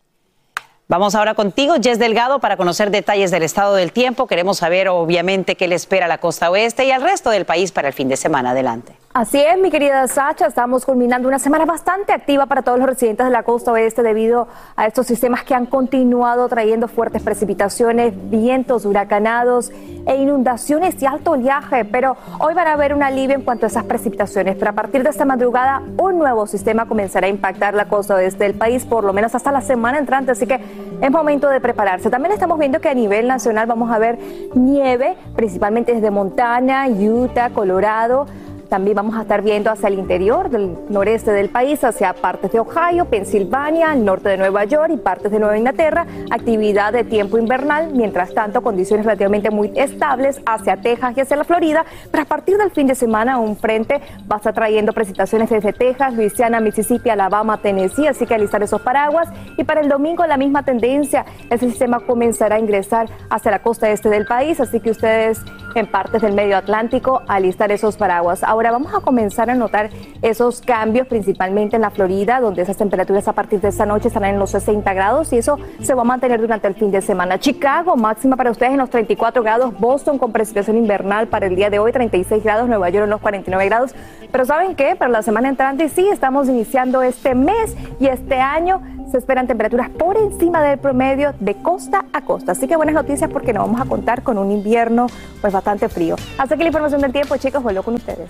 Vamos 0.88 1.14
ahora 1.14 1.36
contigo, 1.36 1.76
Jess 1.80 2.00
Delgado, 2.00 2.40
para 2.40 2.58
conocer 2.58 2.90
detalles 2.90 3.30
del 3.30 3.44
estado 3.44 3.76
del 3.76 3.92
tiempo. 3.92 4.26
Queremos 4.26 4.58
saber, 4.58 4.90
obviamente, 4.90 5.56
qué 5.56 5.68
le 5.68 5.76
espera 5.76 6.06
a 6.06 6.10
la 6.10 6.18
costa 6.18 6.50
oeste 6.50 6.84
y 6.86 6.92
al 6.92 7.04
resto 7.04 7.30
del 7.30 7.46
país 7.46 7.72
para 7.72 7.90
el 7.90 7.94
fin 7.94 8.10
de 8.10 8.18
semana. 8.18 8.52
Adelante. 8.52 8.96
Así 9.20 9.38
es, 9.38 9.60
mi 9.60 9.70
querida 9.70 10.08
Sacha, 10.08 10.46
estamos 10.48 10.86
culminando 10.86 11.28
una 11.28 11.40
semana 11.40 11.66
bastante 11.66 12.14
activa 12.14 12.46
para 12.46 12.62
todos 12.62 12.80
los 12.80 12.88
residentes 12.88 13.26
de 13.26 13.32
la 13.34 13.44
costa 13.44 13.74
oeste 13.74 14.02
debido 14.02 14.48
a 14.78 14.88
estos 14.88 15.08
sistemas 15.08 15.44
que 15.44 15.54
han 15.54 15.66
continuado 15.66 16.48
trayendo 16.48 16.88
fuertes 16.88 17.22
precipitaciones, 17.22 18.14
vientos 18.30 18.86
huracanados 18.86 19.74
e 20.06 20.16
inundaciones 20.16 21.02
y 21.02 21.06
alto 21.06 21.32
oleaje, 21.32 21.84
pero 21.84 22.16
hoy 22.40 22.54
van 22.54 22.68
a 22.68 22.74
haber 22.76 22.94
un 22.94 23.04
alivio 23.04 23.36
en 23.36 23.42
cuanto 23.42 23.66
a 23.66 23.68
esas 23.68 23.84
precipitaciones, 23.84 24.56
pero 24.56 24.72
a 24.72 24.74
partir 24.74 25.04
de 25.04 25.10
esta 25.10 25.26
madrugada 25.26 25.82
un 25.98 26.18
nuevo 26.18 26.48
sistema 26.48 26.86
comenzará 26.88 27.28
a 27.28 27.30
impactar 27.30 27.74
la 27.74 27.90
costa 27.90 28.16
oeste 28.16 28.46
del 28.46 28.54
país, 28.54 28.86
por 28.86 29.04
lo 29.04 29.12
menos 29.12 29.36
hasta 29.36 29.52
la 29.52 29.60
semana 29.60 29.98
entrante, 29.98 30.32
así 30.32 30.48
que 30.48 30.62
es 31.02 31.12
momento 31.12 31.50
de 31.50 31.60
prepararse. 31.60 32.10
También 32.10 32.32
estamos 32.32 32.58
viendo 32.58 32.80
que 32.80 32.88
a 32.88 32.94
nivel 32.94 33.28
nacional 33.28 33.68
vamos 33.68 33.92
a 33.92 34.00
ver 34.00 34.18
nieve, 34.54 35.18
principalmente 35.36 35.94
desde 35.94 36.10
Montana, 36.10 36.88
Utah, 36.88 37.50
Colorado, 37.50 38.26
También 38.70 38.96
vamos 38.96 39.16
a 39.18 39.24
estar 39.24 39.42
viendo 39.42 39.72
hacia 39.72 39.88
el 39.88 39.96
interior 39.96 40.52
del 40.52 40.78
noreste 40.90 41.32
del 41.32 41.50
país, 41.50 41.84
hacia 41.84 42.14
partes 42.14 42.52
de 42.52 42.60
Ohio, 42.60 43.06
Pensilvania, 43.06 43.92
el 43.94 44.06
norte 44.06 44.30
de 44.30 44.38
Nueva 44.38 44.64
York 44.66 44.92
y 44.94 44.98
partes 44.98 45.32
de 45.32 45.40
Nueva 45.40 45.58
Inglaterra, 45.58 46.06
actividad 46.30 46.94
de 46.94 47.04
tiempo 47.04 47.40
invernal. 47.40 47.92
Mientras 47.94 48.32
tanto, 48.36 48.62
condiciones 48.62 49.08
relativamente 49.08 49.50
muy 49.50 49.72
estables 49.76 50.40
hacia 50.46 50.78
Texas 50.78 51.18
y 51.18 51.22
hacia 51.22 51.36
la 51.36 51.46
Florida. 51.46 51.84
Pero 52.12 52.22
a 52.22 52.28
partir 52.28 52.58
del 52.58 52.70
fin 52.70 52.86
de 52.86 52.94
semana, 52.94 53.40
un 53.40 53.58
frente 53.58 54.02
va 54.32 54.36
a 54.36 54.38
estar 54.38 54.54
trayendo 54.54 54.94
precipitaciones 54.94 55.50
desde 55.50 55.74
Texas, 55.74 56.14
Luisiana, 56.14 56.60
Mississippi, 56.60 57.10
Alabama, 57.10 57.58
Tennessee. 57.58 58.06
Así 58.06 58.28
que 58.28 58.36
alistar 58.36 58.62
esos 58.62 58.82
paraguas. 58.82 59.30
Y 59.58 59.64
para 59.64 59.82
el 59.82 59.90
domingo, 59.90 60.28
la 60.28 60.38
misma 60.38 60.62
tendencia. 60.62 61.26
El 61.50 61.60
sistema 61.60 62.02
comenzará 62.02 62.58
a 62.58 62.60
ingresar 62.60 63.10
hacia 63.32 63.50
la 63.50 63.64
costa 63.64 63.90
este 63.90 64.10
del 64.10 64.28
país. 64.28 64.60
Así 64.60 64.80
que 64.80 64.92
ustedes 64.92 65.42
en 65.76 65.88
partes 65.88 66.22
del 66.22 66.34
medio 66.34 66.58
Atlántico, 66.58 67.22
alistar 67.28 67.72
esos 67.72 67.98
paraguas. 67.98 68.44
Vamos 68.68 68.94
a 68.94 69.00
comenzar 69.00 69.50
a 69.50 69.56
notar 69.56 69.90
esos 70.22 70.62
cambios, 70.62 71.08
principalmente 71.08 71.78
en 71.78 71.82
la 71.82 71.90
Florida, 71.90 72.40
donde 72.40 72.62
esas 72.62 72.78
temperaturas 72.78 73.28
a 73.28 73.34
partir 73.34 73.62
de 73.62 73.70
esta 73.70 73.86
noche 73.86 74.10
estarán 74.10 74.32
en 74.32 74.40
los 74.40 74.52
60 74.52 74.94
grados 74.94 75.32
y 75.34 75.38
eso 75.38 75.58
se 75.82 75.94
va 75.94 76.02
a 76.02 76.06
mantener 76.06 76.42
durante 76.42 76.68
el 76.68 76.76
fin 76.76 76.92
de 76.92 77.02
semana. 77.02 77.40
Chicago, 77.40 77.96
máxima 77.96 78.36
para 78.36 78.52
ustedes 78.52 78.74
en 78.74 78.80
los 78.80 78.90
34 78.90 79.42
grados. 79.42 79.80
Boston 79.80 80.18
con 80.18 80.32
precipitación 80.32 80.78
invernal 80.78 81.28
para 81.28 81.48
el 81.48 81.56
día 81.56 81.70
de 81.70 81.80
hoy, 81.80 81.92
36 81.92 82.44
grados. 82.44 82.68
Nueva 82.68 82.90
York 82.90 83.06
en 83.06 83.10
los 83.10 83.22
49 83.22 83.66
grados. 83.66 83.96
Pero 84.32 84.46
¿saben 84.46 84.76
qué? 84.76 84.96
Para 84.96 85.12
la 85.12 85.22
semana 85.22 85.50
entrante 85.50 85.90
sí, 85.90 86.08
estamos 86.10 86.48
iniciando 86.50 87.02
este 87.02 87.36
mes 87.36 87.76
y 88.00 88.08
este 88.08 88.36
año 88.36 88.82
se 89.10 89.18
esperan 89.18 89.48
temperaturas 89.48 89.90
por 89.90 90.18
encima 90.18 90.62
del 90.62 90.80
promedio 90.80 91.34
de 91.40 91.56
costa 91.56 92.06
a 92.14 92.22
costa. 92.22 92.52
Así 92.52 92.68
que 92.68 92.76
buenas 92.76 92.96
noticias 92.96 93.30
porque 93.32 93.54
nos 93.54 93.66
vamos 93.66 93.82
a 93.82 93.86
contar 93.86 94.24
con 94.24 94.38
un 94.38 94.52
invierno 94.52 95.08
pues 95.42 95.54
bastante 95.54 95.90
frío. 95.90 96.16
Hasta 96.38 96.56
que 96.56 96.64
la 96.64 96.70
información 96.70 97.02
del 97.02 97.12
tiempo, 97.12 97.38
chicos, 97.38 97.64
vuelvo 97.64 97.84
con 97.84 97.96
ustedes. 97.96 98.30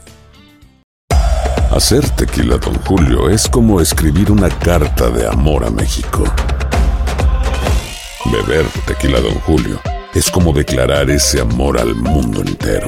Hacer 1.71 2.09
tequila, 2.09 2.57
don 2.57 2.73
Julio, 2.85 3.29
es 3.29 3.47
como 3.47 3.79
escribir 3.79 4.31
una 4.31 4.49
carta 4.49 5.09
de 5.09 5.27
amor 5.27 5.63
a 5.63 5.69
México. 5.69 6.23
Beber 8.25 8.65
tequila, 8.87 9.19
don 9.19 9.35
Julio, 9.41 9.79
es 10.13 10.31
como 10.31 10.51
declarar 10.51 11.09
ese 11.09 11.41
amor 11.41 11.79
al 11.79 11.95
mundo 11.95 12.41
entero. 12.41 12.87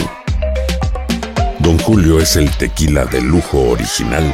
Don 1.59 1.77
Julio 1.79 2.19
es 2.19 2.35
el 2.35 2.49
tequila 2.57 3.05
de 3.05 3.21
lujo 3.21 3.69
original, 3.69 4.33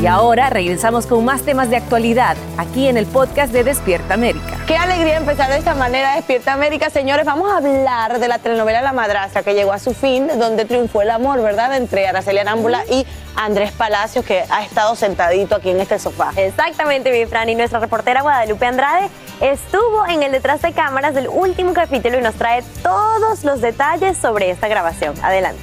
Y 0.00 0.06
ahora 0.06 0.50
regresamos 0.50 1.06
con 1.06 1.24
más 1.24 1.42
temas 1.42 1.70
de 1.70 1.76
actualidad 1.76 2.36
aquí 2.58 2.86
en 2.86 2.98
el 2.98 3.06
podcast 3.06 3.50
de 3.50 3.64
Despierta 3.64 4.12
América. 4.12 4.58
Qué 4.66 4.76
alegría 4.76 5.16
empezar 5.16 5.50
de 5.50 5.56
esta 5.56 5.74
manera 5.74 6.16
Despierta 6.16 6.52
América. 6.52 6.90
Señores, 6.90 7.24
vamos 7.24 7.50
a 7.50 7.56
hablar 7.56 8.18
de 8.20 8.28
la 8.28 8.38
telenovela 8.38 8.82
La 8.82 8.92
Madrastra 8.92 9.42
que 9.42 9.54
llegó 9.54 9.72
a 9.72 9.78
su 9.78 9.94
fin, 9.94 10.28
donde 10.38 10.66
triunfó 10.66 11.00
el 11.00 11.10
amor, 11.10 11.40
¿verdad? 11.40 11.74
Entre 11.76 12.06
Araceli 12.06 12.38
Arámbula 12.38 12.84
y 12.90 13.06
Andrés 13.36 13.72
Palacios, 13.72 14.22
que 14.26 14.44
ha 14.50 14.62
estado 14.64 14.94
sentadito 14.96 15.56
aquí 15.56 15.70
en 15.70 15.80
este 15.80 15.98
sofá. 15.98 16.30
Exactamente, 16.36 17.10
mi 17.10 17.24
Fran. 17.24 17.48
Y 17.48 17.54
nuestra 17.54 17.80
reportera 17.80 18.20
Guadalupe 18.20 18.66
Andrade 18.66 19.08
estuvo 19.40 20.06
en 20.08 20.22
el 20.22 20.30
detrás 20.30 20.60
de 20.60 20.72
cámaras 20.72 21.14
del 21.14 21.28
último 21.28 21.72
capítulo 21.72 22.18
y 22.18 22.22
nos 22.22 22.34
trae 22.34 22.62
todos 22.82 23.44
los 23.44 23.62
detalles 23.62 24.18
sobre 24.18 24.50
esta 24.50 24.68
grabación. 24.68 25.14
Adelante. 25.22 25.62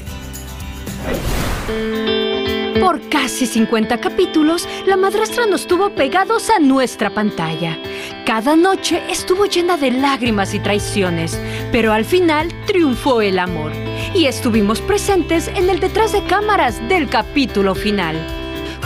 Por 2.79 3.07
casi 3.09 3.45
50 3.45 3.99
capítulos, 3.99 4.67
la 4.87 4.97
madrastra 4.97 5.45
nos 5.45 5.67
tuvo 5.67 5.91
pegados 5.91 6.49
a 6.49 6.59
nuestra 6.59 7.11
pantalla. 7.11 7.77
Cada 8.25 8.55
noche 8.55 9.01
estuvo 9.09 9.45
llena 9.45 9.77
de 9.77 9.91
lágrimas 9.91 10.53
y 10.53 10.59
traiciones, 10.59 11.39
pero 11.71 11.93
al 11.93 12.03
final 12.03 12.49
triunfó 12.65 13.21
el 13.21 13.37
amor. 13.37 13.71
Y 14.15 14.25
estuvimos 14.25 14.81
presentes 14.81 15.47
en 15.49 15.69
el 15.69 15.79
detrás 15.79 16.13
de 16.13 16.23
cámaras 16.25 16.79
del 16.89 17.09
capítulo 17.09 17.75
final. 17.75 18.15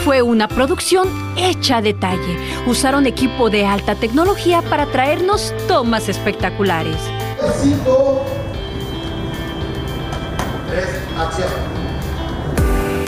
Fue 0.04 0.22
una 0.22 0.48
producción 0.48 1.08
hecha 1.38 1.78
a 1.78 1.82
detalle. 1.82 2.38
Usaron 2.66 3.08
equipo 3.08 3.50
de 3.50 3.66
alta 3.66 3.96
tecnología 3.96 4.62
para 4.64 4.86
traernos 4.88 5.54
tomas 5.68 6.10
espectaculares. 6.10 6.98
Cinco, 7.62 8.26
tres, 10.70 10.88
acción. 11.18 11.77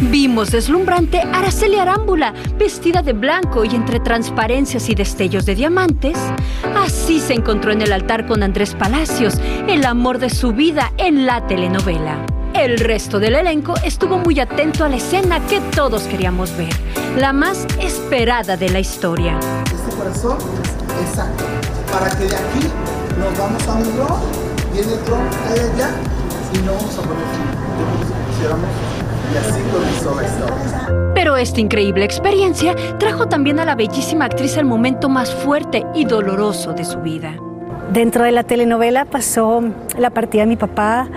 Vimos 0.09 0.49
deslumbrante 0.49 1.21
Araceli 1.21 1.77
Arámbula, 1.77 2.33
vestida 2.57 3.03
de 3.03 3.13
blanco 3.13 3.63
y 3.63 3.75
entre 3.75 3.99
transparencias 3.99 4.89
y 4.89 4.95
destellos 4.95 5.45
de 5.45 5.53
diamantes. 5.53 6.17
Así 6.75 7.19
se 7.19 7.35
encontró 7.35 7.71
en 7.71 7.83
el 7.83 7.93
altar 7.93 8.25
con 8.25 8.41
Andrés 8.41 8.73
Palacios, 8.73 9.35
el 9.67 9.85
amor 9.85 10.17
de 10.17 10.31
su 10.31 10.51
vida 10.51 10.91
en 10.97 11.27
la 11.27 11.45
telenovela. 11.45 12.25
El 12.55 12.79
resto 12.79 13.19
del 13.19 13.35
elenco 13.35 13.75
estuvo 13.83 14.17
muy 14.17 14.39
atento 14.39 14.83
a 14.83 14.89
la 14.89 14.95
escena 14.95 15.45
que 15.45 15.61
todos 15.75 16.01
queríamos 16.03 16.57
ver, 16.57 16.73
la 17.15 17.31
más 17.31 17.67
esperada 17.79 18.57
de 18.57 18.69
la 18.69 18.79
historia. 18.79 19.37
Este 19.65 19.95
corazón 19.95 20.39
exacto. 21.07 21.43
Para 21.91 22.09
que 22.17 22.23
de 22.23 22.35
aquí 22.35 22.67
nos 23.19 23.37
vamos 23.37 23.67
a 23.67 23.73
un 23.75 23.95
dron, 23.95 24.21
viene 24.73 24.91
el 24.91 25.73
allá 25.75 25.91
y 26.51 26.57
no 26.65 26.73
vamos 26.73 26.97
a 26.97 27.01
poner 27.03 27.49
y 29.33 29.37
así 29.37 29.61
comenzó 29.71 30.15
la 30.15 30.27
historia. 30.27 31.11
Pero 31.13 31.37
esta 31.37 31.59
increíble 31.59 32.05
experiencia 32.05 32.75
trajo 32.97 33.27
también 33.27 33.59
a 33.59 33.65
la 33.65 33.75
bellísima 33.75 34.25
actriz 34.25 34.57
el 34.57 34.65
momento 34.65 35.09
más 35.09 35.33
fuerte 35.33 35.85
y 35.93 36.05
doloroso 36.05 36.73
de 36.73 36.85
su 36.85 36.99
vida. 36.99 37.35
Dentro 37.91 38.23
de 38.23 38.31
la 38.31 38.43
telenovela 38.43 39.05
pasó 39.05 39.63
la 39.97 40.11
partida 40.11 40.43
de 40.43 40.47
mi 40.47 40.55
papá 40.55 41.09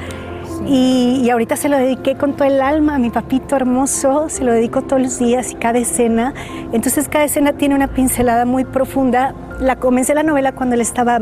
y, 0.67 1.21
y 1.23 1.31
ahorita 1.31 1.57
se 1.57 1.69
lo 1.69 1.77
dediqué 1.77 2.17
con 2.17 2.35
todo 2.35 2.49
el 2.49 2.61
alma 2.61 2.97
a 2.97 2.99
mi 2.99 3.11
papito 3.11 3.57
hermoso, 3.57 4.29
se 4.29 4.43
lo 4.43 4.53
dedico 4.53 4.83
todos 4.83 5.03
los 5.03 5.19
días 5.19 5.53
y 5.53 5.55
cada 5.55 5.79
escena. 5.79 6.35
Entonces 6.73 7.09
cada 7.09 7.25
escena 7.25 7.53
tiene 7.53 7.75
una 7.75 7.89
pincelada 7.89 8.45
muy 8.45 8.65
profunda. 8.65 9.35
La 9.61 9.77
comencé 9.77 10.15
la 10.15 10.23
novela 10.23 10.53
cuando 10.53 10.75
él 10.75 10.81
estaba 10.81 11.21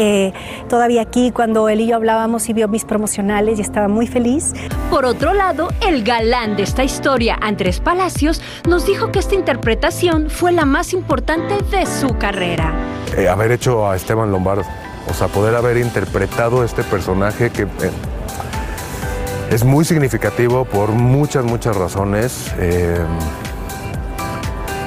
eh, 0.00 0.32
todavía 0.68 1.02
aquí, 1.02 1.32
cuando 1.32 1.68
él 1.68 1.80
y 1.80 1.88
yo 1.88 1.96
hablábamos 1.96 2.48
y 2.48 2.52
vio 2.52 2.68
mis 2.68 2.84
promocionales 2.84 3.58
y 3.58 3.62
estaba 3.62 3.88
muy 3.88 4.06
feliz. 4.06 4.52
Por 4.90 5.04
otro 5.04 5.34
lado, 5.34 5.68
el 5.80 6.04
galán 6.04 6.54
de 6.56 6.62
esta 6.62 6.84
historia, 6.84 7.36
Andrés 7.40 7.80
Palacios, 7.80 8.40
nos 8.68 8.86
dijo 8.86 9.10
que 9.10 9.18
esta 9.18 9.34
interpretación 9.34 10.30
fue 10.30 10.52
la 10.52 10.64
más 10.64 10.92
importante 10.92 11.56
de 11.76 11.84
su 11.86 12.16
carrera. 12.16 12.72
Eh, 13.16 13.28
haber 13.28 13.50
hecho 13.50 13.90
a 13.90 13.96
Esteban 13.96 14.30
Lombardo, 14.30 14.62
o 15.10 15.14
sea, 15.14 15.26
poder 15.26 15.56
haber 15.56 15.78
interpretado 15.78 16.62
este 16.62 16.84
personaje 16.84 17.50
que 17.50 17.62
eh, 17.62 17.90
es 19.50 19.64
muy 19.64 19.84
significativo 19.84 20.64
por 20.64 20.90
muchas, 20.90 21.44
muchas 21.44 21.74
razones. 21.74 22.54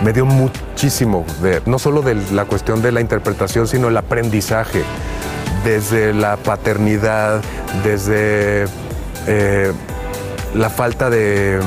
Eh, 0.02 0.06
me 0.06 0.14
dio 0.14 0.26
muchísimo, 0.26 1.26
de, 1.42 1.62
no 1.66 1.80
solo 1.80 2.02
de 2.02 2.16
la 2.32 2.46
cuestión 2.46 2.82
de 2.82 2.92
la 2.92 3.02
interpretación, 3.02 3.68
sino 3.68 3.88
el 3.88 3.98
aprendizaje, 3.98 4.84
desde 5.64 6.14
la 6.14 6.38
paternidad, 6.38 7.42
desde 7.84 8.66
eh, 9.28 9.72
la 10.56 10.70
falta 10.70 11.10
de, 11.10 11.60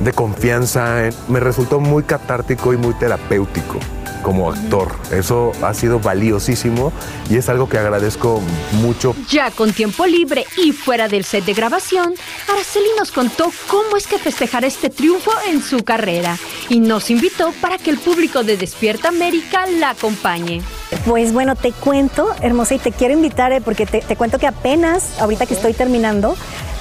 de 0.00 0.12
confianza. 0.12 1.10
Me 1.28 1.40
resultó 1.40 1.80
muy 1.80 2.02
catártico 2.02 2.72
y 2.72 2.76
muy 2.76 2.94
terapéutico. 2.94 3.78
Como 4.24 4.50
actor. 4.50 4.90
Eso 5.12 5.52
ha 5.62 5.72
sido 5.74 6.00
valiosísimo 6.00 6.92
y 7.30 7.36
es 7.36 7.48
algo 7.48 7.68
que 7.68 7.78
agradezco 7.78 8.42
mucho. 8.72 9.14
Ya 9.30 9.52
con 9.52 9.72
tiempo 9.72 10.06
libre 10.06 10.46
y 10.56 10.72
fuera 10.72 11.06
del 11.06 11.24
set 11.24 11.44
de 11.44 11.54
grabación, 11.54 12.14
Araceli 12.50 12.88
nos 12.98 13.12
contó 13.12 13.52
cómo 13.68 13.96
es 13.96 14.08
que 14.08 14.18
festejar 14.18 14.64
este 14.64 14.90
triunfo 14.90 15.30
en 15.48 15.62
su 15.62 15.84
carrera 15.84 16.36
y 16.68 16.80
nos 16.80 17.10
invitó 17.10 17.52
para 17.60 17.78
que 17.78 17.90
el 17.90 17.98
público 17.98 18.42
de 18.42 18.56
Despierta 18.56 19.08
América 19.08 19.66
la 19.78 19.90
acompañe. 19.90 20.62
Pues 21.04 21.32
bueno, 21.32 21.54
te 21.54 21.72
cuento, 21.72 22.28
hermosa, 22.40 22.74
y 22.74 22.78
te 22.78 22.92
quiero 22.92 23.14
invitar 23.14 23.52
eh, 23.52 23.60
porque 23.60 23.84
te, 23.84 24.00
te 24.00 24.16
cuento 24.16 24.38
que 24.38 24.46
apenas, 24.46 25.20
ahorita 25.20 25.46
que 25.46 25.54
estoy 25.54 25.74
terminando, 25.74 26.34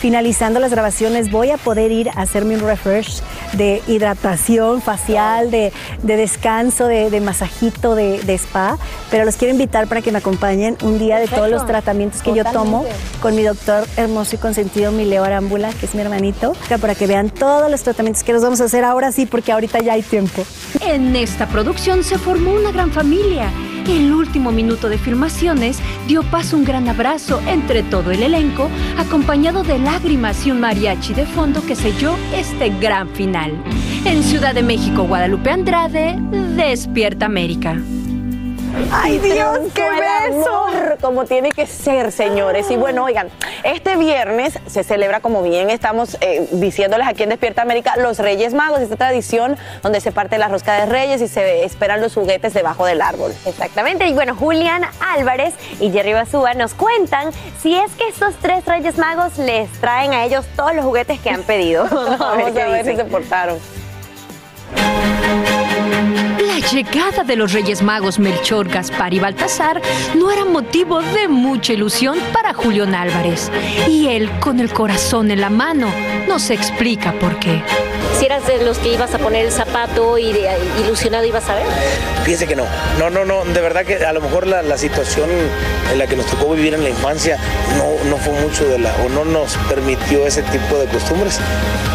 finalizando 0.04 0.60
las 0.60 0.70
grabaciones, 0.70 1.32
voy 1.32 1.52
a 1.52 1.58
poder 1.58 1.89
ir 1.94 2.10
a 2.10 2.24
hacerme 2.24 2.56
un 2.56 2.60
refresh 2.60 3.22
de 3.54 3.82
hidratación 3.88 4.82
facial, 4.82 5.50
de, 5.50 5.72
de 6.02 6.18
descanso, 6.18 6.88
de, 6.88 7.10
de 7.10 7.22
masajito, 7.22 7.96
de, 7.96 8.22
de 8.22 8.34
spa. 8.34 8.78
Pero 9.10 9.24
los 9.24 9.38
quiero 9.38 9.54
invitar 9.54 9.88
para 9.88 10.02
que 10.02 10.12
me 10.12 10.18
acompañen 10.18 10.76
un 10.84 11.00
día 11.00 11.20
de 11.20 11.30
todos 11.30 11.50
los 11.50 11.66
tratamientos 11.66 12.22
que 12.22 12.34
yo 12.34 12.44
tomo 12.44 12.84
con 13.22 13.34
mi 13.34 13.44
doctor 13.44 13.88
hermoso 13.96 14.36
y 14.36 14.39
consentido, 14.39 14.92
mi 14.92 15.06
Leo 15.06 15.24
Arámbula, 15.24 15.70
que 15.80 15.86
es 15.86 15.96
mi 15.96 16.02
hermanito, 16.02 16.52
para 16.82 16.96
que 16.96 17.08
vean 17.08 17.30
todos 17.30 17.72
los 17.72 17.82
tratamientos 17.84 18.26
que 18.26 18.34
los 18.34 18.44
vamos 18.44 18.60
a 18.60 18.66
hacer 18.66 18.84
ahora 18.84 19.13
sí, 19.13 19.26
porque 19.26 19.54
ahorita 19.54 19.80
ya 19.80 19.94
hay 19.94 20.02
tiempo. 20.02 20.44
En 20.82 21.16
esta 21.16 21.48
producción 21.48 22.04
se 22.04 22.18
formó 22.18 22.52
una 22.52 22.74
gran 22.74 22.92
familia. 22.92 23.50
El 23.88 24.13
último 24.13 24.52
minuto 24.52 24.88
de 24.88 24.98
filmaciones 24.98 25.80
dio 26.08 26.24
paso 26.24 26.56
un 26.56 26.63
gran 26.63 26.88
abrazo 26.88 27.41
entre 27.48 27.84
todo 27.84 28.12
el 28.12 28.24
elenco, 28.24 28.69
acompañado 28.98 29.63
de 29.63 29.78
lágrimas 29.78 30.48
y 30.48 30.52
un 30.52 30.62
mariachi 30.62 31.13
de 31.13 31.26
fondo 31.26 31.65
que 31.65 31.76
selló 31.76 32.15
este 32.34 32.69
gran 32.80 33.10
final. 33.10 33.52
En 34.06 34.24
Ciudad 34.24 34.56
de 34.56 34.63
México, 34.63 35.04
Guadalupe 35.04 35.50
Andrade, 35.50 36.15
Despierta 36.56 37.26
América. 37.26 37.78
¡Ay, 38.92 39.20
Dios, 39.20 39.60
qué 39.74 39.88
beso! 39.90 40.66
Como 41.02 41.26
tiene 41.26 41.52
que 41.52 41.68
ser, 41.68 42.12
señores. 42.12 42.70
Y 42.72 42.76
bueno, 42.76 43.04
oigan, 43.04 43.30
este 43.64 43.96
viernes 43.96 44.60
se 44.68 44.84
celebra 44.84 45.20
como 45.20 45.42
bien 45.44 45.70
estamos 45.70 46.18
eh, 46.22 46.48
diciéndoles 46.52 47.08
aquí 47.08 47.24
en 47.24 47.30
Despierta 47.30 47.62
América 47.62 47.96
los 47.98 48.20
Reyes 48.20 48.54
Magos, 48.54 48.80
esta 48.82 48.96
tradición 48.96 49.58
donde 49.82 50.02
se 50.02 50.12
parte 50.12 50.38
la 50.38 50.48
rosca 50.48 50.74
de 50.80 50.86
Reyes 50.86 51.22
y 51.22 51.28
se 51.28 51.64
esperan 51.64 52.02
los 52.02 52.14
juguetes 52.14 52.54
debajo 52.54 52.86
del 52.86 53.02
árbol. 53.02 53.34
Exactamente, 53.46 54.08
y 54.08 54.14
bueno, 54.14 54.36
Julián 54.36 54.84
Álvarez 55.00 55.54
y 55.80 55.92
Jerry 55.92 56.14
Basúa 56.14 56.54
nos 56.54 56.74
cuentan 56.74 57.32
si 57.62 57.76
es 57.76 57.92
que 57.94 58.08
estos 58.08 58.36
tres 58.42 58.66
Reyes 58.66 58.98
Magos 58.98 59.38
les 59.38 59.70
traen 59.74 60.14
a 60.14 60.26
ellos 60.26 60.46
todos 60.56 60.74
los 60.74 60.84
juguetes 60.84 61.20
que 61.20 61.30
han 61.30 61.44
pedido. 61.44 61.86
Vamos 61.92 62.22
a 62.22 62.36
ver, 62.36 62.84
qué 62.84 62.92
si 62.92 62.96
se 62.96 63.06
portaron. 63.06 63.58
La 65.78 66.60
llegada 66.70 67.24
de 67.24 67.36
los 67.36 67.52
Reyes 67.52 67.82
Magos 67.82 68.20
Melchor, 68.20 68.68
Gaspar 68.70 69.14
y 69.14 69.20
Baltasar 69.20 69.82
no 70.16 70.32
era 70.32 70.46
motivo 70.46 71.02
de 71.02 71.28
mucha 71.28 71.74
ilusión 71.74 72.18
para 72.32 72.54
Julián 72.54 72.94
Álvarez. 72.96 73.52
Y 73.88 74.08
él, 74.10 74.30
con 74.40 74.60
el 74.60 74.72
corazón 74.72 75.32
en 75.32 75.42
la 75.42 75.50
mano, 75.50 75.92
nos 76.28 76.50
explica 76.50 77.14
por 77.14 77.40
qué. 77.40 77.62
Si 78.20 78.26
eras 78.26 78.46
de 78.48 78.64
los 78.64 78.78
que 78.78 78.94
ibas 78.94 79.14
a 79.16 79.18
poner 79.18 79.46
el 79.46 79.52
zapato 79.52 80.18
y 80.20 80.32
de- 80.32 80.48
ilusionado 80.86 81.26
ibas 81.26 81.50
a 81.50 81.56
ver. 81.56 81.66
Fíjese 82.24 82.46
que 82.48 82.56
no. 82.56 82.66
No, 83.00 83.10
no, 83.10 83.26
no. 83.26 83.44
De 83.46 83.60
verdad 83.60 83.84
que 83.86 84.06
a 84.06 84.14
lo 84.14 84.22
mejor 84.22 84.46
la, 84.48 84.62
la 84.62 84.78
situación 84.78 85.28
en 85.92 85.98
la 86.00 86.06
que 86.08 86.16
nos 86.16 86.28
tocó 86.28 86.54
vivir 86.54 86.74
en 86.76 86.84
la 86.84 86.90
infancia 86.90 87.38
no, 87.78 88.10
no 88.10 88.18
fue 88.18 88.34
mucho 88.40 88.66
de 88.66 88.78
la, 88.78 88.94
o 89.04 89.10
no 89.10 89.26
nos 89.26 89.58
permitió 89.68 90.26
ese 90.28 90.44
tipo 90.44 90.78
de 90.78 90.86
costumbres. 90.88 91.40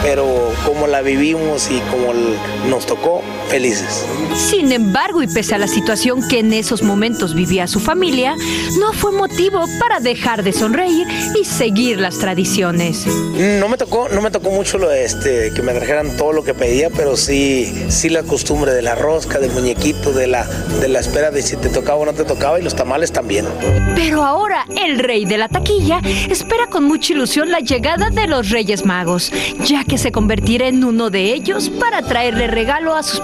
Pero 0.02 0.52
como 0.66 0.86
la 0.86 1.00
vivimos 1.02 1.70
y 1.70 1.78
como 1.90 2.10
l- 2.12 2.36
nos 2.68 2.84
tocó, 2.84 3.22
felices. 3.68 4.06
Sin 4.34 4.72
embargo, 4.72 5.22
y 5.22 5.26
pese 5.26 5.54
a 5.54 5.58
la 5.58 5.66
situación 5.66 6.26
que 6.28 6.40
en 6.40 6.52
esos 6.52 6.82
momentos 6.82 7.34
vivía 7.34 7.66
su 7.66 7.80
familia, 7.80 8.34
no 8.78 8.92
fue 8.92 9.12
motivo 9.12 9.64
para 9.80 10.00
dejar 10.00 10.42
de 10.42 10.52
sonreír 10.52 11.06
y 11.40 11.44
seguir 11.44 11.98
las 11.98 12.18
tradiciones. 12.18 13.06
No 13.06 13.68
me 13.68 13.76
tocó, 13.76 14.08
no 14.08 14.20
me 14.20 14.30
tocó 14.30 14.50
mucho 14.50 14.78
lo 14.78 14.88
de 14.88 15.04
este, 15.04 15.52
que 15.54 15.62
me 15.62 15.72
trajeran 15.72 16.16
todo 16.16 16.32
lo 16.32 16.44
que 16.44 16.54
pedía, 16.54 16.90
pero 16.90 17.16
sí, 17.16 17.72
sí 17.88 18.08
la 18.08 18.22
costumbre 18.22 18.72
de 18.72 18.82
la 18.82 18.94
rosca, 18.94 19.38
del 19.38 19.50
muñequito, 19.50 20.12
de 20.12 20.26
la, 20.26 20.44
de 20.80 20.88
la 20.88 21.00
espera 21.00 21.30
de 21.30 21.42
si 21.42 21.56
te 21.56 21.68
tocaba 21.68 21.98
o 21.98 22.06
no 22.06 22.12
te 22.12 22.24
tocaba 22.24 22.58
y 22.60 22.62
los 22.62 22.74
tamales 22.74 23.12
también. 23.12 23.46
Pero 23.94 24.24
ahora 24.24 24.64
el 24.76 24.98
rey 24.98 25.24
de 25.24 25.38
la 25.38 25.48
taquilla 25.48 26.00
espera 26.30 26.68
con 26.68 26.84
mucha 26.84 27.12
ilusión 27.12 27.50
la 27.50 27.60
llegada 27.60 28.10
de 28.10 28.26
los 28.26 28.50
Reyes 28.50 28.84
Magos, 28.84 29.32
ya 29.64 29.84
que 29.84 29.98
se 29.98 30.12
convertirá 30.12 30.68
en 30.68 30.84
uno 30.84 31.10
de 31.10 31.32
ellos 31.32 31.70
para 31.70 32.02
traerle 32.02 32.46
regalo 32.46 32.94
a 32.94 33.02
sus 33.02 33.20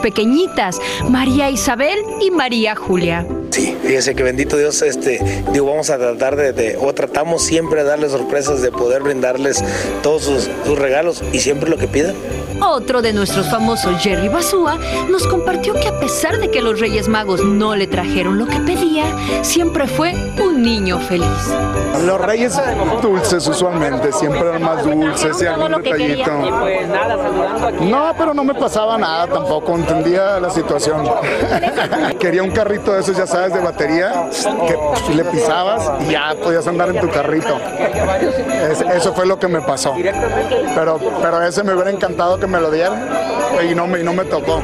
María 1.09 1.51
Isabel 1.51 1.99
y 2.21 2.31
María 2.31 2.75
Julia. 2.75 3.27
Sí, 3.51 3.77
fíjese 3.83 4.15
que 4.15 4.23
bendito 4.23 4.57
Dios, 4.57 4.83
este, 4.83 5.21
digo, 5.53 5.67
vamos 5.67 5.91
a 5.91 5.99
tratar 5.99 6.37
de, 6.37 6.77
o 6.81 6.93
tratamos 6.93 7.43
siempre 7.43 7.83
de 7.83 7.89
darles 7.89 8.13
sorpresas, 8.13 8.63
de 8.63 8.73
poder 8.73 9.03
brindarles 9.03 9.63
todos 10.03 10.23
sus 10.25 10.79
regalos 10.79 11.23
y 11.33 11.39
siempre 11.39 11.71
lo 11.71 11.79
que 11.79 11.87
pidan. 11.87 12.15
Otro 12.61 13.03
de 13.03 13.13
nuestros 13.13 13.49
famosos, 13.51 14.01
Jerry 14.03 14.29
Basúa, 14.29 14.79
nos 15.11 15.27
compartió 15.27 15.75
que 15.75 15.89
a 15.89 15.99
pesar 15.99 16.39
de 16.39 16.51
que 16.51 16.61
los 16.63 16.81
Reyes 16.81 17.09
Magos 17.09 17.45
no 17.45 17.75
le 17.77 17.87
trajeron 17.87 18.39
lo 18.39 18.47
que 18.47 18.59
pedía, 18.61 19.05
siempre 19.43 19.87
fue 19.87 20.15
un 20.43 20.63
niño 20.63 20.99
feliz. 21.01 21.27
Los 22.07 22.21
reyes 22.21 22.61
dulces 23.03 23.47
usualmente, 23.47 24.13
siempre 24.13 24.41
eran 24.41 24.63
más 24.63 24.85
dulces 24.85 25.41
y 25.43 25.47
algún 25.47 25.83
detallito. 25.83 26.31
No, 27.81 28.13
pero 28.17 28.35
no 28.35 28.45
me 28.45 28.55
pasaba 28.55 28.99
nada 28.99 29.27
tampoco, 29.27 29.75
entendía 29.75 30.39
la 30.41 30.51
situación. 30.51 31.03
Quería 32.19 32.43
un 32.43 32.51
carrito 32.51 32.93
de 32.93 33.01
esos, 33.01 33.17
ya 33.17 33.27
sabes, 33.27 33.53
de 33.55 33.61
batería, 33.61 34.29
que 35.07 35.15
le 35.15 35.25
pisabas 35.25 35.91
y 36.07 36.13
ya 36.13 36.35
podías 36.43 36.67
andar 36.67 36.89
en 36.91 37.01
tu 37.01 37.09
carrito. 37.11 37.57
Es- 38.71 38.81
eso 38.81 39.13
fue 39.15 39.27
lo 39.27 39.39
que 39.39 39.49
me 39.49 39.61
pasó. 39.61 39.95
Pero, 40.75 40.99
pero 41.23 41.43
ese 41.43 41.63
me 41.63 41.73
hubiera 41.75 41.91
encantado 41.91 42.39
que 42.45 42.51
me 42.51 42.61
lo 42.61 42.71
dieran 42.71 43.09
y 43.67 43.75
no 43.75 43.87
me, 43.87 44.01
y 44.01 44.03
no 44.03 44.13
me 44.13 44.25
tocó. 44.25 44.61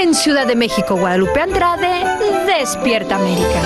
En 0.00 0.14
Ciudad 0.14 0.46
de 0.46 0.54
México, 0.54 0.94
Guadalupe 0.94 1.40
Andrade, 1.40 2.04
Despierta 2.46 3.16
América. 3.16 3.62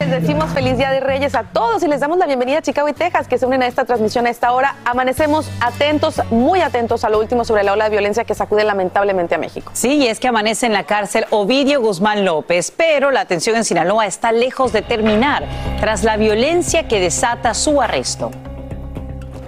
Les 0.00 0.10
decimos 0.10 0.50
feliz 0.52 0.76
Día 0.76 0.90
de 0.90 1.00
Reyes 1.00 1.34
a 1.34 1.44
todos 1.44 1.82
y 1.82 1.88
les 1.88 2.00
damos 2.00 2.18
la 2.18 2.26
bienvenida 2.26 2.58
a 2.58 2.62
Chicago 2.62 2.88
y 2.88 2.92
Texas 2.92 3.26
que 3.26 3.38
se 3.38 3.46
unen 3.46 3.62
a 3.62 3.66
esta 3.66 3.86
transmisión 3.86 4.26
a 4.26 4.30
esta 4.30 4.52
hora. 4.52 4.76
Amanecemos 4.84 5.48
atentos, 5.60 6.20
muy 6.30 6.60
atentos 6.60 7.04
a 7.04 7.08
lo 7.08 7.18
último 7.18 7.46
sobre 7.46 7.62
la 7.62 7.72
ola 7.72 7.84
de 7.84 7.90
violencia 7.90 8.24
que 8.24 8.34
sacude 8.34 8.64
lamentablemente 8.64 9.36
a 9.36 9.38
México. 9.38 9.70
Sí, 9.74 9.94
y 9.94 10.08
es 10.08 10.20
que 10.20 10.28
amanece 10.28 10.66
en 10.66 10.74
la 10.74 10.84
cárcel 10.84 11.24
Ovidio 11.30 11.80
Guzmán 11.80 12.26
López, 12.26 12.70
pero 12.70 13.10
la 13.10 13.20
atención 13.20 13.56
en 13.56 13.64
Sinaloa 13.64 14.06
está 14.06 14.30
lejos 14.32 14.72
de 14.72 14.82
terminar 14.82 15.44
tras 15.80 16.04
la 16.04 16.18
violencia 16.18 16.86
que 16.86 17.00
desata 17.00 17.54
su 17.54 17.80
arresto. 17.80 18.30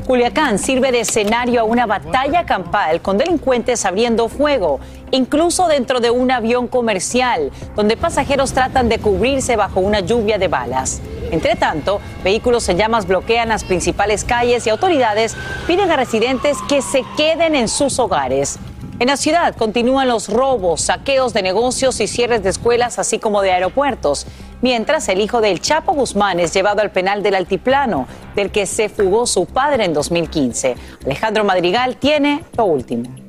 Culiacán 0.06 0.58
sirve 0.58 0.92
de 0.92 1.00
escenario 1.00 1.62
a 1.62 1.64
una 1.64 1.86
batalla 1.86 2.44
campal 2.44 3.00
con 3.00 3.16
delincuentes 3.16 3.86
abriendo 3.86 4.28
fuego, 4.28 4.78
incluso 5.12 5.66
dentro 5.66 5.98
de 6.00 6.10
un 6.10 6.30
avión 6.30 6.68
comercial, 6.68 7.50
donde 7.74 7.96
pasajeros 7.96 8.52
tratan 8.52 8.90
de 8.90 8.98
cubrirse 8.98 9.56
bajo 9.56 9.80
una 9.80 10.00
lluvia 10.00 10.36
de 10.36 10.48
balas. 10.48 11.00
Entre 11.30 11.56
tanto, 11.56 12.02
vehículos 12.22 12.68
en 12.68 12.76
llamas 12.76 13.06
bloquean 13.06 13.48
las 13.48 13.64
principales 13.64 14.24
calles 14.24 14.66
y 14.66 14.70
autoridades 14.70 15.36
piden 15.66 15.90
a 15.90 15.96
residentes 15.96 16.58
que 16.68 16.82
se 16.82 17.02
queden 17.16 17.54
en 17.54 17.68
sus 17.68 17.98
hogares. 17.98 18.58
En 19.00 19.08
la 19.08 19.16
ciudad 19.16 19.56
continúan 19.56 20.06
los 20.06 20.28
robos, 20.28 20.82
saqueos 20.82 21.32
de 21.32 21.42
negocios 21.42 21.98
y 22.00 22.06
cierres 22.06 22.42
de 22.42 22.50
escuelas, 22.50 22.98
así 22.98 23.18
como 23.18 23.42
de 23.42 23.52
aeropuertos. 23.52 24.26
Mientras 24.64 25.10
el 25.10 25.20
hijo 25.20 25.42
del 25.42 25.60
Chapo 25.60 25.92
Guzmán 25.92 26.40
es 26.40 26.54
llevado 26.54 26.80
al 26.80 26.90
penal 26.90 27.22
del 27.22 27.34
Altiplano, 27.34 28.08
del 28.34 28.50
que 28.50 28.64
se 28.64 28.88
fugó 28.88 29.26
su 29.26 29.44
padre 29.44 29.84
en 29.84 29.92
2015. 29.92 30.74
Alejandro 31.04 31.44
Madrigal 31.44 31.96
tiene 31.96 32.42
lo 32.56 32.64
último. 32.64 33.23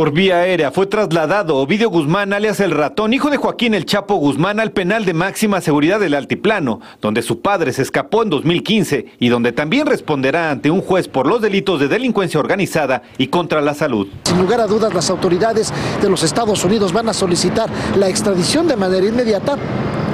Por 0.00 0.12
vía 0.12 0.36
aérea 0.38 0.70
fue 0.70 0.86
trasladado 0.86 1.58
Ovidio 1.58 1.90
Guzmán, 1.90 2.32
alias 2.32 2.58
El 2.60 2.70
Ratón, 2.70 3.12
hijo 3.12 3.28
de 3.28 3.36
Joaquín 3.36 3.74
El 3.74 3.84
Chapo 3.84 4.14
Guzmán, 4.14 4.58
al 4.58 4.72
penal 4.72 5.04
de 5.04 5.12
máxima 5.12 5.60
seguridad 5.60 6.00
del 6.00 6.14
Altiplano, 6.14 6.80
donde 7.02 7.20
su 7.20 7.42
padre 7.42 7.74
se 7.74 7.82
escapó 7.82 8.22
en 8.22 8.30
2015 8.30 9.16
y 9.18 9.28
donde 9.28 9.52
también 9.52 9.86
responderá 9.86 10.50
ante 10.50 10.70
un 10.70 10.80
juez 10.80 11.06
por 11.06 11.26
los 11.26 11.42
delitos 11.42 11.80
de 11.80 11.88
delincuencia 11.88 12.40
organizada 12.40 13.02
y 13.18 13.26
contra 13.26 13.60
la 13.60 13.74
salud. 13.74 14.08
Sin 14.24 14.38
lugar 14.38 14.62
a 14.62 14.66
dudas, 14.66 14.94
las 14.94 15.10
autoridades 15.10 15.70
de 16.00 16.08
los 16.08 16.22
Estados 16.22 16.64
Unidos 16.64 16.94
van 16.94 17.10
a 17.10 17.12
solicitar 17.12 17.68
la 17.94 18.08
extradición 18.08 18.68
de 18.68 18.76
manera 18.76 19.06
inmediata 19.06 19.58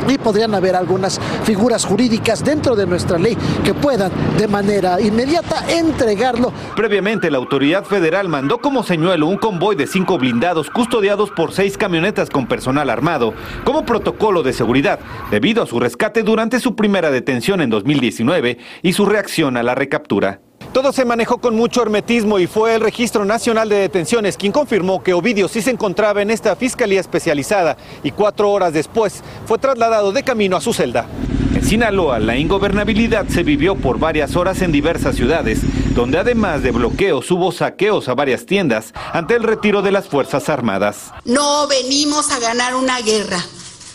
y 0.08 0.18
podrían 0.18 0.54
haber 0.54 0.76
algunas 0.76 1.20
figuras 1.44 1.84
jurídicas 1.84 2.44
dentro 2.44 2.76
de 2.76 2.86
nuestra 2.86 3.18
ley 3.18 3.36
que 3.64 3.74
puedan 3.74 4.10
de 4.38 4.48
manera 4.48 5.00
inmediata 5.00 5.64
entregarlo. 5.70 6.52
Previamente, 6.74 7.30
la 7.30 7.38
autoridad 7.38 7.84
federal 7.84 8.28
mandó 8.28 8.58
como 8.58 8.82
señuelo 8.82 9.26
un 9.26 9.36
convoy 9.36 9.76
de 9.76 9.86
cinco 9.86 10.18
blindados 10.18 10.70
custodiados 10.70 11.30
por 11.30 11.52
seis 11.52 11.76
camionetas 11.76 12.30
con 12.30 12.46
personal 12.46 12.90
armado, 12.90 13.34
como 13.64 13.84
protocolo 13.84 14.42
de 14.42 14.52
seguridad, 14.52 14.98
debido 15.30 15.62
a 15.62 15.66
su 15.66 15.80
rescate 15.80 16.22
durante 16.22 16.60
su 16.60 16.76
primera 16.76 17.10
detención 17.10 17.60
en 17.60 17.70
2019 17.70 18.58
y 18.82 18.92
su 18.92 19.06
reacción 19.06 19.56
a 19.56 19.62
la 19.62 19.74
recaptura. 19.74 20.40
Todo 20.76 20.92
se 20.92 21.06
manejó 21.06 21.38
con 21.38 21.56
mucho 21.56 21.80
hermetismo 21.80 22.38
y 22.38 22.46
fue 22.46 22.74
el 22.74 22.82
Registro 22.82 23.24
Nacional 23.24 23.70
de 23.70 23.76
Detenciones 23.76 24.36
quien 24.36 24.52
confirmó 24.52 25.02
que 25.02 25.14
Ovidio 25.14 25.48
sí 25.48 25.62
se 25.62 25.70
encontraba 25.70 26.20
en 26.20 26.30
esta 26.30 26.54
fiscalía 26.54 27.00
especializada 27.00 27.78
y 28.02 28.10
cuatro 28.10 28.50
horas 28.50 28.74
después 28.74 29.22
fue 29.46 29.56
trasladado 29.56 30.12
de 30.12 30.22
camino 30.22 30.54
a 30.54 30.60
su 30.60 30.74
celda. 30.74 31.06
En 31.54 31.64
Sinaloa, 31.64 32.18
la 32.18 32.36
ingobernabilidad 32.36 33.26
se 33.26 33.42
vivió 33.42 33.74
por 33.74 33.98
varias 33.98 34.36
horas 34.36 34.60
en 34.60 34.70
diversas 34.70 35.16
ciudades, 35.16 35.60
donde 35.94 36.18
además 36.18 36.62
de 36.62 36.72
bloqueos 36.72 37.30
hubo 37.30 37.52
saqueos 37.52 38.10
a 38.10 38.14
varias 38.14 38.44
tiendas 38.44 38.92
ante 39.14 39.34
el 39.34 39.44
retiro 39.44 39.80
de 39.80 39.92
las 39.92 40.08
Fuerzas 40.08 40.50
Armadas. 40.50 41.10
No 41.24 41.66
venimos 41.68 42.30
a 42.30 42.38
ganar 42.38 42.74
una 42.74 43.00
guerra, 43.00 43.42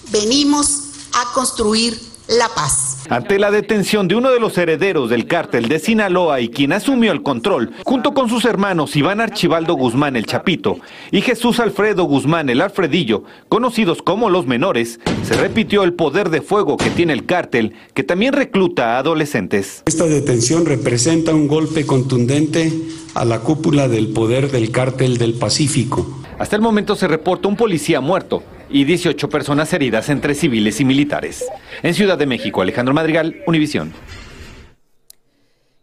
venimos 0.10 0.86
a 1.14 1.32
construir 1.36 1.96
la 2.28 2.50
paz. 2.50 2.91
Ante 3.12 3.40
la 3.40 3.52
detención 3.52 4.08
de 4.08 4.16
uno 4.16 4.32
de 4.32 4.40
los 4.40 4.58
herederos 4.58 5.10
del 5.10 5.28
cártel 5.28 5.68
de 5.68 5.80
Sinaloa 5.80 6.40
y 6.40 6.48
quien 6.48 6.72
asumió 6.72 7.12
el 7.12 7.24
control, 7.24 7.74
junto 7.84 8.14
con 8.14 8.30
sus 8.30 8.46
hermanos 8.46 8.96
Iván 8.96 9.20
Archibaldo 9.20 9.74
Guzmán 9.74 10.16
el 10.16 10.26
Chapito 10.26 10.78
y 11.12 11.20
Jesús 11.20 11.60
Alfredo 11.60 12.06
Guzmán 12.06 12.50
el 12.50 12.62
Alfredillo, 12.62 13.26
conocidos 13.50 14.02
como 14.02 14.30
los 14.30 14.48
menores, 14.48 15.02
se 15.24 15.34
repitió 15.34 15.84
el 15.84 15.92
poder 15.92 16.30
de 16.30 16.40
fuego 16.40 16.78
que 16.78 16.90
tiene 16.90 17.12
el 17.12 17.26
cártel, 17.26 17.74
que 17.94 18.04
también 18.04 18.32
recluta 18.32 18.96
a 18.96 19.00
adolescentes. 19.00 19.84
Esta 19.88 20.06
detención 20.06 20.66
representa 20.66 21.36
un 21.36 21.50
golpe 21.50 21.86
contundente 21.86 22.72
a 23.14 23.26
la 23.26 23.42
cúpula 23.42 23.90
del 23.90 24.08
poder 24.14 24.52
del 24.52 24.72
cártel 24.72 25.18
del 25.18 25.34
Pacífico. 25.34 26.22
Hasta 26.40 26.56
el 26.56 26.62
momento 26.62 26.96
se 26.96 27.10
reporta 27.10 27.50
un 27.50 27.58
policía 27.58 28.00
muerto 28.00 28.42
y 28.72 28.84
18 28.86 29.30
personas 29.30 29.74
heridas 29.74 30.10
entre 30.10 30.36
civiles 30.36 30.80
y 30.80 30.86
militares. 30.86 31.46
En 31.84 31.94
Ciudad 31.94 32.18
de 32.18 32.26
México, 32.26 32.62
Alejandro 32.62 32.94
Madrigal, 32.94 33.42
Univisión. 33.46 33.94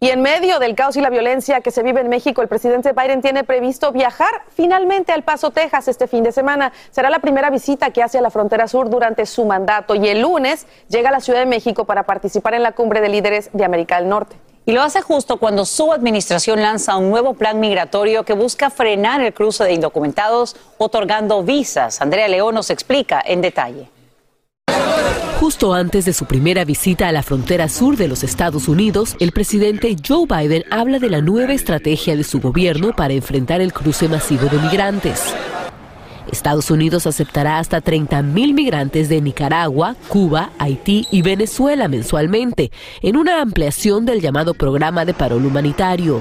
Y 0.00 0.10
en 0.10 0.22
medio 0.22 0.60
del 0.60 0.76
caos 0.76 0.96
y 0.96 1.00
la 1.00 1.10
violencia 1.10 1.60
que 1.60 1.72
se 1.72 1.82
vive 1.82 2.00
en 2.00 2.08
México, 2.08 2.40
el 2.40 2.46
presidente 2.46 2.92
Biden 2.92 3.20
tiene 3.20 3.42
previsto 3.42 3.90
viajar 3.90 4.42
finalmente 4.54 5.10
al 5.10 5.24
Paso, 5.24 5.50
Texas, 5.50 5.88
este 5.88 6.06
fin 6.06 6.22
de 6.22 6.30
semana. 6.30 6.72
Será 6.92 7.10
la 7.10 7.18
primera 7.18 7.50
visita 7.50 7.90
que 7.90 8.04
hace 8.04 8.18
a 8.18 8.20
la 8.20 8.30
frontera 8.30 8.68
sur 8.68 8.90
durante 8.90 9.26
su 9.26 9.44
mandato 9.44 9.96
y 9.96 10.06
el 10.06 10.20
lunes 10.20 10.66
llega 10.88 11.08
a 11.08 11.12
la 11.12 11.18
Ciudad 11.18 11.40
de 11.40 11.46
México 11.46 11.84
para 11.84 12.04
participar 12.04 12.54
en 12.54 12.62
la 12.62 12.72
cumbre 12.72 13.00
de 13.00 13.08
líderes 13.08 13.50
de 13.52 13.64
América 13.64 13.98
del 13.98 14.08
Norte. 14.08 14.36
Y 14.66 14.72
lo 14.72 14.82
hace 14.82 15.00
justo 15.00 15.38
cuando 15.38 15.64
su 15.64 15.92
administración 15.92 16.62
lanza 16.62 16.96
un 16.96 17.10
nuevo 17.10 17.34
plan 17.34 17.58
migratorio 17.58 18.22
que 18.22 18.34
busca 18.34 18.70
frenar 18.70 19.20
el 19.20 19.34
cruce 19.34 19.64
de 19.64 19.72
indocumentados 19.72 20.54
otorgando 20.76 21.42
visas. 21.42 22.00
Andrea 22.00 22.28
León 22.28 22.54
nos 22.54 22.70
explica 22.70 23.20
en 23.26 23.40
detalle. 23.40 23.90
Justo 25.40 25.72
antes 25.72 26.04
de 26.04 26.12
su 26.12 26.26
primera 26.26 26.64
visita 26.64 27.08
a 27.08 27.12
la 27.12 27.22
frontera 27.22 27.68
sur 27.68 27.96
de 27.96 28.08
los 28.08 28.22
Estados 28.24 28.68
Unidos, 28.68 29.16
el 29.18 29.32
presidente 29.32 29.96
Joe 30.06 30.26
Biden 30.26 30.64
habla 30.70 30.98
de 30.98 31.08
la 31.08 31.20
nueva 31.20 31.52
estrategia 31.52 32.16
de 32.16 32.24
su 32.24 32.40
gobierno 32.40 32.90
para 32.94 33.14
enfrentar 33.14 33.60
el 33.60 33.72
cruce 33.72 34.08
masivo 34.08 34.46
de 34.48 34.58
migrantes. 34.58 35.34
Estados 36.30 36.70
Unidos 36.70 37.06
aceptará 37.06 37.58
hasta 37.58 37.82
30.000 37.82 38.52
migrantes 38.52 39.08
de 39.08 39.20
Nicaragua, 39.20 39.96
Cuba, 40.08 40.50
Haití 40.58 41.06
y 41.10 41.22
Venezuela 41.22 41.88
mensualmente, 41.88 42.70
en 43.00 43.16
una 43.16 43.40
ampliación 43.40 44.04
del 44.04 44.20
llamado 44.20 44.54
programa 44.54 45.04
de 45.04 45.14
parol 45.14 45.46
humanitario. 45.46 46.20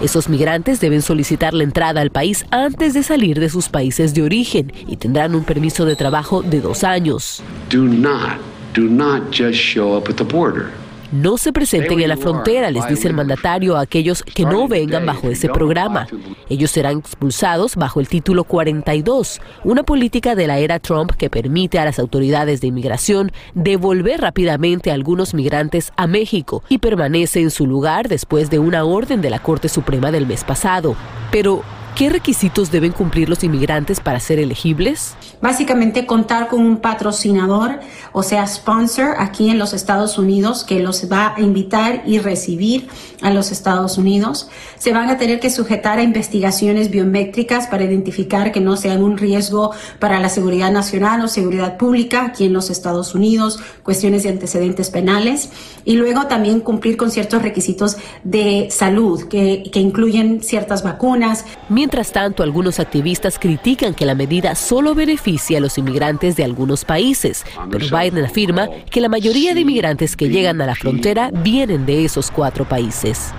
Esos 0.00 0.28
migrantes 0.28 0.78
deben 0.78 1.00
solicitar 1.00 1.54
la 1.54 1.64
entrada 1.64 2.02
al 2.02 2.10
país 2.10 2.44
antes 2.50 2.92
de 2.92 3.02
salir 3.02 3.40
de 3.40 3.48
sus 3.48 3.70
países 3.70 4.12
de 4.12 4.22
origen 4.22 4.72
y 4.86 4.96
tendrán 4.96 5.34
un 5.34 5.44
permiso 5.44 5.86
de 5.86 5.96
trabajo 5.96 6.42
de 6.42 6.60
dos 6.60 6.84
años. 6.84 7.42
Do 7.70 7.84
not, 7.84 8.38
do 8.74 8.82
not 8.82 9.32
just 9.32 9.58
show 9.58 9.96
up 9.96 10.10
at 10.10 10.16
the 10.16 10.24
border. 10.24 10.85
No 11.12 11.38
se 11.38 11.52
presenten 11.52 12.00
en 12.00 12.08
la 12.08 12.16
frontera, 12.16 12.70
les 12.70 12.86
dice 12.88 13.08
el 13.08 13.14
mandatario 13.14 13.76
a 13.76 13.82
aquellos 13.82 14.22
que 14.22 14.44
no 14.44 14.66
vengan 14.66 15.06
bajo 15.06 15.28
ese 15.28 15.48
programa. 15.48 16.06
Ellos 16.48 16.70
serán 16.70 16.98
expulsados 16.98 17.76
bajo 17.76 18.00
el 18.00 18.08
título 18.08 18.44
42, 18.44 19.40
una 19.64 19.82
política 19.82 20.34
de 20.34 20.46
la 20.46 20.58
era 20.58 20.78
Trump 20.78 21.12
que 21.12 21.30
permite 21.30 21.78
a 21.78 21.84
las 21.84 21.98
autoridades 21.98 22.60
de 22.60 22.68
inmigración 22.68 23.32
devolver 23.54 24.20
rápidamente 24.20 24.90
a 24.90 24.94
algunos 24.94 25.34
migrantes 25.34 25.92
a 25.96 26.06
México 26.06 26.62
y 26.68 26.78
permanece 26.78 27.40
en 27.40 27.50
su 27.50 27.66
lugar 27.66 28.08
después 28.08 28.50
de 28.50 28.58
una 28.58 28.84
orden 28.84 29.20
de 29.20 29.30
la 29.30 29.38
Corte 29.38 29.68
Suprema 29.68 30.10
del 30.10 30.26
mes 30.26 30.44
pasado. 30.44 30.96
Pero, 31.30 31.62
¿Qué 31.96 32.10
requisitos 32.10 32.70
deben 32.70 32.92
cumplir 32.92 33.30
los 33.30 33.42
inmigrantes 33.42 34.00
para 34.00 34.20
ser 34.20 34.38
elegibles? 34.38 35.16
Básicamente 35.40 36.04
contar 36.04 36.48
con 36.48 36.60
un 36.60 36.76
patrocinador, 36.76 37.80
o 38.12 38.22
sea, 38.22 38.46
sponsor 38.46 39.14
aquí 39.18 39.48
en 39.48 39.58
los 39.58 39.72
Estados 39.72 40.18
Unidos 40.18 40.62
que 40.62 40.80
los 40.80 41.10
va 41.10 41.34
a 41.34 41.40
invitar 41.40 42.02
y 42.04 42.18
recibir 42.18 42.86
a 43.22 43.30
los 43.30 43.50
Estados 43.50 43.96
Unidos. 43.96 44.50
Se 44.78 44.92
van 44.92 45.08
a 45.08 45.16
tener 45.16 45.40
que 45.40 45.48
sujetar 45.48 45.98
a 45.98 46.02
investigaciones 46.02 46.90
biométricas 46.90 47.66
para 47.66 47.84
identificar 47.84 48.52
que 48.52 48.60
no 48.60 48.76
sean 48.76 49.02
un 49.02 49.16
riesgo 49.16 49.72
para 49.98 50.20
la 50.20 50.28
seguridad 50.28 50.70
nacional 50.70 51.22
o 51.22 51.28
seguridad 51.28 51.78
pública 51.78 52.26
aquí 52.26 52.44
en 52.44 52.52
los 52.52 52.68
Estados 52.68 53.14
Unidos, 53.14 53.58
cuestiones 53.82 54.22
de 54.22 54.28
antecedentes 54.28 54.90
penales 54.90 55.48
y 55.86 55.94
luego 55.94 56.26
también 56.26 56.60
cumplir 56.60 56.98
con 56.98 57.10
ciertos 57.10 57.40
requisitos 57.40 57.96
de 58.22 58.68
salud 58.70 59.28
que, 59.28 59.70
que 59.72 59.80
incluyen 59.80 60.42
ciertas 60.42 60.82
vacunas. 60.82 61.46
Mientras 61.86 62.10
tanto, 62.10 62.42
algunos 62.42 62.80
activistas 62.80 63.38
critican 63.38 63.94
que 63.94 64.06
la 64.06 64.16
medida 64.16 64.56
solo 64.56 64.92
beneficia 64.96 65.58
a 65.58 65.60
los 65.60 65.78
inmigrantes 65.78 66.34
de 66.34 66.42
algunos 66.42 66.84
países, 66.84 67.44
pero 67.70 67.86
Biden 67.96 68.24
afirma 68.24 68.68
que 68.90 69.00
la 69.00 69.08
mayoría 69.08 69.54
de 69.54 69.60
inmigrantes 69.60 70.16
que 70.16 70.28
llegan 70.28 70.60
a 70.60 70.66
la 70.66 70.74
frontera 70.74 71.30
vienen 71.32 71.86
de 71.86 72.04
esos 72.04 72.32
cuatro 72.32 72.64
países. 72.64 73.32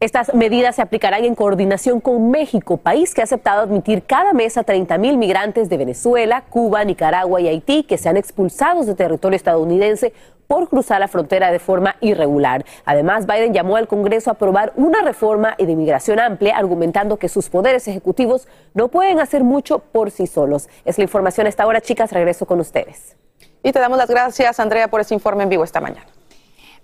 Estas 0.00 0.32
medidas 0.32 0.76
se 0.76 0.80
aplicarán 0.80 1.26
en 1.26 1.34
coordinación 1.34 2.00
con 2.00 2.30
México, 2.30 2.78
país 2.78 3.12
que 3.12 3.20
ha 3.20 3.24
aceptado 3.24 3.60
admitir 3.60 4.04
cada 4.04 4.32
mes 4.32 4.56
a 4.56 4.62
30 4.62 4.96
mil 4.96 5.18
migrantes 5.18 5.68
de 5.68 5.76
Venezuela, 5.76 6.42
Cuba, 6.48 6.84
Nicaragua 6.84 7.38
y 7.42 7.48
Haití 7.48 7.82
que 7.82 7.98
sean 7.98 8.16
expulsados 8.16 8.86
de 8.86 8.94
territorio 8.94 9.36
estadounidense 9.36 10.14
por 10.50 10.68
cruzar 10.68 10.98
la 10.98 11.06
frontera 11.06 11.52
de 11.52 11.60
forma 11.60 11.94
irregular. 12.00 12.64
Además, 12.84 13.24
Biden 13.24 13.54
llamó 13.54 13.76
al 13.76 13.86
Congreso 13.86 14.30
a 14.30 14.32
aprobar 14.32 14.72
una 14.74 15.00
reforma 15.00 15.54
de 15.56 15.70
inmigración 15.70 16.18
amplia, 16.18 16.56
argumentando 16.56 17.18
que 17.18 17.28
sus 17.28 17.48
poderes 17.48 17.86
ejecutivos 17.86 18.48
no 18.74 18.88
pueden 18.88 19.20
hacer 19.20 19.44
mucho 19.44 19.78
por 19.78 20.10
sí 20.10 20.26
solos. 20.26 20.68
Es 20.84 20.98
la 20.98 21.04
información 21.04 21.46
a 21.46 21.50
esta 21.50 21.68
hora, 21.68 21.80
chicas. 21.80 22.10
Regreso 22.10 22.46
con 22.46 22.58
ustedes. 22.58 23.14
Y 23.62 23.70
te 23.70 23.78
damos 23.78 23.96
las 23.96 24.10
gracias, 24.10 24.58
Andrea, 24.58 24.88
por 24.88 25.00
ese 25.00 25.14
informe 25.14 25.44
en 25.44 25.50
vivo 25.50 25.62
esta 25.62 25.80
mañana. 25.80 26.08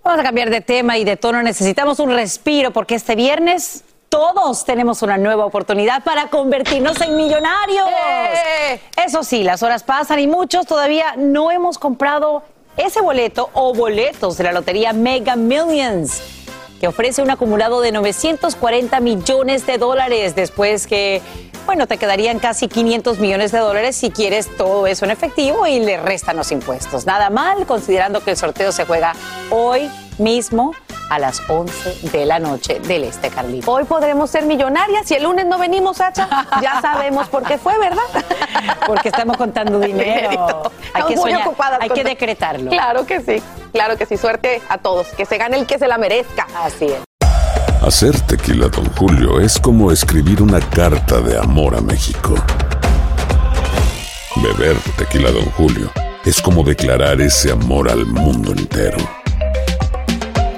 Vamos 0.01 0.21
a 0.21 0.23
cambiar 0.23 0.49
de 0.49 0.61
tema 0.61 0.97
y 0.97 1.03
de 1.03 1.17
tono. 1.17 1.43
Necesitamos 1.43 1.99
un 1.99 2.11
respiro 2.11 2.71
porque 2.71 2.95
este 2.95 3.17
viernes 3.17 3.83
todos 4.07 4.63
tenemos 4.63 5.01
una 5.01 5.17
nueva 5.17 5.45
oportunidad 5.45 6.05
para 6.05 6.29
convertirnos 6.29 7.01
en 7.01 7.17
millonarios. 7.17 7.89
¡Eh! 7.89 8.79
Eso 9.05 9.23
sí, 9.23 9.43
las 9.43 9.61
horas 9.61 9.83
pasan 9.83 10.19
y 10.19 10.27
muchos 10.27 10.65
todavía 10.65 11.15
no 11.17 11.51
hemos 11.51 11.77
comprado 11.77 12.43
ese 12.77 13.01
boleto 13.01 13.49
o 13.53 13.73
boletos 13.73 14.37
de 14.37 14.43
la 14.43 14.51
lotería 14.51 14.93
Mega 14.93 15.35
Millions 15.35 16.21
que 16.79 16.87
ofrece 16.87 17.21
un 17.21 17.29
acumulado 17.31 17.81
de 17.81 17.91
940 17.91 18.99
millones 18.99 19.65
de 19.65 19.77
dólares 19.77 20.35
después 20.35 20.85
que, 20.85 21.21
bueno, 21.65 21.87
te 21.87 21.97
quedarían 21.97 22.39
casi 22.39 22.67
500 22.67 23.19
millones 23.19 23.51
de 23.51 23.59
dólares 23.59 23.95
si 23.95 24.11
quieres 24.11 24.47
todo 24.57 24.85
eso 24.85 25.05
en 25.05 25.11
efectivo 25.11 25.65
y 25.65 25.79
le 25.79 25.97
restan 25.97 26.37
los 26.37 26.51
impuestos. 26.51 27.05
Nada 27.05 27.29
mal, 27.29 27.65
considerando 27.65 28.23
que 28.23 28.31
el 28.31 28.37
sorteo 28.37 28.71
se 28.71 28.85
juega 28.85 29.13
hoy 29.49 29.89
mismo 30.17 30.73
a 31.09 31.19
las 31.19 31.41
11 31.49 32.09
de 32.11 32.25
la 32.25 32.39
noche 32.39 32.79
del 32.81 33.05
Este 33.05 33.29
Carlito. 33.29 33.71
Hoy 33.71 33.85
podremos 33.85 34.29
ser 34.29 34.43
millonarias 34.45 35.09
y 35.11 35.15
el 35.15 35.23
lunes 35.23 35.45
no 35.45 35.57
venimos, 35.57 35.97
Sacha. 35.97 36.27
Ya 36.61 36.81
sabemos 36.81 37.27
por 37.29 37.43
qué 37.43 37.57
fue, 37.57 37.77
¿verdad? 37.79 38.01
Porque 38.85 39.09
estamos 39.09 39.37
contando 39.37 39.79
dinero. 39.81 40.63
Hay 40.93 41.03
que, 41.03 41.13
Estamos 41.13 41.15
muy 41.15 41.31
soñar, 41.31 41.47
ocupadas 41.47 41.79
hay 41.81 41.87
con- 41.89 41.95
que 41.97 42.03
decretarlo. 42.03 42.69
Claro 42.71 43.05
que 43.05 43.21
sí, 43.21 43.41
claro 43.71 43.97
que 43.97 44.05
sí. 44.05 44.17
Suerte 44.17 44.61
a 44.69 44.77
todos. 44.79 45.07
Que 45.09 45.25
se 45.25 45.37
gane 45.37 45.57
el 45.57 45.65
que 45.65 45.79
se 45.79 45.87
la 45.87 45.97
merezca. 45.97 46.45
Así 46.61 46.85
es. 46.85 47.01
Hacer 47.85 48.19
tequila, 48.21 48.67
Don 48.67 48.85
Julio, 48.95 49.39
es 49.39 49.59
como 49.59 49.91
escribir 49.91 50.41
una 50.41 50.59
carta 50.59 51.21
de 51.21 51.37
amor 51.37 51.75
a 51.75 51.79
México. 51.81 52.35
Beber 54.37 54.75
tequila, 54.97 55.31
Don 55.31 55.45
Julio, 55.51 55.89
es 56.25 56.41
como 56.41 56.63
declarar 56.63 57.21
ese 57.21 57.51
amor 57.51 57.89
al 57.89 58.05
mundo 58.05 58.51
entero. 58.51 58.97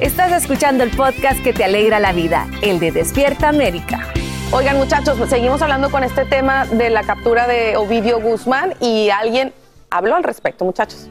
Estás 0.00 0.30
escuchando 0.30 0.84
el 0.84 0.90
podcast 0.90 1.42
que 1.42 1.54
te 1.54 1.64
alegra 1.64 1.98
la 1.98 2.12
vida, 2.12 2.46
el 2.60 2.78
de 2.78 2.92
Despierta 2.92 3.48
América. 3.48 4.12
Oigan 4.52 4.76
muchachos, 4.76 5.16
pues 5.16 5.30
seguimos 5.30 5.62
hablando 5.62 5.90
con 5.90 6.04
este 6.04 6.26
tema 6.26 6.66
de 6.66 6.90
la 6.90 7.02
captura 7.02 7.46
de 7.46 7.78
Ovidio 7.78 8.20
Guzmán 8.20 8.74
y 8.78 9.08
alguien 9.08 9.54
habló 9.88 10.16
al 10.16 10.22
respecto, 10.22 10.66
muchachos. 10.66 11.08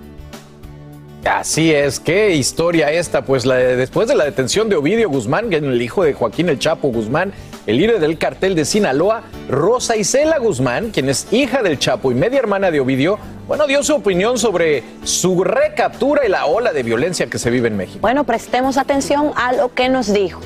Así 1.26 1.74
es, 1.74 2.00
qué 2.00 2.36
historia 2.36 2.92
esta, 2.92 3.26
pues 3.26 3.48
la 3.48 3.56
de- 3.56 3.76
después 3.76 4.08
de 4.08 4.14
la 4.16 4.26
detención 4.26 4.70
de 4.70 4.76
Ovidio 4.76 5.10
Guzmán, 5.10 5.52
el 5.52 5.82
hijo 5.82 6.04
de 6.04 6.14
Joaquín 6.14 6.50
El 6.50 6.60
Chapo 6.60 6.90
Guzmán, 6.90 7.34
el 7.66 7.78
líder 7.78 8.00
del 8.00 8.20
cartel 8.20 8.54
de 8.54 8.64
Sinaloa, 8.64 9.24
Rosa 9.50 9.96
Isela 9.98 10.38
Guzmán, 10.38 10.92
quien 10.92 11.10
es 11.10 11.26
hija 11.34 11.64
del 11.64 11.80
Chapo 11.80 12.12
y 12.12 12.16
media 12.16 12.38
hermana 12.38 12.70
de 12.70 12.80
Ovidio, 12.80 13.18
bueno, 13.48 13.66
dio 13.66 13.82
su 13.82 13.96
opinión 13.96 14.38
sobre 14.38 14.84
su 15.04 15.44
recaptura 15.44 16.26
y 16.28 16.30
la 16.30 16.46
ola 16.46 16.74
de 16.74 16.84
violencia 16.84 17.26
que 17.26 17.40
se 17.40 17.50
vive 17.50 17.70
en 17.70 17.78
México. 17.78 18.00
Bueno, 18.02 18.24
prestemos 18.24 18.78
atención 18.78 19.32
a 19.36 19.52
lo 19.54 19.74
que 19.74 19.90
nos 19.90 20.14
dijo. 20.14 20.40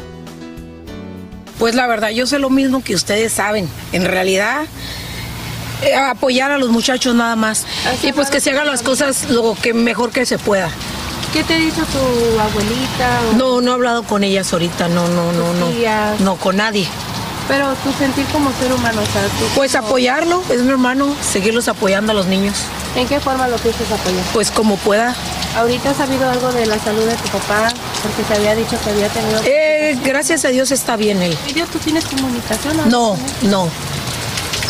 Pues 1.60 1.76
la 1.76 1.88
verdad, 1.88 2.10
yo 2.12 2.26
sé 2.26 2.40
lo 2.40 2.50
mismo 2.50 2.82
que 2.82 2.96
ustedes 2.96 3.34
saben. 3.34 3.68
En 3.92 4.06
realidad, 4.06 4.62
apoyar 6.10 6.52
a 6.52 6.58
los 6.58 6.70
muchachos 6.70 7.16
nada 7.16 7.36
más. 7.36 7.66
Y 8.04 8.12
pues 8.14 8.30
que 8.30 8.40
se 8.40 8.52
hagan 8.52 8.68
las 8.68 8.82
cosas 8.84 9.30
lo 9.30 9.56
que 9.56 9.74
mejor 9.74 10.12
que 10.12 10.26
se 10.26 10.38
pueda. 10.38 10.70
¿Qué 11.34 11.44
te 11.44 11.58
dijo 11.58 11.82
tu 11.84 12.40
abuelita? 12.40 13.20
o- 13.32 13.38
No, 13.38 13.62
no 13.62 13.72
he 13.72 13.74
hablado 13.76 14.04
con 14.04 14.24
ellas 14.24 14.52
ahorita, 14.52 14.88
no, 14.88 15.08
no, 15.08 15.32
no, 15.32 15.54
no. 15.54 15.68
tías? 15.68 16.20
No, 16.22 16.36
con 16.38 16.56
nadie. 16.58 16.88
Pero 17.48 17.74
tu 17.84 17.92
sentir 17.94 18.26
como 18.28 18.52
ser 18.60 18.72
humano, 18.74 19.02
o 19.02 19.06
sea, 19.06 19.24
tú 19.24 19.46
Pues 19.56 19.74
como- 19.76 19.88
apoyarlo, 19.88 20.44
es 20.50 20.62
mi 20.62 20.70
hermano, 20.72 21.16
seguirlos 21.22 21.68
apoyando 21.68 22.12
a 22.12 22.16
los 22.16 22.26
niños. 22.28 22.58
¿En 22.96 23.08
qué 23.08 23.20
forma 23.20 23.48
lo 23.48 23.58
piensas 23.58 23.92
apoyar? 23.92 24.24
Pues 24.34 24.50
como 24.52 24.76
pueda. 24.78 25.16
¿Ahorita 25.58 25.92
has 25.92 25.98
sabido 25.98 26.30
algo 26.30 26.52
de 26.52 26.66
la 26.68 26.78
salud 26.80 27.04
de 27.06 27.16
tu 27.16 27.28
papá? 27.30 27.70
Porque 28.04 28.24
te 28.24 28.34
había 28.36 28.56
dicho 28.56 28.78
que 28.84 28.90
había 28.92 29.10
tenido... 29.10 29.42
Eh, 29.46 29.98
gracias 30.04 30.46
a 30.46 30.50
Dios 30.50 30.72
está 30.72 30.96
bien 30.96 31.22
él. 31.24 31.36
¿Y 31.48 31.54
Dios, 31.54 31.70
tú 31.70 31.80
tienes 31.80 32.06
comunicación? 32.06 32.78
No, 32.90 33.18
no. 33.44 33.70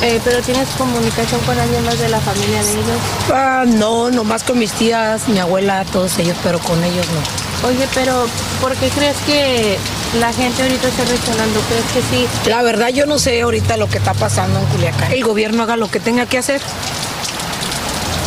Eh, 0.02 0.22
pero 0.24 0.42
tienes 0.42 0.68
comunicación 0.78 1.42
con 1.42 1.60
alguien 1.60 1.84
más 1.84 2.00
de 2.00 2.08
la 2.08 2.22
familia 2.22 2.64
de 2.64 2.72
ellos. 2.72 3.02
Ah, 3.34 3.64
no, 3.68 4.10
nomás 4.10 4.44
con 4.44 4.58
mis 4.58 4.72
tías, 4.72 5.28
mi 5.28 5.40
abuela, 5.40 5.84
todos 5.92 6.18
ellos, 6.20 6.38
pero 6.42 6.60
con 6.60 6.82
ellos 6.84 7.06
no. 7.10 7.68
Oye, 7.68 7.86
pero 7.94 8.26
¿por 8.62 8.74
qué 8.78 8.88
crees 8.90 9.18
que 9.26 9.78
la 10.22 10.32
gente 10.32 10.64
ahorita 10.64 10.88
está 10.88 11.04
reaccionando? 11.04 11.60
¿Crees 11.62 11.86
que 11.94 12.16
sí? 12.16 12.50
La 12.50 12.62
verdad 12.62 12.88
yo 12.90 13.06
no 13.06 13.20
sé 13.20 13.42
ahorita 13.42 13.76
lo 13.76 13.90
que 13.90 13.98
está 13.98 14.14
pasando 14.14 14.58
en 14.60 14.66
Culiacán. 14.68 15.12
El 15.12 15.24
gobierno 15.26 15.64
haga 15.64 15.76
lo 15.76 15.92
que 15.92 16.00
tenga 16.00 16.26
que 16.26 16.38
hacer. 16.38 16.62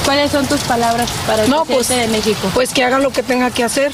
¿Cuáles 0.04 0.30
son 0.32 0.46
tus 0.46 0.60
palabras 0.60 1.08
para 1.26 1.44
el 1.44 1.50
No, 1.50 1.64
presidente 1.64 1.74
pues, 1.74 1.88
de 1.88 2.08
México? 2.18 2.50
Pues 2.52 2.70
que 2.74 2.84
haga 2.84 2.98
lo 2.98 3.10
que 3.10 3.22
tenga 3.22 3.50
que 3.50 3.64
hacer. 3.64 3.92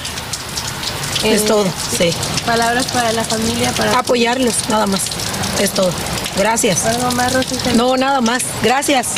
es 1.23 1.43
Eh, 1.43 1.45
todo, 1.47 1.65
sí. 1.97 2.11
Palabras 2.45 2.87
para 2.87 3.13
la 3.13 3.23
familia, 3.23 3.71
para... 3.77 3.97
Apoyarlos, 3.99 4.55
nada 4.69 4.87
más. 4.87 5.03
Es 5.61 5.71
todo. 5.71 5.93
Gracias. 6.39 6.87
¿Algo 6.87 7.11
más, 7.13 7.35
Rosita? 7.35 7.73
No, 7.75 7.97
nada 7.97 8.21
más. 8.21 8.43
Gracias. 8.63 9.15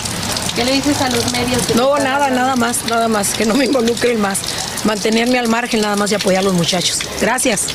¿Qué 0.57 0.65
le 0.65 0.73
dices 0.73 1.01
a 1.03 1.09
los 1.11 1.31
medios? 1.33 1.67
que 1.67 1.75
No, 1.75 1.97
nada, 1.99 2.15
hablando? 2.27 2.41
nada 2.41 2.57
más, 2.57 2.85
nada 2.89 3.09
más. 3.09 3.35
Que 3.35 3.45
no 3.47 3.55
me 3.55 3.67
involucren 3.67 4.21
más. 4.21 4.41
Mantenerme 4.85 5.39
al 5.39 5.49
margen 5.49 5.81
nada 5.83 5.97
más 5.97 6.11
y 6.13 6.15
apoyar 6.15 6.41
a 6.41 6.45
los 6.45 6.55
muchachos. 6.55 7.01
Gracias. 7.21 7.69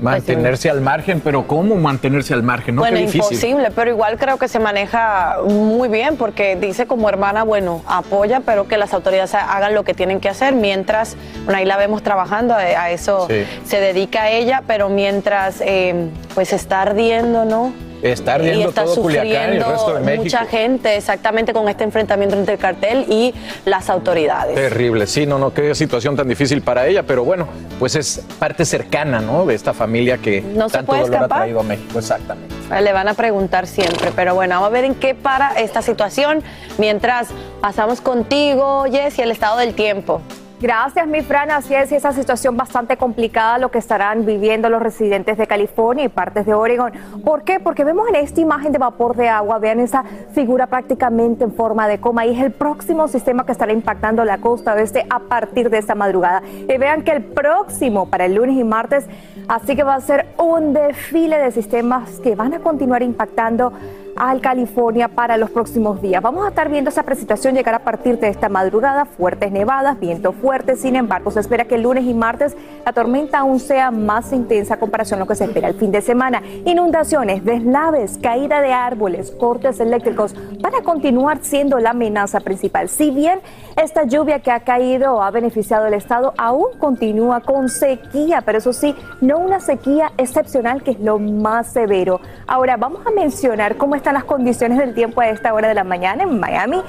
Mantenerse 0.00 0.68
al 0.68 0.80
margen, 0.82 1.20
pero 1.20 1.46
¿cómo 1.46 1.76
mantenerse 1.76 2.34
al 2.34 2.42
margen? 2.42 2.74
No, 2.74 2.82
bueno, 2.82 2.96
qué 2.96 3.02
difícil. 3.06 3.22
imposible, 3.36 3.70
pero 3.70 3.90
igual 3.90 4.18
creo 4.18 4.36
que 4.38 4.48
se 4.48 4.58
maneja 4.58 5.36
muy 5.48 5.88
bien 5.88 6.16
porque 6.16 6.56
dice 6.56 6.86
como 6.86 7.08
hermana, 7.08 7.44
bueno, 7.44 7.82
apoya, 7.86 8.40
pero 8.40 8.66
que 8.68 8.76
las 8.76 8.92
autoridades 8.92 9.32
hagan 9.34 9.72
lo 9.72 9.84
que 9.84 9.94
tienen 9.94 10.20
que 10.20 10.28
hacer 10.28 10.52
mientras, 10.54 11.16
bueno, 11.44 11.58
ahí 11.58 11.64
la 11.64 11.76
vemos 11.78 12.02
trabajando, 12.02 12.52
a, 12.54 12.58
a 12.58 12.90
eso 12.90 13.28
Sí. 13.30 13.46
se 13.66 13.80
dedica 13.80 14.28
ella, 14.30 14.62
pero 14.66 14.90
mientras 14.90 15.56
eh, 15.60 16.10
pues 16.34 16.52
está 16.52 16.82
ardiendo, 16.82 17.44
¿no? 17.46 17.72
Está 18.02 18.32
y 18.32 18.34
ardiendo 18.34 18.68
está 18.68 18.84
todo 18.84 18.96
Culiacán 19.02 19.54
y 19.54 19.56
el 19.56 19.64
resto 19.64 19.94
de 19.94 20.00
México. 20.00 20.24
mucha 20.24 20.44
gente 20.44 20.96
exactamente 20.96 21.52
con 21.52 21.68
este 21.68 21.84
enfrentamiento 21.84 22.36
entre 22.36 22.54
el 22.54 22.60
cartel 22.60 23.06
y 23.08 23.34
las 23.64 23.88
autoridades. 23.88 24.54
Terrible, 24.54 25.06
sí, 25.06 25.26
no, 25.26 25.38
no, 25.38 25.54
qué 25.54 25.74
situación 25.74 26.14
tan 26.16 26.28
difícil 26.28 26.60
para 26.62 26.86
ella, 26.86 27.02
pero 27.02 27.24
bueno, 27.24 27.48
pues 27.78 27.94
es 27.96 28.22
parte 28.38 28.64
cercana, 28.64 29.20
¿no? 29.20 29.46
De 29.46 29.54
esta 29.54 29.72
familia 29.72 30.18
que 30.18 30.42
No 30.42 30.68
tanto 30.68 30.92
dolor 30.92 31.06
escapar. 31.06 31.32
ha 31.32 31.42
traído 31.42 31.60
a 31.60 31.62
México, 31.62 31.98
exactamente. 31.98 32.54
Le 32.80 32.92
van 32.92 33.08
a 33.08 33.14
preguntar 33.14 33.66
siempre, 33.66 34.10
pero 34.14 34.34
bueno, 34.34 34.54
vamos 34.56 34.68
a 34.68 34.72
ver 34.72 34.84
en 34.84 34.94
qué 34.94 35.14
para 35.14 35.52
esta 35.60 35.80
situación 35.82 36.42
mientras 36.78 37.28
pasamos 37.60 38.00
contigo, 38.00 38.84
Jessy, 38.90 39.22
el 39.22 39.30
estado 39.30 39.58
del 39.58 39.74
tiempo. 39.74 40.20
Gracias, 40.60 41.06
mi 41.08 41.20
Fran. 41.20 41.50
Así 41.50 41.74
es, 41.74 41.90
esa 41.90 42.12
situación 42.12 42.56
bastante 42.56 42.96
complicada 42.96 43.58
lo 43.58 43.70
que 43.70 43.78
estarán 43.78 44.24
viviendo 44.24 44.70
los 44.70 44.80
residentes 44.80 45.36
de 45.36 45.46
California 45.46 46.04
y 46.04 46.08
partes 46.08 46.46
de 46.46 46.54
Oregon. 46.54 46.92
¿Por 47.24 47.42
qué? 47.42 47.58
Porque 47.58 47.84
vemos 47.84 48.08
en 48.08 48.14
esta 48.14 48.40
imagen 48.40 48.72
de 48.72 48.78
vapor 48.78 49.16
de 49.16 49.28
agua, 49.28 49.58
vean 49.58 49.80
esa 49.80 50.04
figura 50.32 50.68
prácticamente 50.68 51.42
en 51.44 51.52
forma 51.52 51.88
de 51.88 51.98
coma 51.98 52.24
y 52.24 52.34
es 52.36 52.42
el 52.42 52.52
próximo 52.52 53.08
sistema 53.08 53.44
que 53.44 53.52
estará 53.52 53.72
impactando 53.72 54.24
la 54.24 54.38
costa 54.38 54.74
oeste 54.74 55.04
a 55.10 55.18
partir 55.18 55.70
de 55.70 55.78
esta 55.78 55.96
madrugada. 55.96 56.42
Y 56.46 56.78
vean 56.78 57.02
que 57.02 57.10
el 57.10 57.24
próximo 57.24 58.08
para 58.08 58.24
el 58.24 58.34
lunes 58.34 58.56
y 58.56 58.64
martes, 58.64 59.06
así 59.48 59.74
que 59.74 59.82
va 59.82 59.96
a 59.96 60.00
ser 60.00 60.26
un 60.38 60.72
desfile 60.72 61.36
de 61.36 61.50
sistemas 61.50 62.20
que 62.20 62.36
van 62.36 62.54
a 62.54 62.60
continuar 62.60 63.02
impactando 63.02 63.72
al 64.16 64.40
California 64.40 65.08
para 65.08 65.36
los 65.36 65.50
próximos 65.50 66.00
días. 66.00 66.22
Vamos 66.22 66.44
a 66.44 66.48
estar 66.48 66.68
viendo 66.68 66.90
esa 66.90 67.02
precipitación 67.02 67.54
llegar 67.54 67.74
a 67.74 67.80
partir 67.80 68.18
de 68.18 68.28
esta 68.28 68.48
madrugada, 68.48 69.04
fuertes 69.04 69.50
nevadas, 69.50 69.98
viento 69.98 70.32
fuerte, 70.32 70.76
sin 70.76 70.96
embargo, 70.96 71.30
se 71.30 71.40
espera 71.40 71.64
que 71.64 71.76
el 71.76 71.82
lunes 71.82 72.04
y 72.04 72.14
martes 72.14 72.56
la 72.84 72.92
tormenta 72.92 73.38
aún 73.38 73.60
sea 73.60 73.90
más 73.90 74.32
intensa 74.32 74.76
comparación 74.78 75.18
a 75.18 75.24
lo 75.24 75.28
que 75.28 75.34
se 75.34 75.44
espera 75.44 75.68
el 75.68 75.74
fin 75.74 75.90
de 75.90 76.00
semana. 76.00 76.42
Inundaciones, 76.64 77.44
deslaves, 77.44 78.18
caída 78.20 78.60
de 78.60 78.72
árboles, 78.72 79.30
cortes 79.32 79.80
eléctricos 79.80 80.34
van 80.60 80.74
a 80.74 80.82
continuar 80.82 81.38
siendo 81.42 81.78
la 81.78 81.90
amenaza 81.90 82.40
principal. 82.40 82.88
Si 82.88 83.10
bien 83.10 83.40
esta 83.76 84.04
lluvia 84.04 84.40
que 84.40 84.50
ha 84.50 84.60
caído 84.60 85.22
ha 85.22 85.30
beneficiado 85.30 85.86
al 85.86 85.94
estado, 85.94 86.32
aún 86.38 86.78
continúa 86.78 87.40
con 87.40 87.68
sequía, 87.68 88.42
pero 88.42 88.58
eso 88.58 88.72
sí, 88.72 88.94
no 89.20 89.38
una 89.38 89.60
sequía 89.60 90.12
excepcional 90.16 90.82
que 90.82 90.92
es 90.92 91.00
lo 91.00 91.18
más 91.18 91.72
severo. 91.72 92.20
Ahora 92.46 92.76
vamos 92.76 93.06
a 93.06 93.10
mencionar 93.10 93.76
cómo 93.76 93.96
están 93.96 94.14
las 94.14 94.24
condiciones 94.24 94.78
del 94.78 94.94
tiempo 94.94 95.20
a 95.20 95.28
esta 95.28 95.52
hora 95.52 95.68
de 95.68 95.74
la 95.74 95.84
mañana 95.84 96.22
en 96.22 96.38
Miami. 96.38 96.82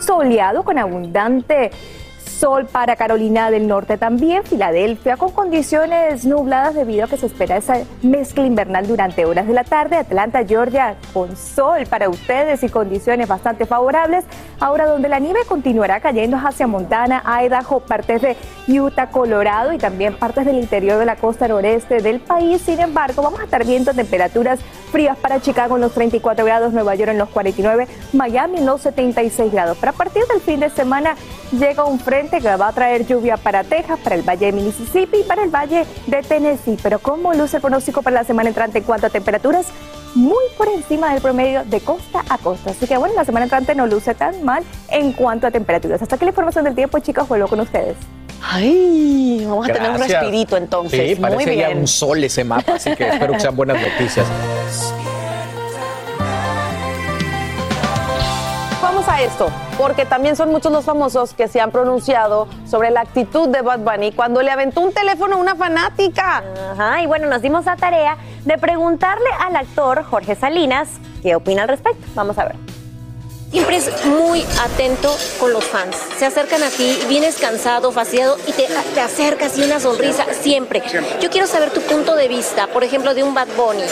Soleado 0.00 0.64
con 0.64 0.76
abundante 0.76 1.70
sol 2.28 2.66
para 2.66 2.96
Carolina 2.96 3.50
del 3.50 3.66
Norte 3.66 3.98
también, 3.98 4.44
Filadelfia 4.44 5.16
con 5.16 5.32
condiciones 5.32 6.24
nubladas 6.24 6.74
debido 6.74 7.04
a 7.04 7.08
que 7.08 7.16
se 7.16 7.26
espera 7.26 7.56
esa 7.56 7.78
mezcla 8.02 8.44
invernal 8.44 8.86
durante 8.86 9.24
horas 9.24 9.46
de 9.46 9.52
la 9.52 9.64
tarde, 9.64 9.96
Atlanta, 9.96 10.44
Georgia 10.46 10.96
con 11.12 11.36
sol 11.36 11.86
para 11.88 12.08
ustedes 12.08 12.62
y 12.62 12.68
condiciones 12.68 13.28
bastante 13.28 13.66
favorables, 13.66 14.24
ahora 14.60 14.86
donde 14.86 15.08
la 15.08 15.18
nieve 15.18 15.40
continuará 15.48 16.00
cayendo 16.00 16.36
hacia 16.36 16.66
Montana, 16.66 17.22
Idaho, 17.42 17.80
partes 17.80 18.22
de 18.22 18.36
Utah, 18.68 19.10
Colorado 19.10 19.72
y 19.72 19.78
también 19.78 20.14
partes 20.14 20.44
del 20.46 20.56
interior 20.56 20.98
de 20.98 21.06
la 21.06 21.16
costa 21.16 21.48
noreste 21.48 21.98
del 21.98 22.20
país, 22.20 22.62
sin 22.62 22.80
embargo 22.80 23.22
vamos 23.22 23.40
a 23.40 23.44
estar 23.44 23.64
viendo 23.64 23.94
temperaturas 23.94 24.60
frías 24.92 25.16
para 25.18 25.40
Chicago 25.40 25.76
en 25.76 25.82
los 25.82 25.92
34 25.92 26.44
grados, 26.44 26.72
Nueva 26.72 26.94
York 26.94 27.10
en 27.10 27.18
los 27.18 27.28
49, 27.30 27.86
Miami 28.12 28.58
en 28.58 28.66
los 28.66 28.82
76 28.82 29.52
grados, 29.52 29.76
pero 29.80 29.90
a 29.90 29.94
partir 29.94 30.24
del 30.26 30.40
fin 30.40 30.60
de 30.60 30.70
semana 30.70 31.16
llega 31.52 31.84
un 31.84 31.98
frente 32.18 32.40
que 32.40 32.56
va 32.56 32.68
a 32.68 32.72
traer 32.72 33.06
lluvia 33.06 33.36
para 33.36 33.62
Texas, 33.62 33.98
para 34.02 34.16
el 34.16 34.22
Valle 34.22 34.46
de 34.46 34.52
Mississippi 34.52 35.18
y 35.18 35.22
para 35.22 35.44
el 35.44 35.50
Valle 35.50 35.84
de 36.06 36.22
Tennessee. 36.22 36.76
Pero 36.82 36.98
¿cómo 36.98 37.32
luce 37.32 37.58
el 37.58 37.60
pronóstico 37.60 38.02
para 38.02 38.14
la 38.14 38.24
semana 38.24 38.48
entrante 38.48 38.78
en 38.78 38.84
cuanto 38.84 39.06
a 39.06 39.10
temperaturas? 39.10 39.66
Muy 40.16 40.42
por 40.56 40.66
encima 40.68 41.12
del 41.12 41.22
promedio 41.22 41.64
de 41.64 41.80
costa 41.80 42.24
a 42.28 42.38
costa. 42.38 42.70
Así 42.72 42.88
que 42.88 42.96
bueno, 42.96 43.14
la 43.14 43.24
semana 43.24 43.44
entrante 43.44 43.74
no 43.76 43.86
luce 43.86 44.14
tan 44.14 44.42
mal 44.42 44.64
en 44.90 45.12
cuanto 45.12 45.46
a 45.46 45.52
temperaturas. 45.52 46.02
Hasta 46.02 46.16
aquí 46.16 46.24
la 46.24 46.30
información 46.30 46.64
del 46.64 46.74
tiempo, 46.74 46.98
chicos, 46.98 47.28
vuelvo 47.28 47.46
con 47.46 47.60
ustedes. 47.60 47.96
Ay, 48.42 49.44
vamos 49.48 49.68
a 49.68 49.72
tener 49.72 49.90
un 49.90 49.98
respirito 49.98 50.56
entonces. 50.56 51.10
Sí, 51.10 51.20
Muy 51.20 51.30
parece 51.30 51.56
ya 51.56 51.66
bien. 51.68 51.78
un 51.78 51.86
sol 51.86 52.22
ese 52.24 52.42
mapa, 52.42 52.74
así 52.74 52.96
que 52.96 53.08
espero 53.08 53.32
que 53.32 53.40
sean 53.40 53.54
buenas 53.54 53.80
noticias. 53.80 54.26
a 59.18 59.22
esto, 59.22 59.50
porque 59.76 60.06
también 60.06 60.36
son 60.36 60.50
muchos 60.50 60.70
los 60.70 60.84
famosos 60.84 61.34
que 61.34 61.48
se 61.48 61.60
han 61.60 61.70
pronunciado 61.70 62.46
sobre 62.68 62.90
la 62.90 63.00
actitud 63.00 63.48
de 63.48 63.62
Bad 63.62 63.80
Bunny 63.80 64.12
cuando 64.12 64.42
le 64.42 64.50
aventó 64.50 64.80
un 64.80 64.92
teléfono 64.92 65.36
a 65.36 65.38
una 65.38 65.56
fanática. 65.56 66.44
Ajá, 66.72 67.02
y 67.02 67.06
bueno, 67.06 67.26
nos 67.28 67.42
dimos 67.42 67.64
la 67.64 67.76
tarea 67.76 68.16
de 68.44 68.58
preguntarle 68.58 69.28
al 69.40 69.56
actor 69.56 70.04
Jorge 70.04 70.36
Salinas 70.36 70.88
qué 71.22 71.34
opina 71.34 71.62
al 71.62 71.68
respecto. 71.68 72.06
Vamos 72.14 72.38
a 72.38 72.44
ver. 72.44 72.56
Siempre 73.50 73.76
es 73.76 74.04
muy 74.04 74.44
atento 74.62 75.16
con 75.40 75.54
los 75.54 75.64
fans. 75.64 75.96
Se 76.18 76.26
acercan 76.26 76.62
a 76.62 76.68
ti, 76.68 76.98
vienes 77.08 77.38
cansado, 77.38 77.90
fastidiado 77.92 78.36
y 78.46 78.52
te, 78.52 78.68
te 78.94 79.00
acercas 79.00 79.56
y 79.56 79.64
una 79.64 79.80
sonrisa, 79.80 80.26
siempre. 80.38 80.82
Yo 81.20 81.30
quiero 81.30 81.46
saber 81.46 81.70
tu 81.70 81.80
punto 81.80 82.14
de 82.14 82.28
vista, 82.28 82.66
por 82.66 82.84
ejemplo, 82.84 83.14
de 83.14 83.22
un 83.22 83.32
Bad 83.32 83.48
Bunny, 83.56 83.84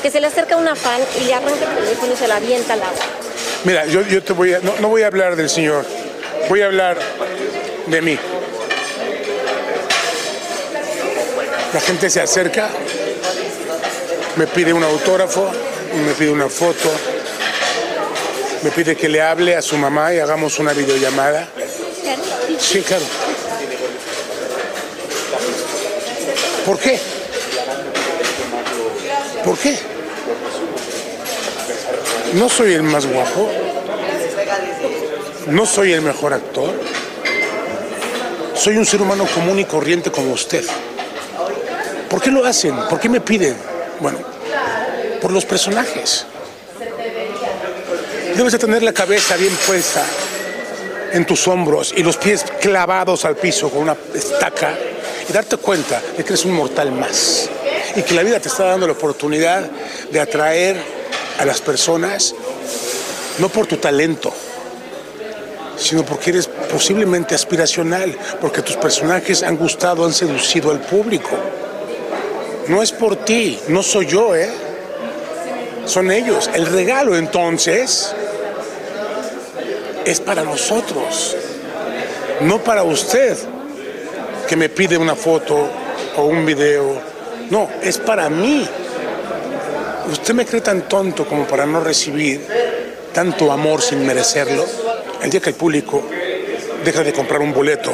que 0.00 0.10
se 0.10 0.20
le 0.20 0.28
acerca 0.28 0.54
a 0.54 0.58
una 0.58 0.76
fan 0.76 1.00
y 1.20 1.24
le 1.24 1.34
arranca 1.34 1.64
el 1.64 1.76
teléfono 1.76 2.12
y 2.12 2.16
se 2.16 2.28
la 2.28 2.36
avienta 2.36 2.74
al 2.74 2.82
agua. 2.82 3.04
Mira, 3.64 3.84
yo, 3.86 4.02
yo 4.02 4.22
te 4.22 4.32
voy 4.32 4.54
a, 4.54 4.60
no, 4.60 4.74
no 4.80 4.88
voy 4.88 5.02
a 5.02 5.06
hablar 5.06 5.36
del 5.36 5.50
Señor, 5.50 5.84
voy 6.48 6.62
a 6.62 6.66
hablar 6.66 6.98
de 7.86 8.00
mí. 8.00 8.18
La 11.74 11.80
gente 11.80 12.08
se 12.08 12.22
acerca, 12.22 12.70
me 14.36 14.46
pide 14.46 14.72
un 14.72 14.82
autógrafo, 14.82 15.50
me 16.06 16.12
pide 16.14 16.30
una 16.30 16.48
foto, 16.48 16.90
me 18.62 18.70
pide 18.70 18.96
que 18.96 19.08
le 19.10 19.20
hable 19.20 19.54
a 19.54 19.62
su 19.62 19.76
mamá 19.76 20.14
y 20.14 20.18
hagamos 20.18 20.58
una 20.58 20.72
videollamada. 20.72 21.46
Sí, 22.58 22.80
claro. 22.80 23.04
¿Por 26.64 26.78
qué? 26.78 26.98
¿Por 29.44 29.58
qué? 29.58 29.89
No 32.34 32.48
soy 32.48 32.74
el 32.74 32.82
más 32.82 33.06
guapo. 33.06 33.50
No 35.48 35.66
soy 35.66 35.92
el 35.92 36.02
mejor 36.02 36.32
actor. 36.32 36.70
Soy 38.54 38.76
un 38.76 38.86
ser 38.86 39.02
humano 39.02 39.26
común 39.34 39.58
y 39.58 39.64
corriente 39.64 40.10
como 40.12 40.32
usted. 40.32 40.64
¿Por 42.08 42.20
qué 42.20 42.30
lo 42.30 42.44
hacen? 42.44 42.76
¿Por 42.88 43.00
qué 43.00 43.08
me 43.08 43.20
piden? 43.20 43.56
Bueno, 44.00 44.18
por 45.20 45.32
los 45.32 45.44
personajes. 45.44 46.26
Debes 48.36 48.52
de 48.52 48.58
tener 48.58 48.82
la 48.82 48.92
cabeza 48.92 49.36
bien 49.36 49.54
puesta 49.66 50.04
en 51.12 51.26
tus 51.26 51.48
hombros 51.48 51.92
y 51.96 52.02
los 52.02 52.16
pies 52.16 52.44
clavados 52.60 53.24
al 53.24 53.36
piso 53.36 53.70
con 53.70 53.82
una 53.82 53.96
estaca 54.14 54.74
y 55.28 55.32
darte 55.32 55.56
cuenta 55.56 56.00
de 56.16 56.22
que 56.22 56.32
eres 56.32 56.44
un 56.44 56.52
mortal 56.52 56.92
más 56.92 57.48
y 57.96 58.02
que 58.02 58.14
la 58.14 58.22
vida 58.22 58.38
te 58.38 58.48
está 58.48 58.64
dando 58.64 58.86
la 58.86 58.92
oportunidad 58.92 59.68
de 60.10 60.20
atraer 60.20 60.99
a 61.40 61.44
las 61.46 61.62
personas 61.62 62.34
no 63.38 63.48
por 63.48 63.66
tu 63.66 63.78
talento, 63.78 64.30
sino 65.78 66.04
porque 66.04 66.30
eres 66.30 66.46
posiblemente 66.46 67.34
aspiracional, 67.34 68.14
porque 68.42 68.60
tus 68.60 68.76
personajes 68.76 69.42
han 69.42 69.56
gustado, 69.56 70.04
han 70.04 70.12
seducido 70.12 70.70
al 70.70 70.80
público. 70.80 71.30
No 72.68 72.82
es 72.82 72.92
por 72.92 73.16
ti, 73.24 73.58
no 73.68 73.82
soy 73.82 74.06
yo, 74.06 74.36
¿eh? 74.36 74.50
Son 75.86 76.10
ellos. 76.10 76.50
El 76.52 76.66
regalo 76.66 77.16
entonces 77.16 78.14
es 80.04 80.20
para 80.20 80.44
nosotros, 80.44 81.36
no 82.42 82.58
para 82.58 82.82
usted 82.82 83.38
que 84.46 84.56
me 84.56 84.68
pide 84.68 84.98
una 84.98 85.16
foto 85.16 85.70
o 86.18 86.24
un 86.24 86.44
video. 86.44 87.00
No, 87.48 87.70
es 87.82 87.96
para 87.96 88.28
mí. 88.28 88.68
¿Usted 90.10 90.34
me 90.34 90.44
cree 90.44 90.60
tan 90.60 90.88
tonto 90.88 91.26
como 91.26 91.44
para 91.46 91.66
no 91.66 91.80
recibir 91.80 92.46
tanto 93.12 93.52
amor 93.52 93.80
sin 93.80 94.04
merecerlo? 94.04 94.64
El 95.22 95.30
día 95.30 95.40
que 95.40 95.50
el 95.50 95.56
público 95.56 96.02
deja 96.84 97.02
de 97.02 97.12
comprar 97.12 97.40
un 97.40 97.52
boleto 97.52 97.92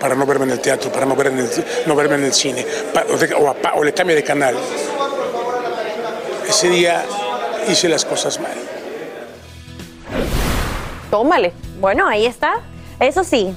para 0.00 0.14
no 0.14 0.24
verme 0.26 0.44
en 0.44 0.52
el 0.52 0.60
teatro, 0.60 0.92
para 0.92 1.04
no, 1.06 1.16
ver 1.16 1.28
en 1.28 1.38
el, 1.38 1.50
no 1.86 1.96
verme 1.96 2.14
en 2.16 2.24
el 2.24 2.32
cine, 2.32 2.64
o, 3.36 3.78
o 3.78 3.84
le 3.84 3.92
cambia 3.92 4.14
de 4.14 4.22
canal, 4.22 4.56
ese 6.48 6.68
día 6.68 7.04
hice 7.68 7.88
las 7.88 8.04
cosas 8.04 8.38
mal. 8.40 8.56
Tómale. 11.10 11.52
Bueno, 11.80 12.06
ahí 12.06 12.26
está. 12.26 12.60
Eso 13.00 13.24
sí, 13.24 13.54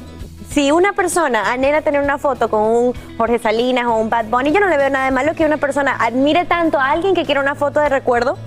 si 0.54 0.72
una 0.72 0.94
persona 0.94 1.52
anhela 1.52 1.82
tener 1.82 2.02
una 2.02 2.18
foto 2.18 2.50
con 2.50 2.62
un 2.62 2.94
Jorge 3.18 3.40
Salinas 3.40 3.86
o 3.88 3.96
un 3.96 4.10
Bad 4.10 4.26
Bunny, 4.26 4.52
yo 4.52 4.60
no 4.60 4.68
le 4.68 4.78
veo 4.78 4.90
nada 4.90 5.06
de 5.06 5.12
malo 5.12 5.34
que 5.34 5.46
una 5.46 5.58
persona 5.58 5.96
admire 6.00 6.46
tanto 6.46 6.78
a 6.80 6.92
alguien 6.92 7.14
que 7.16 7.26
quiera 7.26 7.40
una 7.42 7.56
foto 7.56 7.80
de 7.80 7.90
recuerdo. 7.90 8.38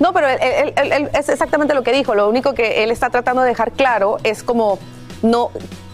No, 0.00 0.12
pero 0.12 0.28
él, 0.28 0.38
él- 0.40 0.74
él- 0.76 0.92
él- 0.92 1.10
es 1.14 1.28
exactamente 1.28 1.72
lo 1.74 1.82
que 1.82 1.92
dijo. 1.92 2.14
Lo 2.14 2.28
único 2.28 2.52
que 2.52 2.82
él 2.82 2.90
está 2.90 3.10
tratando 3.10 3.42
de 3.42 3.48
dejar 3.48 3.72
claro 3.72 4.16
es 4.24 4.42
como 4.42 4.78
no 5.22 5.50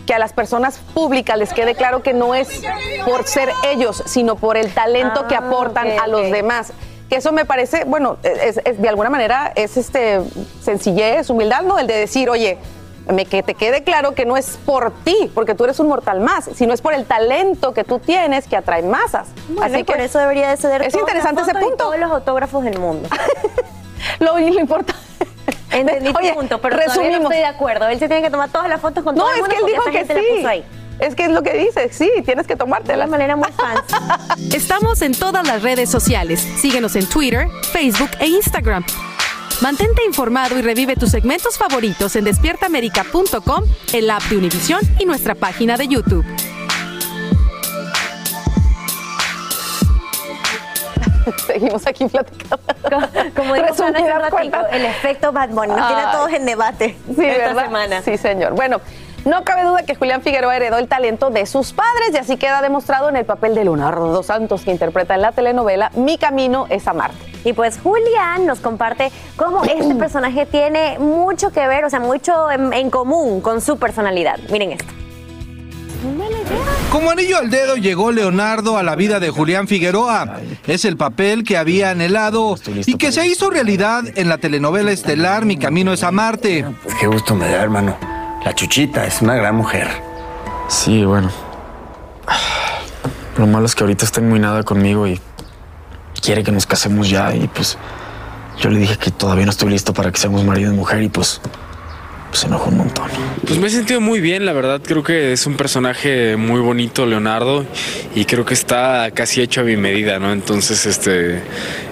que 0.06 0.14
a 0.14 0.18
las 0.18 0.32
personas 0.32 0.78
públicas 0.94 1.38
les 1.38 1.52
quede 1.52 1.74
claro 1.76 2.02
que 2.02 2.14
no 2.14 2.34
es 2.34 2.62
por 3.04 3.26
ser 3.26 3.50
ellos, 3.68 4.02
sino 4.06 4.34
por 4.36 4.56
el 4.56 4.72
talento 4.72 5.28
que 5.28 5.36
Ah, 5.36 5.42
aportan 5.46 5.88
a 6.02 6.06
los 6.08 6.30
demás. 6.32 6.72
Que 7.08 7.16
eso 7.16 7.30
me 7.30 7.44
parece, 7.44 7.84
bueno, 7.84 8.16
es, 8.22 8.60
es- 8.64 8.80
de 8.80 8.88
alguna 8.88 9.10
manera 9.10 9.52
es 9.54 9.76
este 9.76 10.20
sencillez, 10.62 11.30
humildad, 11.30 11.62
¿no? 11.62 11.78
El 11.78 11.86
de 11.86 11.94
decir, 11.96 12.28
oye, 12.30 12.58
me, 13.12 13.26
que 13.26 13.42
te 13.42 13.54
quede 13.54 13.82
claro 13.84 14.12
que 14.14 14.24
no 14.24 14.36
es 14.36 14.58
por 14.64 14.92
ti, 15.04 15.30
porque 15.34 15.54
tú 15.54 15.64
eres 15.64 15.78
un 15.80 15.88
mortal 15.88 16.20
más, 16.20 16.48
sino 16.54 16.72
es 16.72 16.80
por 16.80 16.94
el 16.94 17.04
talento 17.06 17.72
que 17.74 17.84
tú 17.84 17.98
tienes 17.98 18.46
que 18.46 18.56
atrae 18.56 18.82
masas. 18.82 19.28
Bueno, 19.48 19.78
y 19.78 19.84
por 19.84 20.00
eso 20.00 20.18
debería 20.18 20.50
de 20.50 20.56
ceder 20.56 20.82
Es 20.82 20.94
la 20.94 21.00
interesante 21.00 21.42
ese 21.42 21.52
y 21.52 21.54
punto. 21.62 21.76
todos 21.76 21.98
los 21.98 22.10
autógrafos 22.10 22.64
del 22.64 22.78
mundo. 22.78 23.08
lo, 24.20 24.38
lo 24.38 24.60
importante. 24.60 25.00
Entendí 25.70 26.12
Oye, 26.18 26.30
tu 26.30 26.38
punto, 26.38 26.60
pero 26.60 26.76
no 26.76 26.82
resumimos. 26.82 27.20
estoy 27.22 27.36
de 27.38 27.44
acuerdo. 27.44 27.86
Él 27.88 27.98
se 27.98 28.08
tiene 28.08 28.22
que 28.22 28.30
tomar 28.30 28.50
todas 28.50 28.68
las 28.68 28.80
fotos 28.80 29.04
con 29.04 29.14
No, 29.14 29.22
todo 29.22 29.32
el 29.34 29.36
es 29.36 29.42
mundo 29.42 29.54
que 29.56 29.60
él 29.64 29.72
dijo 29.72 29.84
que 29.84 29.92
gente 29.92 30.14
la 30.14 30.20
puso 30.36 30.48
ahí. 30.48 30.60
sí. 30.68 30.76
Es 31.00 31.14
que 31.14 31.24
es 31.24 31.30
lo 31.30 31.42
que 31.42 31.54
dice, 31.54 31.88
sí, 31.92 32.10
tienes 32.26 32.46
que 32.46 32.56
tomártela. 32.56 33.04
De 33.06 33.10
manera 33.10 33.34
muy 33.34 33.48
fancy. 33.52 34.54
Estamos 34.54 35.00
en 35.00 35.12
todas 35.14 35.46
las 35.46 35.62
redes 35.62 35.88
sociales. 35.90 36.40
Síguenos 36.58 36.94
en 36.96 37.06
Twitter, 37.08 37.48
Facebook 37.72 38.10
e 38.18 38.26
Instagram. 38.26 38.84
Mantente 39.60 40.02
informado 40.06 40.58
y 40.58 40.62
revive 40.62 40.96
tus 40.96 41.10
segmentos 41.10 41.58
favoritos 41.58 42.16
en 42.16 42.24
despiertaamerica.com, 42.24 43.64
el 43.92 44.10
app 44.10 44.22
de 44.24 44.38
Univision 44.38 44.80
y 44.98 45.04
nuestra 45.04 45.34
página 45.34 45.76
de 45.76 45.86
YouTube. 45.86 46.24
Seguimos 51.46 51.86
aquí 51.86 52.06
platicando. 52.06 52.58
Como 53.36 53.54
dijo 53.54 53.66
ratico, 53.66 54.30
cuentas. 54.30 54.66
el 54.72 54.84
efecto 54.86 55.32
Bad 55.32 55.50
Bunny 55.50 55.68
nos 55.74 55.86
tiene 55.88 56.02
a 56.02 56.12
todos 56.12 56.32
en 56.32 56.46
debate 56.46 56.96
Sí, 57.14 57.24
esta 57.24 57.48
¿verdad? 57.48 57.64
semana. 57.64 58.02
Sí, 58.02 58.16
señor. 58.16 58.54
Bueno, 58.54 58.80
no 59.24 59.44
cabe 59.44 59.64
duda 59.64 59.84
que 59.84 59.94
Julián 59.94 60.22
Figueroa 60.22 60.56
heredó 60.56 60.78
el 60.78 60.88
talento 60.88 61.30
de 61.30 61.46
sus 61.46 61.72
padres 61.72 62.10
y 62.12 62.16
así 62.16 62.36
queda 62.36 62.62
demostrado 62.62 63.08
en 63.08 63.16
el 63.16 63.24
papel 63.24 63.54
de 63.54 63.64
Leonardo 63.64 64.08
dos 64.08 64.26
Santos 64.26 64.62
que 64.62 64.70
interpreta 64.70 65.14
en 65.14 65.22
la 65.22 65.32
telenovela 65.32 65.90
Mi 65.94 66.18
Camino 66.18 66.66
es 66.70 66.86
Amarte. 66.88 67.18
Y 67.44 67.52
pues 67.52 67.78
Julián 67.82 68.46
nos 68.46 68.60
comparte 68.60 69.10
cómo 69.36 69.64
este 69.64 69.94
personaje 69.94 70.46
tiene 70.46 70.98
mucho 70.98 71.50
que 71.50 71.66
ver, 71.66 71.84
o 71.84 71.90
sea, 71.90 72.00
mucho 72.00 72.50
en, 72.50 72.72
en 72.72 72.90
común 72.90 73.40
con 73.40 73.60
su 73.60 73.78
personalidad. 73.78 74.38
Miren 74.50 74.72
esto. 74.72 74.92
Como 76.90 77.10
anillo 77.10 77.38
al 77.38 77.50
dedo 77.50 77.76
llegó 77.76 78.10
Leonardo 78.10 78.78
a 78.78 78.82
la 78.82 78.96
vida 78.96 79.20
de 79.20 79.30
Julián 79.30 79.68
Figueroa. 79.68 80.38
Es 80.66 80.84
el 80.86 80.96
papel 80.96 81.44
que 81.44 81.58
había 81.58 81.90
anhelado 81.90 82.56
y 82.86 82.94
que 82.94 83.12
se 83.12 83.26
hizo 83.26 83.50
realidad 83.50 84.04
en 84.14 84.28
la 84.28 84.38
telenovela 84.38 84.92
estelar 84.92 85.44
Mi 85.44 85.58
Camino 85.58 85.92
es 85.92 86.02
a 86.02 86.10
Marte. 86.10 86.64
Qué 86.98 87.06
gusto 87.06 87.34
me 87.34 87.48
da, 87.48 87.62
hermano. 87.62 88.19
La 88.44 88.54
Chuchita 88.54 89.06
es 89.06 89.20
una 89.20 89.34
gran 89.34 89.54
mujer. 89.54 89.88
Sí, 90.68 91.04
bueno. 91.04 91.30
Lo 93.36 93.46
malo 93.46 93.66
es 93.66 93.74
que 93.74 93.84
ahorita 93.84 94.04
está 94.04 94.20
muy 94.20 94.38
nada 94.38 94.62
conmigo 94.62 95.06
y 95.06 95.20
quiere 96.22 96.42
que 96.42 96.52
nos 96.52 96.66
casemos 96.66 97.08
ya 97.08 97.34
y 97.34 97.48
pues 97.48 97.76
yo 98.58 98.70
le 98.70 98.78
dije 98.78 98.96
que 98.96 99.10
todavía 99.10 99.44
no 99.44 99.50
estoy 99.50 99.70
listo 99.70 99.92
para 99.92 100.10
que 100.10 100.18
seamos 100.18 100.44
marido 100.44 100.72
y 100.72 100.76
mujer 100.76 101.02
y 101.02 101.08
pues, 101.08 101.40
pues 101.42 101.54
se 102.32 102.46
enojó 102.46 102.70
un 102.70 102.78
montón. 102.78 103.08
Pues 103.46 103.58
me 103.58 103.66
he 103.66 103.70
sentido 103.70 104.00
muy 104.00 104.20
bien, 104.20 104.46
la 104.46 104.52
verdad. 104.52 104.80
Creo 104.84 105.02
que 105.02 105.32
es 105.32 105.46
un 105.46 105.56
personaje 105.56 106.36
muy 106.36 106.60
bonito, 106.60 107.06
Leonardo, 107.06 107.64
y 108.14 108.24
creo 108.24 108.44
que 108.44 108.54
está 108.54 109.10
casi 109.12 109.40
hecho 109.42 109.62
a 109.62 109.64
mi 109.64 109.76
medida, 109.76 110.18
¿no? 110.18 110.32
Entonces, 110.32 110.86
este, 110.86 111.42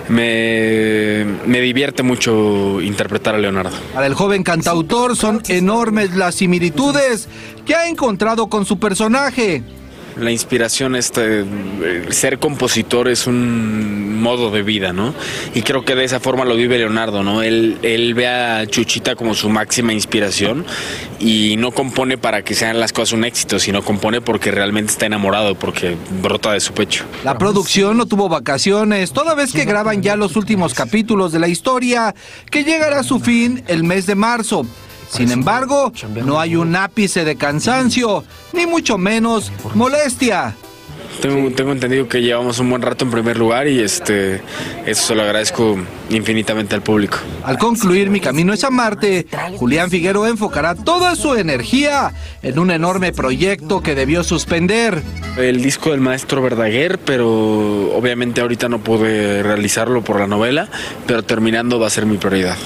me, 0.08 1.24
me 1.46 1.60
divierte 1.60 2.02
mucho 2.02 2.80
interpretar 2.80 3.34
a 3.34 3.38
Leonardo. 3.38 3.76
Para 3.94 4.06
el 4.06 4.14
joven 4.14 4.42
cantautor 4.42 5.16
son 5.16 5.42
enormes 5.48 6.14
las 6.16 6.36
similitudes 6.36 7.28
que 7.66 7.74
ha 7.74 7.88
encontrado 7.88 8.48
con 8.48 8.64
su 8.64 8.78
personaje. 8.78 9.62
La 10.16 10.30
inspiración, 10.30 10.96
este, 10.96 11.44
ser 12.10 12.38
compositor 12.38 13.08
es 13.08 13.26
un 13.26 14.20
modo 14.20 14.50
de 14.50 14.62
vida, 14.62 14.92
¿no? 14.92 15.14
Y 15.54 15.62
creo 15.62 15.84
que 15.84 15.94
de 15.94 16.04
esa 16.04 16.20
forma 16.20 16.44
lo 16.44 16.56
vive 16.56 16.78
Leonardo, 16.78 17.22
¿no? 17.22 17.42
Él, 17.42 17.78
él 17.82 18.14
ve 18.14 18.26
a 18.26 18.66
Chuchita 18.66 19.14
como 19.14 19.34
su 19.34 19.48
máxima 19.48 19.92
inspiración 19.92 20.64
y 21.20 21.56
no 21.58 21.70
compone 21.72 22.18
para 22.18 22.42
que 22.42 22.54
sean 22.54 22.80
las 22.80 22.92
cosas 22.92 23.12
un 23.12 23.24
éxito, 23.24 23.58
sino 23.58 23.82
compone 23.82 24.20
porque 24.20 24.50
realmente 24.50 24.92
está 24.92 25.06
enamorado, 25.06 25.54
porque 25.54 25.96
brota 26.20 26.52
de 26.52 26.60
su 26.60 26.72
pecho. 26.72 27.04
La 27.24 27.38
producción 27.38 27.96
no 27.96 28.06
tuvo 28.06 28.28
vacaciones, 28.28 29.12
toda 29.12 29.34
vez 29.34 29.52
que 29.52 29.64
graban 29.64 30.02
ya 30.02 30.16
los 30.16 30.36
últimos 30.36 30.74
capítulos 30.74 31.32
de 31.32 31.38
la 31.38 31.48
historia, 31.48 32.14
que 32.50 32.64
llegará 32.64 33.00
a 33.00 33.04
su 33.04 33.20
fin 33.20 33.62
el 33.68 33.84
mes 33.84 34.06
de 34.06 34.14
marzo. 34.14 34.66
Sin 35.08 35.30
embargo, 35.30 35.92
no 36.24 36.38
hay 36.38 36.56
un 36.56 36.76
ápice 36.76 37.24
de 37.24 37.36
cansancio, 37.36 38.24
ni 38.52 38.66
mucho 38.66 38.98
menos 38.98 39.50
molestia. 39.74 40.54
Tengo, 41.20 41.50
tengo 41.50 41.72
entendido 41.72 42.08
que 42.08 42.22
llevamos 42.22 42.58
un 42.60 42.70
buen 42.70 42.82
rato 42.82 43.04
en 43.04 43.10
primer 43.10 43.36
lugar 43.36 43.66
y 43.66 43.80
este 43.80 44.40
eso 44.86 45.06
se 45.08 45.14
lo 45.14 45.22
agradezco 45.22 45.76
infinitamente 46.10 46.74
al 46.74 46.82
público. 46.82 47.18
Al 47.42 47.58
concluir 47.58 48.08
mi 48.10 48.20
camino 48.20 48.52
es 48.52 48.64
a 48.64 48.70
Marte, 48.70 49.26
Julián 49.56 49.90
Figueroa 49.90 50.28
enfocará 50.28 50.74
toda 50.74 51.16
su 51.16 51.34
energía 51.34 52.12
en 52.42 52.58
un 52.58 52.70
enorme 52.70 53.12
proyecto 53.12 53.82
que 53.82 53.94
debió 53.94 54.22
suspender. 54.24 55.02
El 55.36 55.62
disco 55.62 55.90
del 55.90 56.00
maestro 56.00 56.42
Verdaguer, 56.42 56.98
pero 56.98 57.94
obviamente 57.96 58.40
ahorita 58.40 58.68
no 58.68 58.80
pude 58.80 59.42
realizarlo 59.42 60.02
por 60.02 60.18
la 60.20 60.26
novela, 60.26 60.68
pero 61.06 61.22
terminando 61.22 61.78
va 61.78 61.88
a 61.88 61.90
ser 61.90 62.06
mi 62.06 62.16
prioridad. 62.16 62.56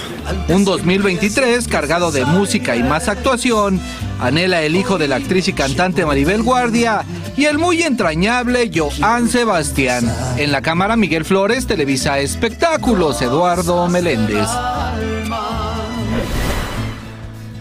Un 0.47 0.63
2023 0.65 1.67
cargado 1.67 2.11
de 2.11 2.25
música 2.25 2.75
y 2.75 2.83
más 2.83 3.09
actuación, 3.09 3.79
anhela 4.19 4.61
el 4.63 4.75
hijo 4.75 4.97
de 4.97 5.07
la 5.07 5.17
actriz 5.17 5.47
y 5.47 5.53
cantante 5.53 6.05
Maribel 6.05 6.43
Guardia 6.43 7.03
y 7.35 7.45
el 7.45 7.57
muy 7.57 7.81
entrañable 7.83 8.42
Joan 8.73 9.29
Sebastián. 9.29 10.03
En 10.37 10.51
la 10.51 10.61
cámara 10.61 10.95
Miguel 10.95 11.23
Flores, 11.23 11.65
Televisa 11.65 12.19
Espectáculos, 12.19 13.21
Eduardo 13.21 13.87
Meléndez. 13.87 14.47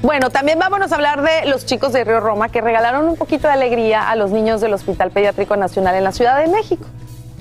Bueno, 0.02 0.30
también 0.30 0.58
vámonos 0.58 0.90
a 0.90 0.96
hablar 0.96 1.22
de 1.22 1.48
los 1.48 1.64
chicos 1.66 1.92
de 1.92 2.02
Río 2.02 2.18
Roma 2.18 2.48
que 2.48 2.60
regalaron 2.60 3.06
un 3.06 3.16
poquito 3.16 3.46
de 3.46 3.54
alegría 3.54 4.10
a 4.10 4.16
los 4.16 4.32
niños 4.32 4.60
del 4.60 4.74
Hospital 4.74 5.12
Pediátrico 5.12 5.56
Nacional 5.56 5.94
en 5.94 6.04
la 6.04 6.12
Ciudad 6.12 6.40
de 6.40 6.48
México. 6.48 6.84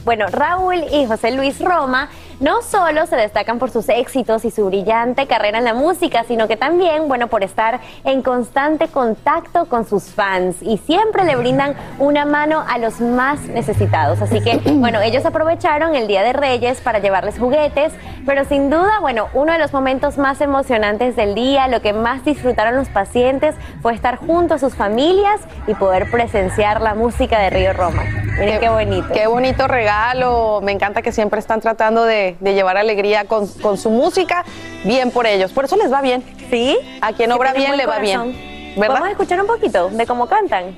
Bueno, 0.05 0.27
Raúl 0.27 0.83
y 0.91 1.07
José 1.07 1.31
Luis 1.31 1.59
Roma 1.59 2.09
no 2.41 2.63
solo 2.63 3.05
se 3.05 3.15
destacan 3.15 3.59
por 3.59 3.69
sus 3.69 3.87
éxitos 3.87 4.45
y 4.45 4.51
su 4.51 4.65
brillante 4.65 5.27
carrera 5.27 5.59
en 5.59 5.63
la 5.63 5.75
música, 5.75 6.23
sino 6.27 6.47
que 6.47 6.57
también, 6.57 7.07
bueno, 7.07 7.27
por 7.27 7.43
estar 7.43 7.79
en 8.03 8.23
constante 8.23 8.87
contacto 8.87 9.65
con 9.65 9.87
sus 9.87 10.05
fans 10.05 10.57
y 10.61 10.79
siempre 10.79 11.23
le 11.23 11.35
brindan 11.35 11.75
una 11.99 12.25
mano 12.25 12.65
a 12.67 12.79
los 12.79 12.99
más 12.99 13.41
necesitados. 13.41 14.23
Así 14.23 14.41
que, 14.41 14.57
bueno, 14.73 14.99
ellos 15.01 15.23
aprovecharon 15.23 15.95
el 15.95 16.07
Día 16.07 16.23
de 16.23 16.33
Reyes 16.33 16.81
para 16.81 16.97
llevarles 16.97 17.37
juguetes, 17.37 17.93
pero 18.25 18.43
sin 18.43 18.71
duda, 18.71 18.99
bueno, 18.99 19.27
uno 19.35 19.53
de 19.53 19.59
los 19.59 19.71
momentos 19.71 20.17
más 20.17 20.41
emocionantes 20.41 21.15
del 21.15 21.35
día, 21.35 21.67
lo 21.67 21.81
que 21.81 21.93
más 21.93 22.25
disfrutaron 22.25 22.75
los 22.75 22.89
pacientes 22.89 23.55
fue 23.83 23.93
estar 23.93 24.15
junto 24.15 24.55
a 24.55 24.57
sus 24.57 24.73
familias 24.73 25.41
y 25.67 25.75
poder 25.75 26.09
presenciar 26.09 26.81
la 26.81 26.95
música 26.95 27.39
de 27.39 27.51
Río 27.51 27.73
Roma. 27.73 28.03
Miren 28.39 28.59
qué, 28.59 28.69
bonito. 28.69 29.07
Qué 29.13 29.27
bonito 29.27 29.67
regalo. 29.67 30.61
Me 30.63 30.71
encanta 30.71 31.01
que 31.01 31.11
siempre 31.11 31.39
están 31.39 31.61
tratando 31.61 32.05
de, 32.05 32.30
de 32.39 32.53
llevar 32.53 32.77
alegría 32.77 33.25
con, 33.25 33.47
con, 33.47 33.77
su 33.77 33.89
música. 33.89 34.45
Bien 34.84 35.11
por 35.11 35.27
ellos. 35.27 35.51
Por 35.51 35.65
eso 35.65 35.75
les 35.77 35.91
va 35.91 36.01
bien. 36.01 36.23
Sí. 36.49 36.77
A 37.01 37.13
quien 37.13 37.32
obra 37.32 37.53
bien 37.53 37.77
le 37.77 37.86
va 37.86 37.99
bien. 37.99 38.73
¿Verdad? 38.77 38.95
Vamos 38.95 39.07
a 39.09 39.11
escuchar 39.11 39.41
un 39.41 39.47
poquito 39.47 39.89
de 39.89 40.05
cómo 40.05 40.27
cantan. 40.27 40.75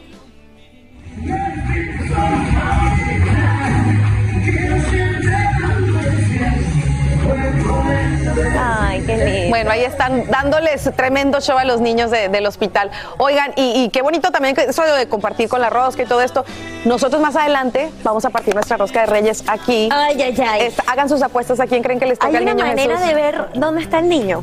Ay, 8.60 9.04
qué 9.06 9.18
lindo. 9.18 9.50
Bueno, 9.50 9.72
ahí 9.72 9.84
están 9.84 10.30
dándoles 10.30 10.90
tremendo 10.96 11.40
show 11.42 11.58
a 11.58 11.64
los 11.66 11.82
niños 11.82 12.12
de- 12.12 12.30
del 12.30 12.46
hospital. 12.46 12.92
Oigan, 13.18 13.54
y, 13.56 13.84
y 13.84 13.90
qué 13.90 14.02
bonito 14.02 14.32
también 14.32 14.56
que 14.56 14.64
eso 14.64 14.84
de 14.84 15.08
compartir 15.08 15.50
con 15.50 15.62
la 15.62 15.70
rosca 15.70 16.04
y 16.04 16.06
todo 16.06 16.22
esto. 16.22 16.46
Nosotros 16.86 17.22
más 17.22 17.36
adelante 17.36 17.92
vamos 18.04 18.26
a 18.26 18.30
partir 18.30 18.54
nuestra 18.54 18.78
rosca 18.78 19.02
de 19.02 19.06
reyes 19.08 19.44
aquí. 19.48 19.90
Ay, 19.92 20.22
ay, 20.22 20.36
ay. 20.48 20.76
Hagan 20.88 21.10
sus 21.10 21.22
apuestas 21.22 21.60
a 21.60 21.68
quién 21.68 21.84
creen 21.84 22.00
que 22.00 22.06
les 22.06 22.18
toca 22.20 22.30
Hay 22.30 22.36
al 22.38 22.44
una 22.44 22.54
niño 22.54 22.66
manera 22.66 22.94
Jesús. 22.98 23.08
de 23.08 23.14
ver 23.16 23.48
dónde 23.56 23.82
está 23.82 24.00
el 24.00 24.10
niño. 24.10 24.42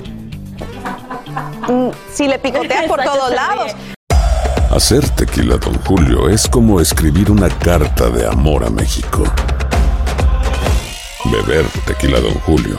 Mm, 1.68 1.88
Si 2.12 2.26
le 2.28 2.38
picoteas 2.38 2.84
por 2.86 3.02
todos 3.02 3.32
lados. 3.32 3.72
Hacer 4.74 5.08
tequila, 5.10 5.56
Don 5.56 5.74
Julio, 5.84 6.28
es 6.28 6.46
como 6.48 6.80
escribir 6.80 7.30
una 7.30 7.48
carta 7.48 8.08
de 8.08 8.26
amor 8.26 8.64
a 8.64 8.70
México. 8.70 9.24
Beber 11.24 11.64
tequila, 11.86 12.20
Don 12.20 12.34
Julio, 12.40 12.78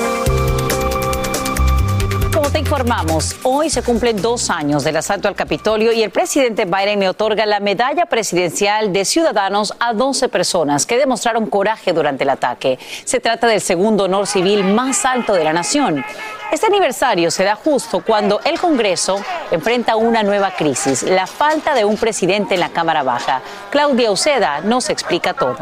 Informamos, 2.71 3.35
hoy 3.43 3.69
se 3.69 3.83
cumplen 3.83 4.21
dos 4.21 4.49
años 4.49 4.85
del 4.85 4.95
asalto 4.95 5.27
al 5.27 5.35
Capitolio 5.35 5.91
y 5.91 6.03
el 6.03 6.09
presidente 6.09 6.63
Biden 6.63 7.01
le 7.01 7.09
otorga 7.09 7.45
la 7.45 7.59
medalla 7.59 8.05
presidencial 8.05 8.93
de 8.93 9.03
ciudadanos 9.03 9.73
a 9.77 9.91
12 9.91 10.29
personas 10.29 10.85
que 10.85 10.97
demostraron 10.97 11.47
coraje 11.47 11.91
durante 11.91 12.23
el 12.23 12.29
ataque. 12.29 12.79
Se 13.03 13.19
trata 13.19 13.47
del 13.47 13.59
segundo 13.59 14.05
honor 14.05 14.25
civil 14.25 14.63
más 14.63 15.03
alto 15.03 15.33
de 15.33 15.43
la 15.43 15.51
nación. 15.51 16.01
Este 16.49 16.67
aniversario 16.67 17.29
se 17.29 17.43
da 17.43 17.55
justo 17.55 18.05
cuando 18.05 18.39
el 18.45 18.57
Congreso 18.57 19.21
enfrenta 19.51 19.97
una 19.97 20.23
nueva 20.23 20.51
crisis, 20.51 21.03
la 21.03 21.27
falta 21.27 21.75
de 21.75 21.83
un 21.83 21.97
presidente 21.97 22.53
en 22.53 22.61
la 22.61 22.69
Cámara 22.69 23.03
Baja. 23.03 23.41
Claudia 23.69 24.13
Uceda 24.13 24.61
nos 24.61 24.89
explica 24.89 25.33
todo. 25.33 25.57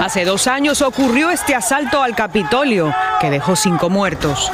Hace 0.00 0.24
dos 0.24 0.46
años 0.46 0.82
ocurrió 0.82 1.30
este 1.30 1.54
asalto 1.54 2.02
al 2.02 2.14
Capitolio, 2.14 2.94
que 3.20 3.30
dejó 3.30 3.56
cinco 3.56 3.90
muertos. 3.90 4.50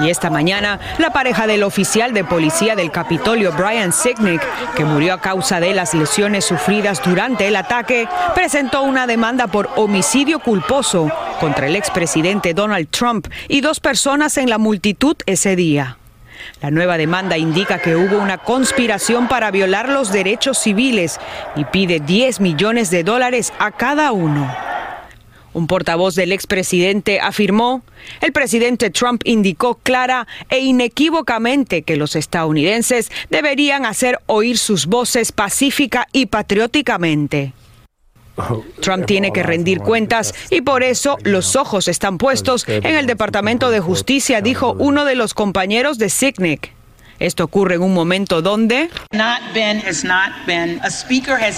Y 0.00 0.10
esta 0.10 0.28
mañana, 0.28 0.80
la 0.98 1.12
pareja 1.12 1.46
del 1.46 1.62
oficial 1.62 2.12
de 2.12 2.24
policía 2.24 2.74
del 2.74 2.90
Capitolio, 2.90 3.52
Brian 3.52 3.92
Sicknick, 3.92 4.42
que 4.74 4.84
murió 4.84 5.14
a 5.14 5.20
causa 5.20 5.60
de 5.60 5.72
las 5.72 5.94
lesiones 5.94 6.44
sufridas 6.44 7.00
durante 7.04 7.46
el 7.46 7.56
ataque, 7.56 8.08
presentó 8.34 8.82
una 8.82 9.06
demanda 9.06 9.46
por 9.46 9.70
homicidio 9.76 10.40
culposo 10.40 11.10
contra 11.38 11.66
el 11.68 11.76
expresidente 11.76 12.54
Donald 12.54 12.88
Trump 12.90 13.28
y 13.48 13.60
dos 13.60 13.78
personas 13.80 14.36
en 14.36 14.50
la 14.50 14.58
multitud 14.58 15.16
ese 15.26 15.54
día. 15.54 15.96
La 16.64 16.70
nueva 16.70 16.96
demanda 16.96 17.36
indica 17.36 17.78
que 17.78 17.94
hubo 17.94 18.16
una 18.16 18.38
conspiración 18.38 19.28
para 19.28 19.50
violar 19.50 19.90
los 19.90 20.10
derechos 20.10 20.56
civiles 20.56 21.20
y 21.56 21.66
pide 21.66 22.00
10 22.00 22.40
millones 22.40 22.88
de 22.88 23.04
dólares 23.04 23.52
a 23.58 23.70
cada 23.70 24.12
uno. 24.12 24.50
Un 25.52 25.66
portavoz 25.66 26.14
del 26.14 26.32
expresidente 26.32 27.20
afirmó, 27.20 27.82
el 28.22 28.32
presidente 28.32 28.88
Trump 28.88 29.20
indicó 29.26 29.74
clara 29.74 30.26
e 30.48 30.60
inequívocamente 30.60 31.82
que 31.82 31.96
los 31.96 32.16
estadounidenses 32.16 33.12
deberían 33.28 33.84
hacer 33.84 34.20
oír 34.24 34.56
sus 34.56 34.86
voces 34.86 35.32
pacífica 35.32 36.06
y 36.12 36.24
patrióticamente. 36.26 37.52
Trump 38.80 39.06
tiene 39.06 39.32
que 39.32 39.42
rendir 39.42 39.80
cuentas 39.80 40.34
y 40.50 40.60
por 40.60 40.82
eso 40.82 41.18
los 41.22 41.56
ojos 41.56 41.88
están 41.88 42.18
puestos 42.18 42.64
en 42.68 42.94
el 42.94 43.06
Departamento 43.06 43.70
de 43.70 43.80
Justicia, 43.80 44.40
dijo 44.40 44.74
uno 44.78 45.04
de 45.04 45.14
los 45.14 45.34
compañeros 45.34 45.98
de 45.98 46.08
Sicknick. 46.08 46.72
Esto 47.20 47.44
ocurre 47.44 47.76
en 47.76 47.82
un 47.82 47.94
momento 47.94 48.42
donde, 48.42 48.90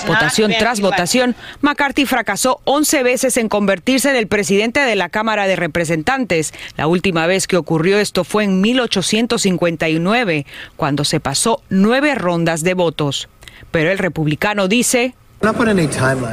votación 0.07 0.53
tras 0.59 0.81
votación, 0.81 1.35
McCarthy 1.63 2.05
fracasó 2.05 2.61
11 2.65 3.03
veces 3.03 3.37
en 3.39 3.49
convertirse 3.49 4.11
en 4.11 4.17
el 4.17 4.27
presidente 4.27 4.81
de 4.81 4.97
la 4.97 5.09
Cámara 5.09 5.47
de 5.47 5.57
Representantes. 5.57 6.53
La 6.77 6.87
última 6.87 7.27
vez 7.27 7.47
que 7.47 7.57
ocurrió 7.57 7.99
esto 7.99 8.23
fue 8.23 8.45
en 8.45 8.61
1859, 8.61 10.45
cuando 10.77 11.05
se 11.05 11.21
pasó 11.21 11.63
nueve 11.71 12.15
rondas 12.15 12.63
de 12.63 12.75
votos. 12.75 13.31
Pero 13.71 13.91
el 13.91 13.99
republicano 13.99 14.69
dice 14.69 15.15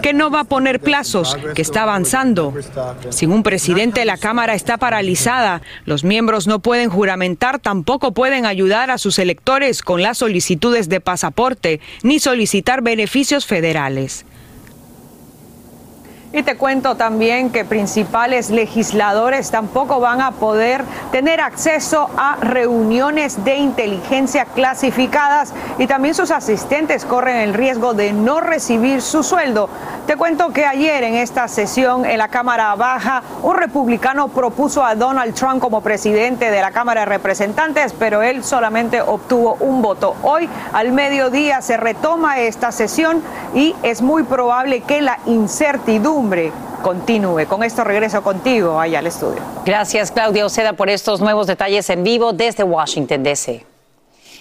que 0.01 0.13
no 0.13 0.31
va 0.31 0.41
a 0.41 0.43
poner 0.45 0.79
plazos, 0.79 1.37
que 1.55 1.61
está 1.61 1.83
avanzando. 1.83 2.53
Sin 3.09 3.31
un 3.31 3.43
presidente, 3.43 4.05
la 4.05 4.17
Cámara 4.17 4.53
está 4.55 4.77
paralizada. 4.77 5.61
Los 5.85 6.03
miembros 6.03 6.47
no 6.47 6.59
pueden 6.59 6.89
juramentar, 6.89 7.59
tampoco 7.59 8.13
pueden 8.13 8.45
ayudar 8.45 8.91
a 8.91 8.97
sus 8.97 9.19
electores 9.19 9.81
con 9.81 10.01
las 10.01 10.17
solicitudes 10.19 10.89
de 10.89 11.01
pasaporte, 11.01 11.79
ni 12.01 12.19
solicitar 12.19 12.81
beneficios 12.81 13.45
federales. 13.45 14.25
Y 16.35 16.41
te 16.41 16.57
cuento 16.57 16.95
también 16.95 17.51
que 17.51 17.63
principales 17.63 18.49
legisladores 18.49 19.51
tampoco 19.51 19.99
van 19.99 20.19
a 20.19 20.31
poder 20.31 20.83
tener 21.11 21.39
acceso 21.39 22.09
a 22.17 22.37
reuniones 22.41 23.45
de 23.45 23.57
inteligencia 23.57 24.45
clasificadas 24.45 25.53
y 25.77 25.85
también 25.85 26.15
sus 26.15 26.31
asistentes 26.31 27.05
corren 27.05 27.37
el 27.37 27.53
riesgo 27.53 27.93
de 27.93 28.13
no 28.13 28.41
recibir 28.41 29.03
su 29.03 29.21
sueldo. 29.21 29.69
Te 30.07 30.17
cuento 30.17 30.49
que 30.49 30.65
ayer 30.65 31.03
en 31.03 31.13
esta 31.13 31.47
sesión 31.47 32.03
en 32.03 32.17
la 32.17 32.29
Cámara 32.29 32.73
Baja, 32.73 33.21
un 33.43 33.55
republicano 33.55 34.27
propuso 34.29 34.83
a 34.83 34.95
Donald 34.95 35.35
Trump 35.35 35.61
como 35.61 35.81
presidente 35.81 36.49
de 36.49 36.61
la 36.61 36.71
Cámara 36.71 37.01
de 37.01 37.05
Representantes, 37.05 37.93
pero 37.93 38.23
él 38.23 38.43
solamente 38.43 38.99
obtuvo 39.01 39.55
un 39.59 39.83
voto. 39.83 40.15
Hoy 40.23 40.49
al 40.73 40.93
mediodía 40.93 41.61
se 41.61 41.77
retoma 41.77 42.39
esta 42.39 42.71
sesión 42.71 43.21
y 43.53 43.75
es 43.83 44.01
muy 44.01 44.23
probable 44.23 44.81
que 44.81 44.99
la 45.03 45.19
incertidumbre 45.27 46.22
continúe. 46.81 47.45
Con 47.47 47.63
esto 47.63 47.83
regreso 47.83 48.21
contigo 48.21 48.79
allá 48.79 48.99
al 48.99 49.07
estudio. 49.07 49.41
Gracias, 49.65 50.11
Claudia 50.11 50.45
Oceda, 50.45 50.73
por 50.73 50.89
estos 50.89 51.21
nuevos 51.21 51.47
detalles 51.47 51.89
en 51.89 52.03
vivo 52.03 52.33
desde 52.33 52.63
Washington, 52.63 53.23
D.C. 53.23 53.72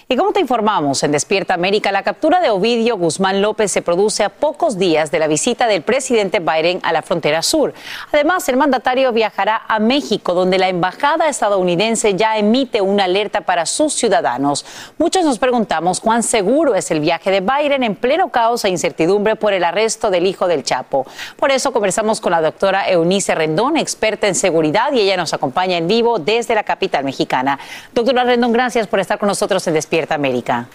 Y 0.09 0.17
como 0.17 0.33
te 0.33 0.41
informamos 0.41 1.01
en 1.03 1.13
Despierta 1.13 1.53
América, 1.53 1.89
la 1.93 2.03
captura 2.03 2.41
de 2.41 2.49
Ovidio 2.49 2.97
Guzmán 2.97 3.41
López 3.41 3.71
se 3.71 3.81
produce 3.81 4.25
a 4.25 4.29
pocos 4.29 4.77
días 4.77 5.11
de 5.11 5.19
la 5.19 5.27
visita 5.27 5.65
del 5.65 5.81
presidente 5.81 6.39
Biden 6.39 6.81
a 6.83 6.91
la 6.91 7.01
frontera 7.01 7.41
sur. 7.41 7.73
Además, 8.11 8.47
el 8.49 8.57
mandatario 8.57 9.13
viajará 9.13 9.61
a 9.65 9.79
México, 9.79 10.33
donde 10.33 10.57
la 10.57 10.67
embajada 10.67 11.29
estadounidense 11.29 12.15
ya 12.15 12.37
emite 12.37 12.81
una 12.81 13.05
alerta 13.05 13.41
para 13.41 13.65
sus 13.65 13.93
ciudadanos. 13.93 14.65
Muchos 14.97 15.23
nos 15.23 15.39
preguntamos 15.39 16.01
cuán 16.01 16.21
seguro 16.21 16.75
es 16.75 16.91
el 16.91 16.99
viaje 16.99 17.31
de 17.31 17.39
Biden 17.39 17.83
en 17.83 17.95
pleno 17.95 18.29
caos 18.29 18.65
e 18.65 18.69
incertidumbre 18.69 19.37
por 19.37 19.53
el 19.53 19.63
arresto 19.63 20.09
del 20.11 20.27
hijo 20.27 20.49
del 20.49 20.63
Chapo. 20.63 21.07
Por 21.37 21.49
eso 21.49 21.71
conversamos 21.71 22.19
con 22.19 22.33
la 22.33 22.41
doctora 22.41 22.89
Eunice 22.89 23.35
Rendón, 23.35 23.77
experta 23.77 24.27
en 24.27 24.35
seguridad, 24.35 24.91
y 24.91 24.99
ella 24.99 25.15
nos 25.15 25.33
acompaña 25.33 25.77
en 25.77 25.87
vivo 25.87 26.19
desde 26.19 26.55
la 26.55 26.63
capital 26.63 27.05
mexicana. 27.05 27.57
Doctora 27.93 28.25
Rendón, 28.25 28.51
gracias 28.51 28.85
por 28.85 28.99
estar 28.99 29.17
con 29.17 29.27
nosotros 29.27 29.65
en 29.67 29.75
Despierta 29.75 29.93
América. 30.11 30.67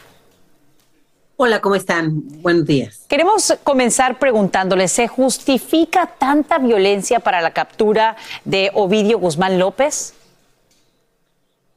Hola, 1.36 1.60
¿cómo 1.60 1.76
están? 1.76 2.22
Buenos 2.42 2.66
días. 2.66 3.04
Queremos 3.08 3.56
comenzar 3.62 4.18
preguntándole, 4.18 4.88
¿se 4.88 5.06
justifica 5.06 6.06
tanta 6.18 6.58
violencia 6.58 7.20
para 7.20 7.40
la 7.40 7.52
captura 7.52 8.16
de 8.44 8.72
Ovidio 8.74 9.20
Guzmán 9.20 9.56
López? 9.56 10.14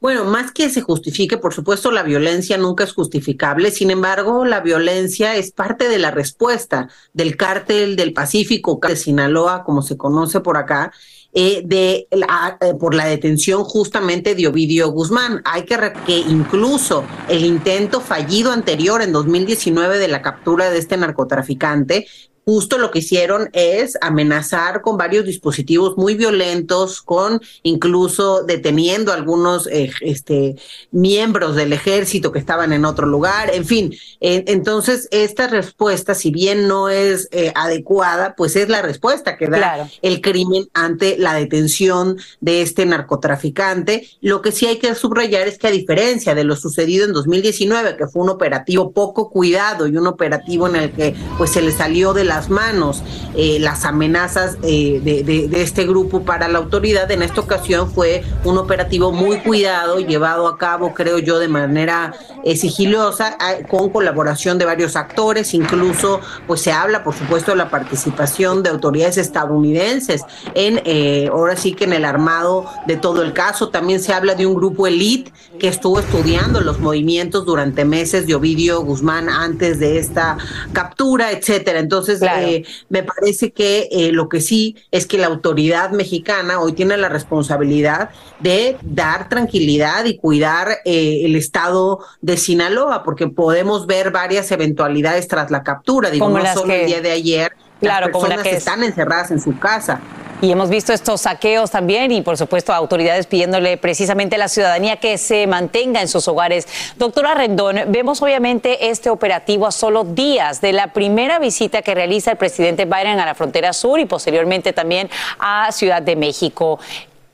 Bueno, 0.02 0.24
más 0.24 0.50
que 0.50 0.68
se 0.68 0.80
justifique, 0.80 1.38
por 1.38 1.54
supuesto, 1.54 1.92
la 1.92 2.02
violencia 2.02 2.58
nunca 2.58 2.82
es 2.82 2.92
justificable. 2.92 3.70
Sin 3.70 3.88
embargo, 3.88 4.44
la 4.44 4.58
violencia 4.58 5.36
es 5.36 5.52
parte 5.52 5.88
de 5.88 6.00
la 6.00 6.10
respuesta 6.10 6.88
del 7.12 7.36
cártel 7.36 7.94
del 7.94 8.12
Pacífico 8.12 8.80
de 8.82 8.96
Sinaloa, 8.96 9.62
como 9.62 9.80
se 9.80 9.96
conoce 9.96 10.40
por 10.40 10.56
acá, 10.56 10.92
eh, 11.32 11.62
de 11.64 12.08
eh, 12.10 12.74
por 12.80 12.96
la 12.96 13.06
detención 13.06 13.62
justamente 13.62 14.34
de 14.34 14.48
Ovidio 14.48 14.88
Guzmán. 14.88 15.40
Hay 15.44 15.66
que, 15.66 15.78
que 16.04 16.18
incluso 16.18 17.04
el 17.28 17.44
intento 17.44 18.00
fallido 18.00 18.50
anterior 18.50 19.02
en 19.02 19.12
2019 19.12 20.00
de 20.00 20.08
la 20.08 20.20
captura 20.20 20.68
de 20.70 20.78
este 20.78 20.96
narcotraficante 20.96 22.08
justo 22.44 22.78
lo 22.78 22.90
que 22.90 22.98
hicieron 23.00 23.48
es 23.52 23.96
amenazar 24.00 24.82
con 24.82 24.96
varios 24.96 25.24
dispositivos 25.24 25.96
muy 25.96 26.14
violentos, 26.14 27.02
con 27.02 27.40
incluso 27.62 28.42
deteniendo 28.42 29.12
a 29.12 29.14
algunos 29.14 29.66
eh, 29.66 29.90
este, 30.00 30.56
miembros 30.90 31.54
del 31.54 31.72
ejército 31.72 32.32
que 32.32 32.38
estaban 32.38 32.72
en 32.72 32.84
otro 32.84 33.06
lugar, 33.06 33.50
en 33.54 33.64
fin. 33.64 33.94
entonces, 34.20 35.08
esta 35.10 35.46
respuesta, 35.46 36.14
si 36.14 36.30
bien 36.30 36.66
no 36.66 36.88
es 36.88 37.28
eh, 37.30 37.52
adecuada, 37.54 38.34
pues 38.36 38.56
es 38.56 38.68
la 38.68 38.82
respuesta 38.82 39.36
que 39.36 39.46
da 39.46 39.88
el 40.02 40.20
crimen 40.20 40.68
ante 40.74 41.16
la 41.18 41.34
detención 41.34 42.18
de 42.40 42.62
este 42.62 42.86
narcotraficante. 42.86 44.08
Lo 44.20 44.42
que 44.42 44.52
sí 44.52 44.66
hay 44.66 44.78
que 44.78 44.94
subrayar 44.94 45.46
es 45.48 45.58
que 45.58 45.68
a 45.68 45.70
diferencia 45.70 46.34
de 46.34 46.44
lo 46.44 46.56
sucedido 46.56 47.04
en 47.04 47.12
2019, 47.12 47.96
que 47.96 48.06
fue 48.06 48.22
un 48.22 48.30
operativo 48.30 48.92
poco 48.92 49.30
cuidado 49.30 49.86
y 49.86 49.96
un 49.96 50.06
operativo 50.06 50.66
en 50.68 50.76
el 50.76 50.92
que 50.92 51.14
pues 51.38 51.50
se 51.50 51.62
le 51.62 51.72
salió 51.72 52.12
de 52.12 52.24
la 52.24 52.31
las 52.32 52.48
manos 52.48 53.02
eh, 53.34 53.58
las 53.60 53.86
amenazas 53.86 54.58
eh, 54.62 55.00
de, 55.02 55.62
este 55.62 55.86
grupo 55.86 56.22
para 56.22 56.48
la 56.48 56.58
autoridad. 56.58 57.10
En 57.10 57.22
esta 57.22 57.40
ocasión 57.40 57.90
fue 57.90 58.22
un 58.44 58.58
operativo 58.58 59.10
muy 59.10 59.38
cuidado, 59.38 60.00
llevado 60.00 60.46
a 60.46 60.58
cabo, 60.58 60.92
creo 60.92 61.18
yo, 61.18 61.38
de 61.38 61.48
manera 61.48 62.12
eh, 62.44 62.56
sigilosa, 62.56 63.38
con 63.70 63.88
colaboración 63.88 64.58
de 64.58 64.66
varios 64.66 64.96
actores. 64.96 65.54
Incluso, 65.54 66.20
pues 66.46 66.60
se 66.60 66.72
habla, 66.72 67.04
por 67.04 67.14
supuesto, 67.14 67.52
de 67.52 67.56
la 67.56 67.70
participación 67.70 68.62
de 68.62 68.70
autoridades 68.70 69.16
estadounidenses 69.16 70.22
en, 70.54 70.82
ahora 71.30 71.56
sí 71.56 71.72
que 71.72 71.84
en 71.84 71.94
el 71.94 72.04
armado 72.04 72.66
de 72.86 72.96
todo 72.96 73.22
el 73.22 73.32
caso. 73.32 73.70
También 73.70 74.00
se 74.00 74.12
habla 74.12 74.34
de 74.34 74.46
un 74.46 74.54
grupo 74.54 74.86
elite 74.86 75.32
que 75.58 75.68
estuvo 75.68 76.00
estudiando 76.00 76.60
los 76.60 76.80
movimientos 76.80 77.46
durante 77.46 77.84
meses 77.84 78.26
de 78.26 78.34
Ovidio 78.34 78.82
Guzmán 78.82 79.28
antes 79.28 79.78
de 79.78 79.98
esta 79.98 80.36
captura, 80.72 81.32
etcétera. 81.32 81.78
Entonces, 81.78 82.21
eh, 82.22 82.64
me 82.88 83.02
parece 83.02 83.52
que 83.52 83.88
eh, 83.90 84.12
lo 84.12 84.28
que 84.28 84.40
sí 84.40 84.76
es 84.90 85.06
que 85.06 85.18
la 85.18 85.26
autoridad 85.26 85.90
mexicana 85.90 86.60
hoy 86.60 86.72
tiene 86.72 86.96
la 86.96 87.08
responsabilidad 87.08 88.10
de 88.40 88.76
dar 88.82 89.28
tranquilidad 89.28 90.04
y 90.04 90.16
cuidar 90.16 90.78
eh, 90.84 91.22
el 91.24 91.36
estado 91.36 92.00
de 92.20 92.36
Sinaloa, 92.36 93.02
porque 93.04 93.28
podemos 93.28 93.86
ver 93.86 94.10
varias 94.10 94.50
eventualidades 94.52 95.28
tras 95.28 95.50
la 95.50 95.62
captura, 95.62 96.10
digo, 96.10 96.28
no 96.28 96.54
solo 96.54 96.72
el 96.72 96.86
día 96.86 97.00
de 97.00 97.10
ayer, 97.10 97.52
claro, 97.86 98.08
las 98.08 98.16
personas 98.16 98.42
que 98.42 98.56
están 98.56 98.82
encerradas 98.82 99.30
en 99.30 99.40
su 99.40 99.58
casa. 99.58 100.00
Y 100.40 100.50
hemos 100.50 100.70
visto 100.70 100.92
estos 100.92 101.20
saqueos 101.20 101.70
también 101.70 102.10
y, 102.10 102.20
por 102.20 102.36
supuesto, 102.36 102.72
autoridades 102.72 103.28
pidiéndole 103.28 103.76
precisamente 103.76 104.34
a 104.34 104.38
la 104.40 104.48
ciudadanía 104.48 104.96
que 104.96 105.16
se 105.16 105.46
mantenga 105.46 106.00
en 106.00 106.08
sus 106.08 106.26
hogares. 106.26 106.66
Doctora 106.96 107.34
Rendón, 107.34 107.76
vemos 107.86 108.20
obviamente 108.22 108.90
este 108.90 109.08
operativo 109.08 109.68
a 109.68 109.70
solo 109.70 110.02
días 110.02 110.60
de 110.60 110.72
la 110.72 110.88
primera 110.88 111.38
visita 111.38 111.82
que 111.82 111.94
realiza 111.94 112.32
el 112.32 112.38
presidente 112.38 112.86
Biden 112.86 113.20
a 113.20 113.24
la 113.24 113.36
frontera 113.36 113.72
sur 113.72 114.00
y 114.00 114.04
posteriormente 114.04 114.72
también 114.72 115.08
a 115.38 115.70
Ciudad 115.70 116.02
de 116.02 116.16
México 116.16 116.80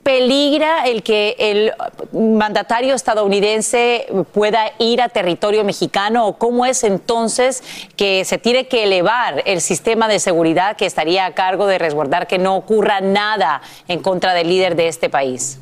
peligra 0.09 0.87
el 0.87 1.03
que 1.03 1.35
el 1.37 1.71
mandatario 2.11 2.95
estadounidense 2.95 4.07
pueda 4.33 4.71
ir 4.79 5.03
a 5.03 5.09
territorio 5.09 5.63
mexicano 5.63 6.25
o 6.25 6.39
cómo 6.39 6.65
es 6.65 6.83
entonces 6.83 7.61
que 7.95 8.25
se 8.25 8.39
tiene 8.39 8.67
que 8.67 8.85
elevar 8.85 9.43
el 9.45 9.61
sistema 9.61 10.07
de 10.07 10.17
seguridad 10.17 10.77
que 10.77 10.87
estaría 10.87 11.27
a 11.27 11.35
cargo 11.35 11.67
de 11.67 11.77
resguardar 11.77 12.25
que 12.25 12.39
no 12.39 12.55
ocurra 12.55 13.01
nada 13.01 13.61
en 13.87 14.01
contra 14.01 14.33
del 14.33 14.49
líder 14.49 14.75
de 14.75 14.87
este 14.87 15.11
país? 15.11 15.59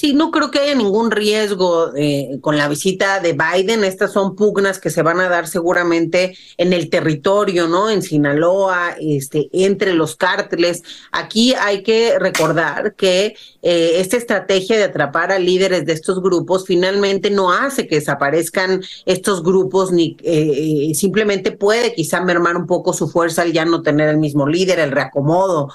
Sí, 0.00 0.14
no 0.14 0.30
creo 0.30 0.50
que 0.50 0.60
haya 0.60 0.74
ningún 0.74 1.10
riesgo 1.10 1.94
eh, 1.94 2.38
con 2.40 2.56
la 2.56 2.68
visita 2.68 3.20
de 3.20 3.34
Biden. 3.34 3.84
Estas 3.84 4.14
son 4.14 4.34
pugnas 4.34 4.78
que 4.78 4.88
se 4.88 5.02
van 5.02 5.20
a 5.20 5.28
dar 5.28 5.46
seguramente 5.46 6.38
en 6.56 6.72
el 6.72 6.88
territorio, 6.88 7.68
¿no? 7.68 7.90
En 7.90 8.00
Sinaloa, 8.00 8.96
este, 8.98 9.50
entre 9.52 9.92
los 9.92 10.16
cárteles. 10.16 10.82
Aquí 11.12 11.52
hay 11.52 11.82
que 11.82 12.18
recordar 12.18 12.94
que 12.94 13.36
eh, 13.60 13.96
esta 13.96 14.16
estrategia 14.16 14.78
de 14.78 14.84
atrapar 14.84 15.32
a 15.32 15.38
líderes 15.38 15.84
de 15.84 15.92
estos 15.92 16.22
grupos 16.22 16.64
finalmente 16.66 17.28
no 17.28 17.52
hace 17.52 17.86
que 17.86 17.96
desaparezcan 17.96 18.82
estos 19.04 19.42
grupos, 19.42 19.92
ni 19.92 20.16
eh, 20.22 20.92
simplemente 20.94 21.52
puede 21.52 21.92
quizá 21.92 22.22
mermar 22.22 22.56
un 22.56 22.66
poco 22.66 22.94
su 22.94 23.06
fuerza 23.06 23.42
al 23.42 23.52
ya 23.52 23.66
no 23.66 23.82
tener 23.82 24.08
el 24.08 24.16
mismo 24.16 24.46
líder, 24.46 24.78
el 24.78 24.92
reacomodo 24.92 25.68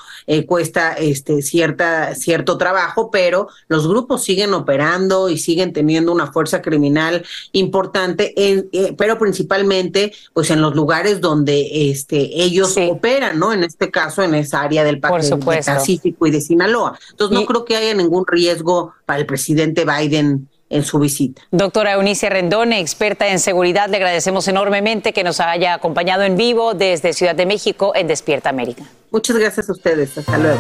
cuesta 0.48 0.94
este 0.94 1.44
cierta 1.44 2.16
cierto 2.16 2.58
trabajo, 2.58 3.12
pero 3.12 3.50
los 3.68 3.88
grupos 3.88 4.15
siguen 4.18 4.54
operando 4.54 5.30
y 5.30 5.38
siguen 5.38 5.74
teniendo 5.74 6.12
una 6.12 6.32
fuerza 6.32 6.62
criminal 6.62 7.26
importante, 7.52 8.34
en, 8.36 8.70
eh, 8.72 8.94
pero 8.98 9.18
principalmente 9.18 10.14
pues 10.34 10.50
en 10.52 10.62
los 10.62 10.76
lugares 10.76 11.22
donde 11.22 11.90
este, 11.92 12.42
ellos 12.42 12.76
operan, 12.90 13.40
¿no? 13.40 13.54
En 13.54 13.64
este 13.64 13.92
caso, 13.92 14.24
en 14.24 14.36
esa 14.36 14.62
área 14.62 14.84
del, 14.84 15.00
Pacífico 15.00 16.28
y 16.28 16.32
de 16.32 16.42
Sinaloa. 16.42 16.98
Entonces, 17.12 17.38
no 17.38 17.46
creo 17.46 17.66
que 17.66 17.76
haya 17.76 17.94
ningún 17.94 18.26
riesgo 18.26 18.94
para 19.06 19.20
el 19.20 19.26
presidente 19.26 19.86
Biden 19.86 20.48
en 20.70 20.84
su 20.84 21.00
visita. 21.00 21.42
Doctora 21.52 21.94
Eunice 21.94 22.30
Rendón, 22.30 22.74
experta 22.74 23.28
en 23.28 23.40
seguridad, 23.40 23.90
le 23.90 23.98
agradecemos 23.98 24.48
enormemente 24.48 25.14
que 25.14 25.24
nos 25.24 25.40
haya 25.40 25.74
acompañado 25.74 26.24
en 26.24 26.38
vivo 26.38 26.74
desde 26.74 27.14
Ciudad 27.14 27.36
de 27.36 27.46
México 27.46 27.94
en 27.96 28.08
Despierta 28.08 28.50
América. 28.50 28.84
Muchas 29.12 29.38
gracias 29.38 29.70
a 29.70 29.72
ustedes. 29.72 30.18
Hasta 30.18 30.38
luego. 30.38 30.60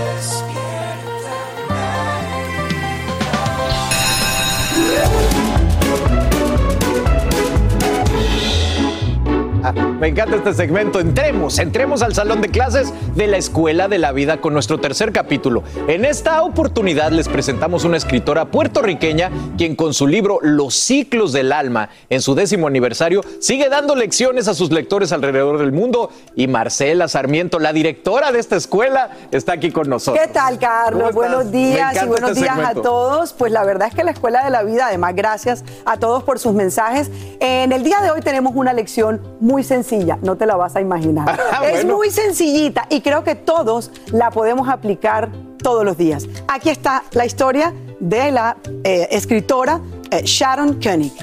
Me 9.73 10.09
encanta 10.09 10.35
este 10.35 10.53
segmento. 10.53 10.99
Entremos, 10.99 11.57
entremos 11.57 12.03
al 12.03 12.13
salón 12.13 12.41
de 12.41 12.49
clases 12.49 12.93
de 13.15 13.25
la 13.25 13.37
Escuela 13.37 13.87
de 13.87 13.97
la 13.97 14.11
Vida 14.11 14.39
con 14.39 14.53
nuestro 14.53 14.79
tercer 14.79 15.11
capítulo. 15.11 15.63
En 15.87 16.05
esta 16.05 16.43
oportunidad 16.43 17.11
les 17.11 17.27
presentamos 17.27 17.83
una 17.83 17.97
escritora 17.97 18.45
puertorriqueña 18.45 19.31
quien 19.57 19.75
con 19.75 19.93
su 19.93 20.07
libro 20.07 20.39
Los 20.41 20.75
ciclos 20.75 21.33
del 21.33 21.51
alma, 21.51 21.89
en 22.09 22.21
su 22.21 22.35
décimo 22.35 22.67
aniversario, 22.67 23.21
sigue 23.39 23.69
dando 23.69 23.95
lecciones 23.95 24.47
a 24.47 24.53
sus 24.53 24.71
lectores 24.71 25.11
alrededor 25.11 25.57
del 25.57 25.71
mundo. 25.71 26.11
Y 26.35 26.47
Marcela 26.47 27.07
Sarmiento, 27.07 27.57
la 27.57 27.73
directora 27.73 28.31
de 28.31 28.39
esta 28.39 28.57
escuela, 28.57 29.11
está 29.31 29.53
aquí 29.53 29.71
con 29.71 29.89
nosotros. 29.89 30.23
¿Qué 30.23 30.31
tal, 30.31 30.59
Carlos? 30.59 31.13
Buenos 31.13 31.51
días 31.51 31.95
y 32.03 32.05
buenos 32.05 32.31
este 32.31 32.41
días 32.41 32.55
segmento. 32.55 32.81
a 32.81 32.83
todos. 32.83 33.33
Pues 33.33 33.51
la 33.51 33.63
verdad 33.63 33.87
es 33.87 33.95
que 33.95 34.03
la 34.03 34.11
Escuela 34.11 34.43
de 34.43 34.51
la 34.51 34.63
Vida, 34.63 34.87
además, 34.87 35.15
gracias 35.15 35.63
a 35.85 35.97
todos 35.97 36.23
por 36.23 36.37
sus 36.37 36.53
mensajes. 36.53 37.09
En 37.39 37.71
el 37.71 37.83
día 37.83 38.01
de 38.01 38.11
hoy 38.11 38.21
tenemos 38.21 38.53
una 38.55 38.73
lección 38.73 39.21
muy 39.39 39.54
sencilla, 39.63 40.17
no 40.21 40.35
te 40.37 40.45
la 40.45 40.55
vas 40.55 40.75
a 40.75 40.81
imaginar. 40.81 41.39
Es 41.63 41.83
Bueno. 41.83 41.97
muy 41.97 42.09
sencillita 42.11 42.85
y 42.89 43.01
creo 43.01 43.23
que 43.23 43.35
todos 43.35 43.91
la 44.11 44.31
podemos 44.31 44.67
aplicar 44.69 45.29
todos 45.61 45.83
los 45.83 45.97
días. 45.97 46.27
Aquí 46.47 46.69
está 46.69 47.03
la 47.11 47.25
historia 47.25 47.73
de 47.99 48.31
la 48.31 48.57
eh, 48.83 49.07
escritora 49.11 49.79
eh, 50.11 50.21
Sharon 50.23 50.79
Koenig. 50.81 51.13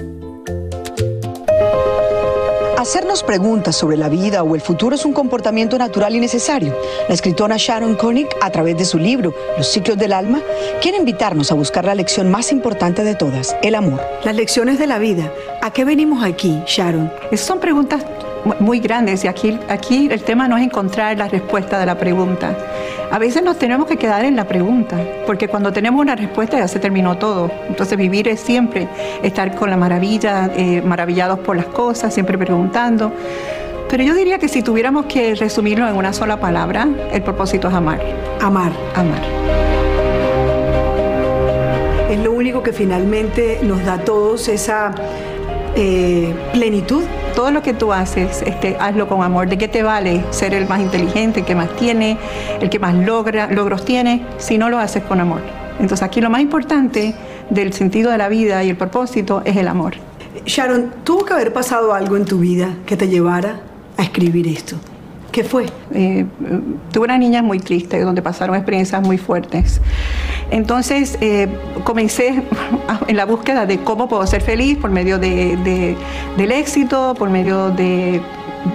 Hacernos 2.78 3.22
preguntas 3.22 3.76
sobre 3.76 3.97
la 3.97 4.09
vida 4.09 4.43
o 4.43 4.57
el 4.57 4.61
futuro 4.61 4.97
es 4.97 5.05
un 5.05 5.12
comportamiento 5.12 5.78
natural 5.78 6.16
y 6.16 6.20
necesario. 6.20 6.74
La 7.07 7.14
escritora 7.14 7.55
Sharon 7.57 7.95
Koenig, 7.95 8.26
a 8.41 8.51
través 8.51 8.76
de 8.76 8.85
su 8.85 8.99
libro 8.99 9.33
Los 9.57 9.68
ciclos 9.68 9.97
del 9.97 10.12
alma, 10.12 10.41
quiere 10.80 10.99
invitarnos 10.99 11.53
a 11.53 11.55
buscar 11.55 11.85
la 11.85 11.95
lección 11.95 12.28
más 12.28 12.51
importante 12.51 13.05
de 13.05 13.14
todas, 13.14 13.55
el 13.62 13.76
amor. 13.76 14.01
Las 14.24 14.35
lecciones 14.35 14.80
de 14.80 14.89
la 14.89 14.99
vida. 14.99 15.33
¿A 15.62 15.72
qué 15.72 15.85
venimos 15.85 16.24
aquí, 16.24 16.61
Sharon? 16.66 17.12
Esas 17.30 17.47
son 17.47 17.61
preguntas 17.61 18.03
muy 18.61 18.80
grandes 18.80 19.24
y 19.24 19.28
aquí, 19.28 19.59
aquí 19.68 20.09
el 20.11 20.22
tema 20.22 20.49
no 20.49 20.57
es 20.57 20.64
encontrar 20.64 21.16
la 21.16 21.28
respuesta 21.28 21.78
de 21.78 21.86
la 21.86 21.97
pregunta. 21.97 22.57
A 23.11 23.18
veces 23.18 23.43
nos 23.43 23.59
tenemos 23.59 23.86
que 23.86 23.97
quedar 23.97 24.24
en 24.24 24.36
la 24.36 24.47
pregunta, 24.49 24.99
porque 25.26 25.49
cuando 25.49 25.72
tenemos 25.72 26.01
una 26.01 26.16
respuesta 26.16 26.59
ya 26.59 26.66
se 26.66 26.78
terminó 26.78 27.18
todo. 27.18 27.51
Entonces 27.68 27.99
vivir 27.99 28.28
es 28.28 28.40
siempre 28.40 28.88
estar 29.22 29.55
con 29.55 29.70
la 29.70 29.76
maravilla, 29.76 30.51
eh, 30.57 30.82
maravillados 30.82 31.38
por 31.40 31.57
las 31.57 31.66
cosas, 31.66 32.14
siempre 32.14 32.38
preguntando. 32.38 33.12
Pero 33.90 34.05
yo 34.05 34.14
diría 34.14 34.38
que 34.38 34.49
si 34.49 34.62
tuviéramos 34.62 35.05
que 35.05 35.34
resumirlo 35.34 35.86
en 35.86 35.95
una 35.95 36.14
sola 36.14 36.40
palabra, 36.40 36.88
el 37.12 37.22
propósito 37.22 37.68
es 37.68 37.74
amar. 37.74 38.01
Amar. 38.40 38.72
Amar. 38.95 39.20
Es 42.11 42.18
lo 42.18 42.32
único 42.32 42.62
que 42.62 42.72
finalmente 42.72 43.61
nos 43.62 43.84
da 43.84 43.95
a 43.95 43.99
todos 43.99 44.49
esa 44.49 44.95
eh, 45.76 46.34
plenitud. 46.55 47.05
Todo 47.35 47.51
lo 47.51 47.62
que 47.62 47.72
tú 47.72 47.93
haces, 47.93 48.43
este, 48.43 48.76
hazlo 48.78 49.09
con 49.09 49.22
amor. 49.22 49.49
¿De 49.49 49.59
qué 49.59 49.68
te 49.68 49.83
vale 49.83 50.24
ser 50.30 50.55
el 50.55 50.68
más 50.68 50.80
inteligente, 50.80 51.41
el 51.41 51.47
que 51.47 51.55
más 51.55 51.74
tiene, 51.76 52.18
el 52.61 52.68
que 52.68 52.78
más 52.78 52.95
logra, 52.95 53.47
logros 53.51 53.85
tiene, 53.85 54.24
si 54.39 54.59
no 54.59 54.68
lo 54.68 54.78
haces 54.78 55.03
con 55.05 55.20
amor? 55.20 55.41
Entonces 55.80 56.03
aquí 56.03 56.20
lo 56.20 56.30
más 56.30 56.43
importante 56.43 57.14
del 57.51 57.72
sentido 57.72 58.11
de 58.11 58.18
la 58.18 58.28
vida 58.28 58.62
y 58.64 58.70
el 58.70 58.76
propósito 58.76 59.43
es 59.45 59.57
el 59.57 59.68
amor. 59.68 59.95
Sharon, 60.45 60.93
tuvo 61.05 61.24
que 61.24 61.35
haber 61.35 61.53
pasado 61.53 61.95
algo 61.95 62.16
en 62.16 62.24
tu 62.24 62.39
vida 62.39 62.74
que 62.87 62.97
te 62.97 63.09
llevara 63.09 63.61
a 63.97 64.03
escribir 64.03 64.49
esto. 64.49 64.76
¿Qué 65.30 65.45
fue? 65.45 65.66
Eh, 65.95 66.26
tuve 66.93 67.05
una 67.05 67.16
niña 67.16 67.43
muy 67.43 67.59
triste, 67.59 68.01
donde 68.01 68.20
pasaron 68.20 68.55
experiencias 68.55 69.01
muy 69.03 69.16
fuertes. 69.16 69.80
Entonces 70.53 71.18
eh, 71.20 71.48
comencé 71.82 72.42
en 73.09 73.16
la 73.16 73.24
búsqueda 73.24 73.66
de 73.66 73.78
cómo 73.82 74.07
puedo 74.09 74.24
ser 74.26 74.42
feliz 74.42 74.78
por 74.78 74.90
medio 74.90 75.18
de- 75.18 75.57
de- 75.57 75.96
del 76.36 76.53
éxito, 76.53 77.14
por 77.18 77.30
medio 77.30 77.70
de, 77.70 78.20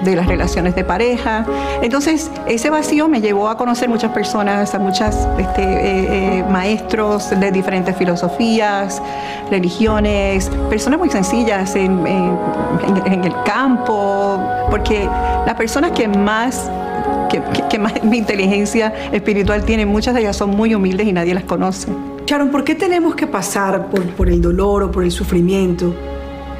las 0.04 0.28
relaciones 0.28 0.76
de 0.76 0.84
pareja. 0.84 1.46
Entonces 1.82 2.30
ese 2.48 2.70
vacío 2.70 3.08
me 3.08 3.22
llevó 3.22 3.48
a 3.48 3.56
conocer 3.58 3.88
muchas 3.88 4.12
personas, 4.12 4.74
a 4.76 4.80
muchos 4.80 5.16
maestros 6.50 7.30
de 7.40 7.52
diferentes 7.52 7.96
filosofías, 7.96 9.02
religiones, 9.52 10.50
personas 10.70 11.00
muy 11.00 11.10
sencillas 11.10 11.76
en, 11.76 12.06
en- 12.06 12.38
en- 13.06 13.14
en 13.14 13.24
el 13.24 13.34
campo, 13.46 14.40
porque 14.70 15.08
las 15.46 15.56
personas 15.56 15.92
que 15.92 16.08
más 16.08 16.70
que, 17.30 17.42
que- 17.54 17.68
que 17.70 17.80
más 17.80 18.04
mi 18.04 18.18
inteligencia 18.18 18.94
espiritual 19.12 19.64
tiene, 19.64 19.86
muchas 19.86 20.14
de 20.14 20.22
ellas 20.22 20.36
son 20.36 20.52
muy 20.52 20.74
humildes 20.74 21.08
y 21.08 21.14
nadie 21.14 21.34
las 21.34 21.44
conoce. 21.44 21.88
Sharon, 22.26 22.50
¿por 22.50 22.64
qué 22.64 22.76
tenemos 22.76 23.16
que 23.16 23.28
pasar 23.28 23.88
por, 23.88 24.04
por 24.12 24.30
el 24.30 24.42
dolor 24.42 24.84
o 24.84 24.92
por 24.92 25.04
el 25.04 25.12
sufrimiento 25.12 25.94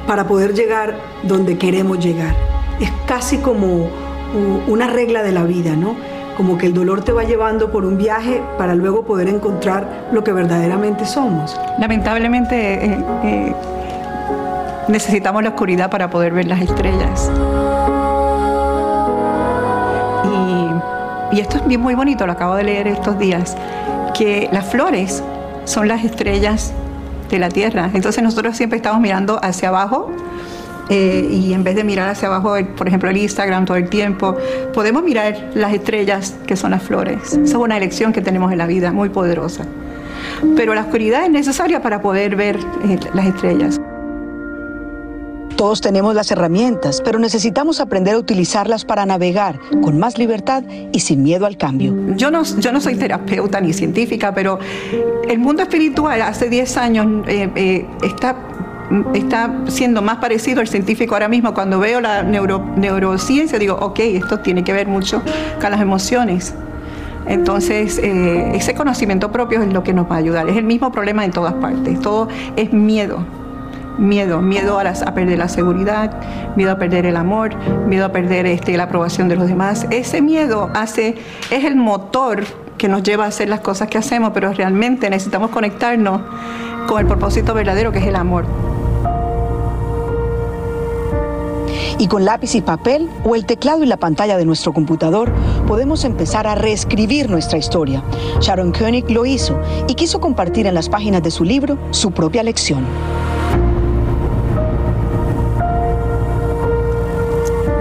para 0.06 0.26
poder 0.26 0.54
llegar 0.54 0.94
donde 1.22 1.58
queremos 1.58 1.98
llegar? 1.98 2.34
Es 2.80 2.90
casi 3.06 3.38
como 3.38 3.88
una 4.68 4.86
regla 4.88 5.22
de 5.22 5.32
la 5.32 5.44
vida, 5.44 5.74
¿no? 5.74 5.96
Como 6.36 6.56
que 6.58 6.66
el 6.66 6.74
dolor 6.74 7.02
te 7.02 7.12
va 7.12 7.24
llevando 7.24 7.72
por 7.72 7.84
un 7.84 7.98
viaje 7.98 8.40
para 8.58 8.74
luego 8.74 9.04
poder 9.04 9.28
encontrar 9.28 10.08
lo 10.12 10.22
que 10.22 10.32
verdaderamente 10.32 11.04
somos. 11.04 11.58
Lamentablemente 11.80 12.84
eh, 12.84 12.98
eh, 13.24 13.54
necesitamos 14.88 15.42
la 15.42 15.48
oscuridad 15.50 15.90
para 15.90 16.08
poder 16.10 16.32
ver 16.32 16.46
las 16.46 16.60
estrellas. 16.62 17.30
Y, 21.38 21.40
esto 21.40 21.58
es 21.58 21.78
muy 21.78 21.94
bonito, 21.94 22.26
lo 22.26 22.32
acabo 22.32 22.56
de 22.56 22.64
leer 22.64 22.88
estos 22.88 23.16
días, 23.16 23.56
que 24.12 24.48
las 24.50 24.66
flores 24.66 25.22
son 25.66 25.86
las 25.86 26.04
estrellas 26.04 26.72
de 27.30 27.38
la 27.38 27.48
Tierra. 27.48 27.88
Entonces 27.94 28.24
nosotros 28.24 28.56
siempre 28.56 28.78
estamos 28.78 29.00
mirando 29.00 29.38
hacia 29.40 29.68
abajo 29.68 30.10
eh, 30.88 31.28
y 31.30 31.52
en 31.52 31.62
vez 31.62 31.76
de 31.76 31.84
mirar 31.84 32.08
hacia 32.08 32.26
abajo, 32.26 32.56
por 32.76 32.88
ejemplo, 32.88 33.08
el 33.08 33.18
Instagram 33.18 33.66
todo 33.66 33.76
el 33.76 33.88
tiempo, 33.88 34.36
podemos 34.74 35.04
mirar 35.04 35.50
las 35.54 35.72
estrellas 35.72 36.34
que 36.44 36.56
son 36.56 36.72
las 36.72 36.82
flores. 36.82 37.34
Esa 37.34 37.40
es 37.40 37.54
una 37.54 37.76
elección 37.76 38.12
que 38.12 38.20
tenemos 38.20 38.50
en 38.50 38.58
la 38.58 38.66
vida, 38.66 38.90
muy 38.90 39.08
poderosa. 39.08 39.64
Pero 40.56 40.74
la 40.74 40.80
oscuridad 40.80 41.22
es 41.22 41.30
necesaria 41.30 41.80
para 41.80 42.00
poder 42.00 42.34
ver 42.34 42.58
eh, 42.88 42.98
las 43.14 43.26
estrellas. 43.26 43.78
Todos 45.58 45.80
tenemos 45.80 46.14
las 46.14 46.30
herramientas, 46.30 47.02
pero 47.04 47.18
necesitamos 47.18 47.80
aprender 47.80 48.14
a 48.14 48.18
utilizarlas 48.18 48.84
para 48.84 49.04
navegar 49.04 49.58
con 49.82 49.98
más 49.98 50.16
libertad 50.16 50.62
y 50.92 51.00
sin 51.00 51.24
miedo 51.24 51.46
al 51.46 51.56
cambio. 51.56 51.92
Yo 52.16 52.30
no, 52.30 52.44
soy 52.44 52.94
terapeuta 52.94 53.60
ni 53.60 53.72
científica, 53.72 54.32
pero 54.32 54.60
el 55.28 55.38
mundo 55.40 55.62
espiritual 55.62 56.22
hace 56.22 56.48
10 56.48 56.76
años 56.76 57.06
eh, 57.26 57.50
eh, 57.56 57.86
está, 58.04 58.36
está 59.14 59.52
siendo 59.66 60.00
más 60.00 60.18
parecido 60.18 60.60
al 60.60 60.68
científico 60.68 61.16
ahora 61.16 61.26
mismo. 61.28 61.52
Cuando 61.52 61.80
veo 61.80 62.00
la 62.00 62.22
neuro- 62.22 62.64
neurociencia 62.76 63.58
digo, 63.58 63.74
ok, 63.80 63.98
esto 63.98 64.38
tiene 64.38 64.62
que 64.62 64.72
ver 64.72 64.86
mucho 64.86 65.20
con 65.60 65.72
las 65.72 65.80
emociones. 65.80 66.54
Entonces, 67.26 67.98
eh, 67.98 68.52
ese 68.54 68.74
conocimiento 68.74 69.32
propio 69.32 69.60
es 69.60 69.72
lo 69.72 69.82
que 69.82 69.92
nos 69.92 70.08
va 70.08 70.14
a 70.14 70.18
ayudar. 70.18 70.48
Es 70.48 70.56
el 70.56 70.64
mismo 70.64 70.92
problema 70.92 71.24
en 71.24 71.32
todas 71.32 71.54
partes. 71.54 72.00
Todo 72.00 72.28
es 72.54 72.72
miedo. 72.72 73.26
Miedo, 73.98 74.40
miedo 74.40 74.78
a, 74.78 74.84
perder 75.12 75.38
la 75.38 75.48
seguridad, 75.48 76.20
miedo 76.54 76.70
a 76.70 76.78
perder 76.78 77.04
el 77.04 77.16
amor, 77.16 77.56
miedo 77.86 78.06
a 78.06 78.12
perder 78.12 78.46
este, 78.46 78.76
la 78.76 78.84
aprobación 78.84 79.28
de 79.28 79.34
los 79.34 79.48
demás. 79.48 79.86
Ese 79.90 80.22
miedo 80.22 80.70
hace, 80.72 81.16
es 81.50 81.64
el 81.64 81.74
motor 81.74 82.44
que 82.78 82.88
nos 82.88 83.02
lleva 83.02 83.24
a 83.24 83.28
hacer 83.28 83.48
las 83.48 83.58
cosas 83.58 83.88
que 83.88 83.98
hacemos, 83.98 84.30
pero 84.32 84.52
realmente 84.52 85.10
necesitamos 85.10 85.50
conectarnos 85.50 86.20
con 86.86 87.00
el 87.00 87.06
propósito 87.06 87.54
verdadero 87.54 87.90
que 87.90 87.98
es 87.98 88.06
el 88.06 88.14
amor. 88.14 88.46
Y 91.98 92.06
con 92.06 92.24
lápiz 92.24 92.54
y 92.54 92.60
papel 92.60 93.10
o 93.24 93.34
el 93.34 93.44
teclado 93.44 93.82
y 93.82 93.86
la 93.86 93.96
pantalla 93.96 94.36
de 94.36 94.44
nuestro 94.44 94.72
computador 94.72 95.32
podemos 95.66 96.04
empezar 96.04 96.46
a 96.46 96.54
reescribir 96.54 97.28
nuestra 97.28 97.58
historia. 97.58 98.04
Sharon 98.40 98.70
Koenig 98.70 99.10
lo 99.10 99.26
hizo 99.26 99.60
y 99.88 99.94
quiso 99.94 100.20
compartir 100.20 100.68
en 100.68 100.74
las 100.74 100.88
páginas 100.88 101.24
de 101.24 101.32
su 101.32 101.42
libro 101.42 101.76
su 101.90 102.12
propia 102.12 102.44
lección. 102.44 102.86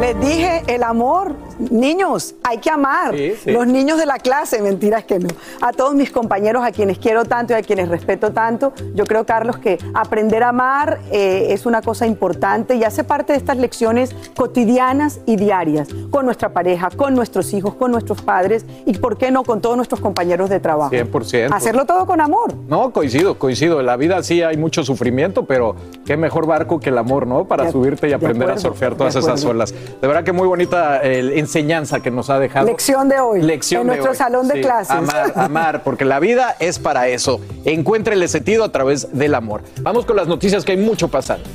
Les 0.08 0.18
dije, 0.22 0.64
el 0.68 0.84
amor 0.84 1.36
niños, 1.60 2.36
hay 2.44 2.58
que 2.60 2.70
amar. 2.70 3.16
Los 3.46 3.68
niños 3.68 3.98
de 3.98 4.06
la 4.06 4.20
clase, 4.20 4.62
mentiras 4.62 5.04
que 5.06 5.20
no. 5.20 5.30
A 5.62 5.72
todos 5.72 5.96
mis 5.96 6.12
compañeros, 6.12 6.64
a 6.64 6.72
quienes 6.72 6.98
quiero 7.00 7.26
tanto 7.26 7.54
y 7.54 7.56
a 7.56 7.62
quienes 7.62 7.90
respeto 7.90 8.32
tanto, 8.32 8.74
yo 8.94 9.06
creo, 9.06 9.26
Carlos, 9.26 9.58
que 9.58 9.78
aprender 9.94 10.44
a 10.44 10.50
amar 10.50 11.00
eh, 11.12 11.48
es 11.50 11.66
una 11.66 11.82
cosa 11.82 12.06
importante 12.06 12.76
y 12.76 12.84
hace 12.84 13.04
parte 13.04 13.34
de 13.34 13.40
estas 13.40 13.58
lecciones 13.58 14.16
cotidianas 14.36 15.20
y 15.26 15.36
diarias 15.36 15.90
con 16.10 16.26
nuestra 16.26 16.50
pareja, 16.50 16.90
con 16.96 17.16
nuestros 17.16 17.54
hijos, 17.54 17.76
con 17.76 17.92
nuestros 17.92 18.22
padres 18.22 18.66
y, 18.86 18.98
¿por 18.98 19.18
qué 19.18 19.32
no, 19.32 19.44
con 19.44 19.62
todos 19.62 19.76
nuestros 19.76 20.00
compañeros 20.00 20.50
de 20.50 20.60
trabajo? 20.60 20.92
100%. 20.92 21.50
Hacerlo 21.52 21.86
todo 21.86 22.06
con 22.06 22.22
amor. 22.22 22.54
No, 22.68 22.92
coincido, 22.92 23.38
coincido. 23.38 23.80
En 23.80 23.86
la 23.86 23.98
vida 23.98 24.22
sí 24.24 24.42
hay 24.42 24.58
mucho 24.58 24.84
sufrimiento, 24.84 25.46
pero 25.46 25.76
qué 26.06 26.18
mejor 26.18 26.46
barco 26.46 26.80
que 26.80 26.90
el 26.90 26.98
amor, 26.98 27.28
¿no? 27.28 27.46
Para 27.46 27.72
subirte 27.72 28.10
y 28.10 28.14
aprender 28.14 28.50
a 28.50 28.58
surfear 28.58 28.96
todas 28.96 29.16
esas 29.16 29.44
olas. 29.46 29.74
De 29.74 30.08
verdad 30.08 30.24
que 30.24 30.32
muy 30.32 30.48
bonita 30.48 31.02
eh, 31.04 31.40
enseñanza 31.48 32.02
que 32.02 32.12
nos 32.12 32.30
ha 32.30 32.40
dejado. 32.40 32.68
Lección 32.68 33.08
de 33.08 33.20
hoy. 33.20 33.42
Lección 33.42 33.82
en 33.82 33.88
nuestro 33.88 34.14
salón 34.14 34.48
de 34.48 34.62
clases. 34.62 34.92
Amar, 34.92 35.34
amar, 35.36 35.84
porque 35.84 36.06
la 36.06 36.20
vida 36.20 36.56
es 36.60 36.78
para 36.78 37.08
eso. 37.08 37.40
Encuéntrele 37.64 38.28
sentido 38.28 38.64
a 38.64 38.72
través 38.72 39.18
del 39.18 39.34
amor. 39.34 39.64
Vamos 39.82 40.06
con 40.06 40.18
las 40.18 40.28
noticias 40.28 40.66
que 40.66 40.74
hay 40.74 40.78
mucho 40.78 41.08
pasando. 41.08 41.48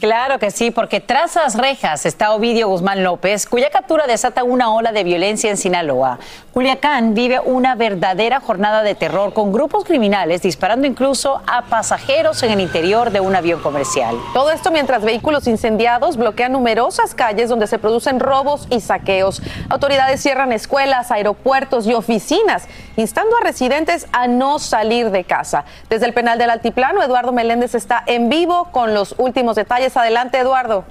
Claro 0.00 0.38
que 0.38 0.50
sí, 0.50 0.70
porque 0.70 1.00
tras 1.00 1.36
las 1.36 1.56
rejas 1.56 2.04
está 2.04 2.32
Ovidio 2.32 2.68
Guzmán 2.68 3.02
López, 3.02 3.46
cuya 3.46 3.70
captura 3.70 4.06
desata 4.06 4.44
una 4.44 4.72
ola 4.72 4.92
de 4.92 5.04
violencia 5.04 5.50
en 5.50 5.56
Sinaloa. 5.56 6.18
Culiacán 6.56 7.12
vive 7.12 7.38
una 7.38 7.74
verdadera 7.74 8.40
jornada 8.40 8.82
de 8.82 8.94
terror 8.94 9.34
con 9.34 9.52
grupos 9.52 9.84
criminales 9.84 10.40
disparando 10.40 10.86
incluso 10.86 11.42
a 11.46 11.66
pasajeros 11.66 12.42
en 12.42 12.52
el 12.52 12.60
interior 12.60 13.10
de 13.10 13.20
un 13.20 13.36
avión 13.36 13.60
comercial. 13.60 14.16
Todo 14.32 14.50
esto 14.50 14.70
mientras 14.70 15.04
vehículos 15.04 15.46
incendiados 15.48 16.16
bloquean 16.16 16.52
numerosas 16.52 17.14
calles 17.14 17.50
donde 17.50 17.66
se 17.66 17.78
producen 17.78 18.20
robos 18.20 18.68
y 18.70 18.80
saqueos. 18.80 19.42
Autoridades 19.68 20.22
cierran 20.22 20.50
escuelas, 20.50 21.10
aeropuertos 21.10 21.86
y 21.86 21.92
oficinas, 21.92 22.68
instando 22.96 23.36
a 23.36 23.44
residentes 23.44 24.06
a 24.12 24.26
no 24.26 24.58
salir 24.58 25.10
de 25.10 25.24
casa. 25.24 25.66
Desde 25.90 26.06
el 26.06 26.14
penal 26.14 26.38
del 26.38 26.48
Altiplano, 26.48 27.02
Eduardo 27.02 27.32
Meléndez 27.32 27.74
está 27.74 28.02
en 28.06 28.30
vivo 28.30 28.70
con 28.72 28.94
los 28.94 29.14
últimos 29.18 29.56
detalles 29.56 29.94
Adelante, 29.98 30.38
Eduardo. 30.38 30.86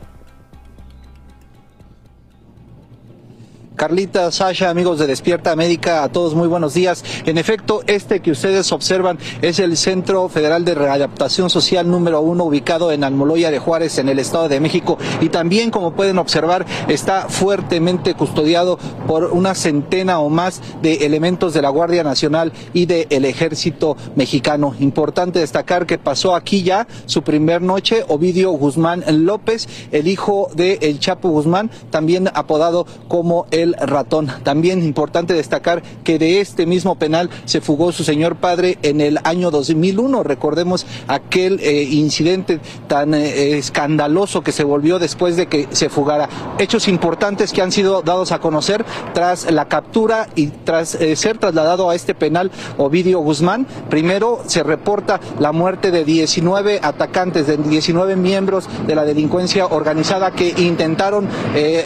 Carlita, 3.76 4.32
Sasha, 4.32 4.70
amigos 4.70 5.00
de 5.00 5.08
Despierta 5.08 5.52
América, 5.52 6.04
a 6.04 6.10
todos 6.10 6.34
muy 6.34 6.48
buenos 6.48 6.74
días. 6.74 7.04
En 7.26 7.38
efecto, 7.38 7.82
este 7.88 8.22
que 8.22 8.32
ustedes 8.32 8.72
observan 8.72 9.20
es 9.42 9.60
el 9.60 9.76
Centro 9.76 10.30
Federal 10.30 10.64
de 10.64 10.76
Readaptación 10.76 11.50
Social 11.50 11.90
número 11.90 12.22
uno, 12.22 12.46
ubicado 12.46 12.94
en 12.94 13.04
Almoloya 13.04 13.52
de 13.52 13.60
Juárez, 13.60 13.98
en 13.98 14.08
el 14.08 14.20
Estado 14.20 14.48
de 14.48 14.62
México. 14.62 14.98
Y 15.20 15.28
también, 15.28 15.72
como 15.72 15.94
pueden 15.94 16.18
observar, 16.20 16.66
está 16.88 17.28
fuertemente 17.28 18.14
custodiado 18.14 18.80
por 19.08 19.26
una 19.26 19.54
centena 19.56 20.20
o 20.20 20.30
más 20.30 20.62
de 20.82 21.06
elementos 21.06 21.54
de 21.54 21.62
la 21.62 21.70
Guardia 21.70 22.04
Nacional 22.04 22.54
y 22.74 22.86
del 22.86 23.26
Ejército 23.26 23.98
Mexicano. 24.16 24.74
Importante 24.80 25.40
destacar 25.40 25.86
que 25.86 25.98
pasó 25.98 26.34
aquí 26.34 26.64
ya 26.64 26.88
su 27.08 27.24
primer 27.24 27.62
noche 27.62 28.06
Ovidio 28.08 28.52
Guzmán 28.52 29.04
López, 29.26 29.68
el 29.92 30.08
hijo 30.08 30.50
de 30.56 30.80
El 30.82 31.00
Chapo 31.00 31.30
Guzmán, 31.30 31.70
también 31.90 32.30
apodado 32.34 32.88
como 33.10 33.48
el 33.52 33.65
ratón. 33.74 34.28
También 34.44 34.84
importante 34.84 35.34
destacar 35.34 35.84
que 36.04 36.20
de 36.20 36.42
este 36.42 36.66
mismo 36.66 36.96
penal 36.96 37.30
se 37.46 37.62
fugó 37.62 37.92
su 37.92 38.04
señor 38.04 38.36
padre 38.36 38.78
en 38.82 39.02
el 39.02 39.20
año 39.24 39.52
2001. 39.52 40.24
Recordemos 40.24 40.86
aquel 41.08 41.60
eh, 41.62 41.84
incidente 41.84 42.60
tan 42.88 43.14
eh, 43.14 43.58
escandaloso 43.58 44.42
que 44.42 44.52
se 44.52 44.64
volvió 44.64 45.00
después 45.00 45.36
de 45.36 45.48
que 45.48 45.68
se 45.72 45.90
fugara. 45.90 46.30
Hechos 46.60 46.88
importantes 46.88 47.52
que 47.52 47.62
han 47.62 47.72
sido 47.72 48.02
dados 48.02 48.32
a 48.32 48.40
conocer 48.40 48.86
tras 49.14 49.52
la 49.52 49.66
captura 49.66 50.28
y 50.36 50.48
tras 50.48 50.96
eh, 50.96 51.16
ser 51.16 51.38
trasladado 51.38 51.90
a 51.90 51.96
este 51.96 52.16
penal 52.16 52.52
Ovidio 52.78 53.20
Guzmán. 53.20 53.66
Primero 53.90 54.42
se 54.46 54.64
reporta 54.64 55.20
la 55.40 55.52
muerte 55.52 55.92
de 55.92 56.06
19 56.06 56.80
atacantes, 56.82 57.48
de 57.48 57.58
19 57.58 58.16
miembros 58.16 58.68
de 58.88 58.96
la 58.96 59.06
delincuencia 59.06 59.68
organizada 59.68 60.32
que 60.32 60.54
intentaron 60.58 61.28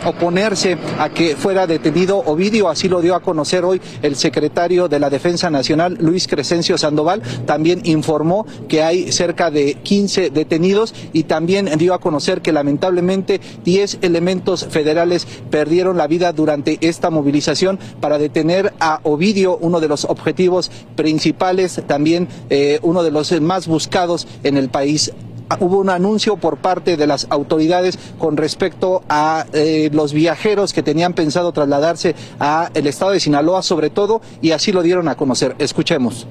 oponerse 0.06 0.78
a 1.00 1.10
que 1.10 1.36
fuera 1.36 1.68
detenido. 1.70 2.18
Ovidio, 2.18 2.68
así 2.68 2.90
lo 2.90 3.02
dio 3.02 3.16
a 3.16 3.22
conocer 3.22 3.64
hoy 3.64 3.80
el 4.02 4.18
secretario 4.18 4.90
de 4.90 5.00
la 5.00 5.10
Defensa 5.10 5.50
Nacional, 5.50 5.98
Luis 6.02 6.28
Crescencio 6.28 6.78
Sandoval, 6.78 7.22
también 7.46 7.82
informó 7.86 8.46
que 8.68 8.84
hay 8.84 9.12
cerca 9.14 9.50
de 9.50 9.76
15 9.76 10.32
detenidos 10.32 10.94
y 11.14 11.24
también 11.24 11.70
dio 11.78 11.94
a 11.94 12.02
conocer 12.02 12.42
que 12.42 12.52
lamentablemente 12.52 13.40
10 13.64 14.00
elementos 14.02 14.66
federales 14.66 15.26
perdieron 15.50 15.96
la 15.96 16.08
vida 16.08 16.34
durante 16.34 16.78
esta 16.82 17.10
movilización 17.10 17.80
para 18.02 18.18
detener 18.18 18.74
a 18.80 19.00
Ovidio, 19.04 19.58
uno 19.62 19.80
de 19.80 19.88
los 19.88 20.04
objetivos 20.06 20.72
principales, 20.96 21.82
también 21.88 22.28
eh, 22.50 22.80
uno 22.82 23.04
de 23.04 23.12
los 23.12 23.30
más 23.42 23.68
buscados 23.68 24.28
en 24.44 24.58
el 24.58 24.70
país 24.70 25.14
hubo 25.60 25.80
un 25.80 25.90
anuncio 25.90 26.38
por 26.38 26.58
parte 26.58 26.98
de 26.98 27.08
las 27.08 27.28
autoridades 27.30 27.98
con 28.18 28.38
respecto 28.38 29.04
a 29.10 29.46
eh, 29.54 29.90
los 29.94 30.14
viajeros 30.14 30.74
que 30.74 30.84
tenían 30.84 31.14
pensado 31.14 31.52
trasladarse 31.52 32.16
a 32.40 32.70
el 32.74 32.88
estado 32.88 33.12
de 33.12 33.20
Sinaloa 33.20 33.62
sobre 33.62 33.90
todo 33.90 34.22
y 34.42 34.52
así 34.52 34.72
lo 34.72 34.84
dieron 34.84 35.08
a 35.08 35.16
conocer. 35.16 35.56
Escuchemos. 35.60 36.28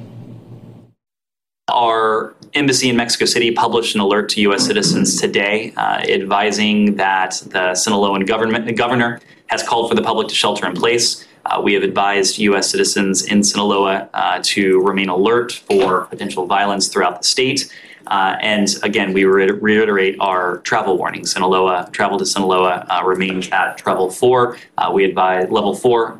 Our 1.70 2.34
embassy 2.54 2.88
in 2.88 2.96
Mexico 2.96 3.26
City 3.26 3.50
published 3.50 3.94
an 3.94 4.00
alert 4.00 4.30
to 4.30 4.40
U.S. 4.42 4.64
citizens 4.64 5.20
today 5.20 5.72
uh, 5.76 5.98
advising 6.08 6.96
that 6.96 7.42
the 7.46 7.74
Sinaloan 7.74 8.26
government, 8.26 8.74
governor 8.76 9.20
has 9.48 9.62
called 9.62 9.90
for 9.90 9.94
the 9.94 10.02
public 10.02 10.28
to 10.28 10.34
shelter 10.34 10.66
in 10.66 10.74
place. 10.74 11.26
Uh, 11.44 11.60
we 11.62 11.74
have 11.74 11.82
advised 11.82 12.38
U.S. 12.38 12.70
citizens 12.70 13.22
in 13.26 13.42
Sinaloa 13.42 14.08
uh, 14.14 14.40
to 14.44 14.80
remain 14.80 15.10
alert 15.10 15.52
for 15.52 16.06
potential 16.06 16.46
violence 16.46 16.88
throughout 16.88 17.20
the 17.20 17.26
state. 17.26 17.70
Uh, 18.08 18.36
and 18.40 18.68
again, 18.82 19.12
we 19.12 19.24
re- 19.24 19.50
reiterate 19.50 20.16
our 20.20 20.58
travel 20.58 20.98
warnings. 20.98 21.32
Sinaloa, 21.32 21.88
travel 21.92 22.18
to 22.18 22.26
Sinaloa 22.26 22.86
uh, 22.90 23.02
remains 23.04 23.48
at 23.50 23.78
travel 23.78 24.10
four. 24.10 24.56
Uh, 24.76 24.90
we 24.92 25.04
advise 25.04 25.50
level 25.50 25.74
four 25.74 26.18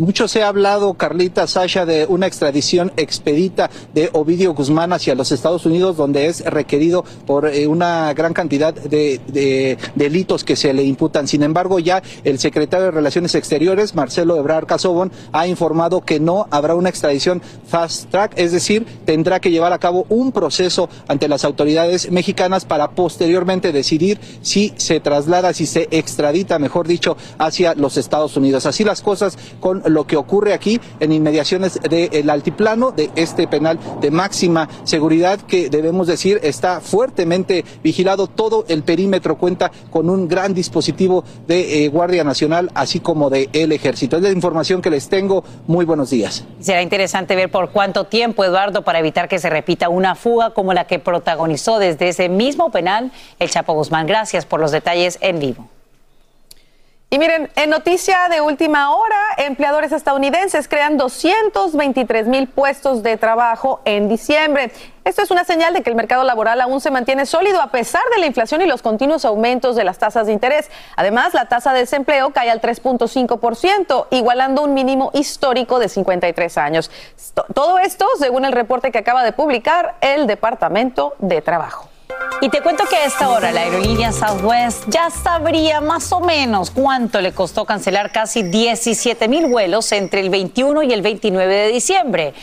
Mucho 0.00 0.28
se 0.28 0.44
ha 0.44 0.48
hablado, 0.48 0.94
Carlita, 0.94 1.48
Sasha, 1.48 1.84
de 1.84 2.06
una 2.08 2.28
extradición 2.28 2.92
expedita 2.96 3.68
de 3.94 4.10
Ovidio 4.12 4.54
Guzmán 4.54 4.92
hacia 4.92 5.16
los 5.16 5.32
Estados 5.32 5.66
Unidos, 5.66 5.96
donde 5.96 6.26
es 6.26 6.44
requerido 6.44 7.04
por 7.26 7.48
eh, 7.48 7.66
una 7.66 8.14
gran 8.14 8.32
cantidad 8.32 8.72
de, 8.72 9.76
delitos 9.96 10.44
que 10.44 10.54
se 10.54 10.72
le 10.72 10.84
imputan. 10.84 11.26
Sin 11.26 11.42
embargo, 11.42 11.80
ya 11.80 12.00
el 12.22 12.38
secretario 12.38 12.86
de 12.86 12.92
Relaciones 12.92 13.34
Exteriores, 13.34 13.96
Marcelo 13.96 14.36
Ebrard 14.36 14.66
Casobon, 14.66 15.10
ha 15.32 15.48
informado 15.48 16.02
que 16.02 16.20
no 16.20 16.46
habrá 16.52 16.76
una 16.76 16.90
extradición 16.90 17.42
fast 17.66 18.08
track, 18.08 18.34
es 18.36 18.52
decir, 18.52 18.86
tendrá 19.04 19.40
que 19.40 19.50
llevar 19.50 19.72
a 19.72 19.80
cabo 19.80 20.06
un 20.10 20.30
proceso 20.30 20.88
ante 21.08 21.26
las 21.26 21.44
autoridades 21.44 22.08
mexicanas 22.12 22.66
para 22.66 22.92
posteriormente 22.92 23.72
decidir 23.72 24.20
si 24.42 24.72
se 24.76 25.00
traslada, 25.00 25.52
si 25.54 25.66
se 25.66 25.88
extradita, 25.90 26.60
mejor 26.60 26.86
dicho, 26.86 27.16
hacia 27.38 27.74
los 27.74 27.96
Estados 27.96 28.36
Unidos. 28.36 28.64
Así 28.64 28.84
las 28.84 29.02
cosas 29.02 29.36
con 29.58 29.87
lo 29.88 30.06
que 30.06 30.16
ocurre 30.16 30.52
aquí 30.52 30.80
en 31.00 31.12
inmediaciones 31.12 31.80
del 31.80 32.30
altiplano 32.30 32.92
de 32.92 33.10
este 33.16 33.46
penal 33.46 33.78
de 34.00 34.10
máxima 34.10 34.68
seguridad 34.84 35.40
que 35.40 35.70
debemos 35.70 36.06
decir 36.06 36.40
está 36.42 36.80
fuertemente 36.80 37.64
vigilado. 37.82 38.26
Todo 38.26 38.64
el 38.68 38.82
perímetro 38.82 39.36
cuenta 39.36 39.70
con 39.90 40.10
un 40.10 40.28
gran 40.28 40.54
dispositivo 40.54 41.24
de 41.46 41.84
eh, 41.84 41.88
Guardia 41.88 42.24
Nacional, 42.24 42.70
así 42.74 43.00
como 43.00 43.30
de 43.30 43.48
el 43.52 43.72
Ejército. 43.72 44.16
Es 44.16 44.22
la 44.22 44.30
información 44.30 44.82
que 44.82 44.90
les 44.90 45.08
tengo. 45.08 45.44
Muy 45.66 45.84
buenos 45.84 46.10
días. 46.10 46.44
Será 46.60 46.82
interesante 46.82 47.36
ver 47.36 47.50
por 47.50 47.70
cuánto 47.70 48.04
tiempo, 48.04 48.44
Eduardo, 48.44 48.82
para 48.82 48.98
evitar 48.98 49.28
que 49.28 49.38
se 49.38 49.50
repita 49.50 49.88
una 49.88 50.14
fuga 50.14 50.50
como 50.50 50.72
la 50.72 50.86
que 50.86 50.98
protagonizó 50.98 51.78
desde 51.78 52.08
ese 52.08 52.28
mismo 52.28 52.70
penal 52.70 53.12
el 53.38 53.50
Chapo 53.50 53.74
Guzmán. 53.74 54.06
Gracias 54.06 54.46
por 54.46 54.60
los 54.60 54.72
detalles 54.72 55.18
en 55.20 55.38
vivo. 55.38 55.77
Y 57.10 57.18
miren, 57.18 57.50
en 57.56 57.70
noticia 57.70 58.28
de 58.30 58.42
última 58.42 58.94
hora, 58.94 59.16
empleadores 59.38 59.92
estadounidenses 59.92 60.68
crean 60.68 60.98
223 60.98 62.26
mil 62.26 62.48
puestos 62.48 63.02
de 63.02 63.16
trabajo 63.16 63.80
en 63.86 64.10
diciembre. 64.10 64.70
Esto 65.04 65.22
es 65.22 65.30
una 65.30 65.44
señal 65.44 65.72
de 65.72 65.82
que 65.82 65.88
el 65.88 65.96
mercado 65.96 66.22
laboral 66.22 66.60
aún 66.60 66.82
se 66.82 66.90
mantiene 66.90 67.24
sólido 67.24 67.62
a 67.62 67.68
pesar 67.68 68.02
de 68.12 68.20
la 68.20 68.26
inflación 68.26 68.60
y 68.60 68.66
los 68.66 68.82
continuos 68.82 69.24
aumentos 69.24 69.74
de 69.74 69.84
las 69.84 69.96
tasas 69.96 70.26
de 70.26 70.34
interés. 70.34 70.70
Además, 70.96 71.32
la 71.32 71.46
tasa 71.46 71.72
de 71.72 71.80
desempleo 71.80 72.30
cae 72.34 72.50
al 72.50 72.60
3.5%, 72.60 74.08
igualando 74.10 74.62
un 74.62 74.74
mínimo 74.74 75.10
histórico 75.14 75.78
de 75.78 75.88
53 75.88 76.58
años. 76.58 76.90
Todo 77.54 77.78
esto 77.78 78.06
según 78.18 78.44
el 78.44 78.52
reporte 78.52 78.92
que 78.92 78.98
acaba 78.98 79.24
de 79.24 79.32
publicar 79.32 79.94
el 80.02 80.26
Departamento 80.26 81.14
de 81.20 81.40
Trabajo. 81.40 81.87
Y 82.40 82.50
te 82.50 82.60
cuento 82.62 82.84
que 82.88 82.96
a 82.96 83.04
esta 83.04 83.30
hora 83.30 83.50
la 83.50 83.62
aerolínea 83.62 84.12
Southwest 84.12 84.84
ya 84.88 85.10
sabría 85.10 85.80
más 85.80 86.12
o 86.12 86.20
menos 86.20 86.70
cuánto 86.70 87.20
le 87.20 87.32
costó 87.32 87.64
cancelar 87.64 88.12
casi 88.12 88.42
17 88.44 89.26
mil 89.26 89.46
vuelos 89.46 89.90
entre 89.92 90.20
el 90.20 90.30
21 90.30 90.84
y 90.84 90.92
el 90.92 91.02
29 91.02 91.54
de 91.54 91.68
diciembre. 91.68 92.34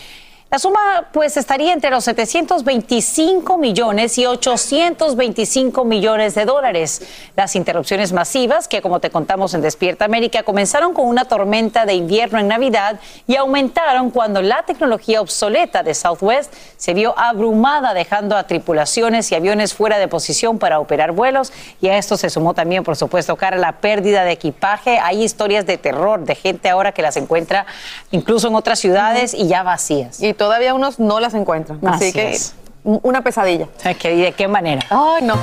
La 0.51 0.59
suma 0.59 1.07
pues 1.11 1.37
estaría 1.37 1.73
entre 1.73 1.89
los 1.89 2.03
725 2.03 3.57
millones 3.57 4.17
y 4.19 4.27
825 4.27 5.83
millones 5.83 6.35
de 6.35 6.45
dólares. 6.45 7.01
Las 7.35 7.55
interrupciones 7.55 8.13
masivas 8.13 8.67
que 8.67 8.81
como 8.81 8.99
te 8.99 9.09
contamos 9.09 9.55
en 9.55 9.61
Despierta 9.61 10.05
América 10.05 10.43
comenzaron 10.43 10.93
con 10.93 11.07
una 11.07 11.25
tormenta 11.25 11.87
de 11.87 11.95
invierno 11.95 12.37
en 12.37 12.47
Navidad 12.47 12.99
y 13.25 13.35
aumentaron 13.37 14.11
cuando 14.11 14.43
la 14.43 14.61
tecnología 14.63 15.19
obsoleta 15.19 15.81
de 15.81 15.95
Southwest 15.95 16.53
se 16.77 16.93
vio 16.93 17.17
abrumada 17.17 17.95
dejando 17.95 18.37
a 18.37 18.45
tripulaciones 18.45 19.31
y 19.31 19.35
aviones 19.35 19.73
fuera 19.73 19.97
de 19.97 20.07
posición 20.07 20.59
para 20.59 20.79
operar 20.79 21.11
vuelos 21.11 21.51
y 21.81 21.87
a 21.87 21.97
esto 21.97 22.17
se 22.17 22.29
sumó 22.29 22.53
también 22.53 22.83
por 22.83 22.95
supuesto 22.95 23.35
cara 23.35 23.57
la 23.57 23.79
pérdida 23.79 24.23
de 24.23 24.33
equipaje. 24.33 24.99
Hay 24.99 25.23
historias 25.23 25.65
de 25.65 25.79
terror 25.79 26.23
de 26.23 26.35
gente 26.35 26.69
ahora 26.69 26.91
que 26.91 27.01
las 27.01 27.17
encuentra 27.17 27.65
incluso 28.11 28.47
en 28.47 28.55
otras 28.55 28.77
ciudades 28.77 29.33
y 29.33 29.47
ya 29.47 29.63
vacías 29.63 30.21
todavía 30.37 30.73
unos 30.73 30.99
no 30.99 31.19
las 31.19 31.33
encuentran. 31.33 31.79
Así, 31.85 32.11
que 32.13 32.37
una 32.83 33.23
pesadilla. 33.23 33.67
¿Y 34.03 34.21
de 34.21 34.31
qué 34.33 34.47
manera? 34.47 34.85
Ay, 34.89 35.23
no. 35.23 35.35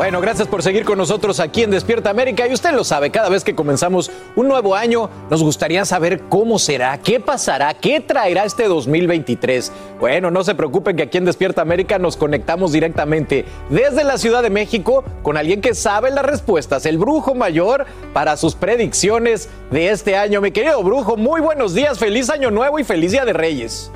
Bueno, 0.00 0.22
gracias 0.22 0.48
por 0.48 0.62
seguir 0.62 0.86
con 0.86 0.96
nosotros 0.96 1.40
aquí 1.40 1.62
en 1.62 1.70
Despierta 1.70 2.08
América. 2.08 2.48
Y 2.48 2.54
usted 2.54 2.72
lo 2.72 2.84
sabe, 2.84 3.10
cada 3.10 3.28
vez 3.28 3.44
que 3.44 3.54
comenzamos 3.54 4.10
un 4.34 4.48
nuevo 4.48 4.74
año, 4.74 5.10
nos 5.28 5.42
gustaría 5.42 5.84
saber 5.84 6.22
cómo 6.30 6.58
será, 6.58 6.96
qué 6.96 7.20
pasará, 7.20 7.74
qué 7.74 8.00
traerá 8.00 8.46
este 8.46 8.64
2023. 8.64 9.70
Bueno, 10.00 10.30
no 10.30 10.42
se 10.42 10.54
preocupen 10.54 10.96
que 10.96 11.02
aquí 11.02 11.18
en 11.18 11.26
Despierta 11.26 11.60
América 11.60 11.98
nos 11.98 12.16
conectamos 12.16 12.72
directamente 12.72 13.44
desde 13.68 14.02
la 14.02 14.16
Ciudad 14.16 14.42
de 14.42 14.48
México 14.48 15.04
con 15.22 15.36
alguien 15.36 15.60
que 15.60 15.74
sabe 15.74 16.10
las 16.10 16.24
respuestas, 16.24 16.86
el 16.86 16.96
brujo 16.96 17.34
mayor, 17.34 17.84
para 18.14 18.38
sus 18.38 18.54
predicciones 18.54 19.50
de 19.70 19.90
este 19.90 20.16
año. 20.16 20.40
Mi 20.40 20.50
querido 20.50 20.82
brujo, 20.82 21.18
muy 21.18 21.42
buenos 21.42 21.74
días, 21.74 21.98
feliz 21.98 22.30
año 22.30 22.50
nuevo 22.50 22.78
y 22.78 22.84
feliz 22.84 23.12
día 23.12 23.26
de 23.26 23.34
Reyes. 23.34 23.90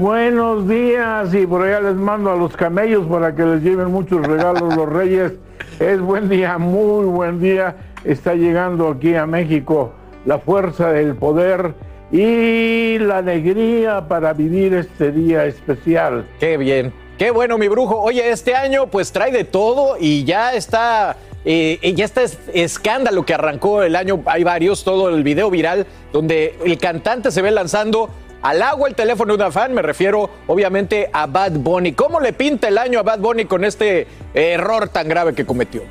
Buenos 0.00 0.66
días 0.66 1.34
y 1.34 1.46
por 1.46 1.60
allá 1.60 1.78
les 1.82 1.94
mando 1.94 2.30
a 2.30 2.34
los 2.34 2.56
camellos 2.56 3.06
para 3.06 3.34
que 3.34 3.44
les 3.44 3.62
lleven 3.62 3.92
muchos 3.92 4.26
regalos 4.26 4.74
los 4.74 4.88
reyes. 4.88 5.32
Es 5.78 6.00
buen 6.00 6.30
día, 6.30 6.56
muy 6.56 7.04
buen 7.04 7.38
día. 7.38 7.76
Está 8.02 8.34
llegando 8.34 8.88
aquí 8.88 9.14
a 9.14 9.26
México 9.26 9.92
la 10.24 10.38
fuerza 10.38 10.90
del 10.90 11.16
poder 11.16 11.74
y 12.10 12.98
la 12.98 13.18
alegría 13.18 14.08
para 14.08 14.32
vivir 14.32 14.72
este 14.72 15.12
día 15.12 15.44
especial. 15.44 16.26
Qué 16.38 16.56
bien, 16.56 16.94
qué 17.18 17.30
bueno 17.30 17.58
mi 17.58 17.68
brujo. 17.68 18.00
Oye, 18.00 18.30
este 18.30 18.54
año 18.54 18.86
pues 18.86 19.12
trae 19.12 19.30
de 19.30 19.44
todo 19.44 19.98
y 20.00 20.24
ya 20.24 20.54
está 20.54 21.18
eh, 21.44 21.92
ya 21.94 22.06
está 22.06 22.22
escándalo 22.54 23.26
que 23.26 23.34
arrancó 23.34 23.82
el 23.82 23.94
año, 23.94 24.22
hay 24.24 24.44
varios, 24.44 24.82
todo 24.82 25.10
el 25.10 25.22
video 25.22 25.50
viral 25.50 25.86
donde 26.10 26.58
el 26.64 26.78
cantante 26.78 27.30
se 27.30 27.42
ve 27.42 27.50
lanzando 27.50 28.08
al 28.42 28.62
agua 28.62 28.88
el 28.88 28.94
teléfono 28.94 29.36
de 29.36 29.42
una 29.42 29.50
fan, 29.50 29.74
me 29.74 29.82
refiero 29.82 30.30
obviamente 30.46 31.10
a 31.12 31.26
Bad 31.26 31.52
Bunny. 31.52 31.92
¿Cómo 31.92 32.20
le 32.20 32.32
pinta 32.32 32.68
el 32.68 32.78
año 32.78 33.00
a 33.00 33.02
Bad 33.02 33.20
Bunny 33.20 33.44
con 33.44 33.64
este 33.64 34.06
error 34.34 34.88
tan 34.88 35.08
grave 35.08 35.34
que 35.34 35.44
cometió? 35.44 35.82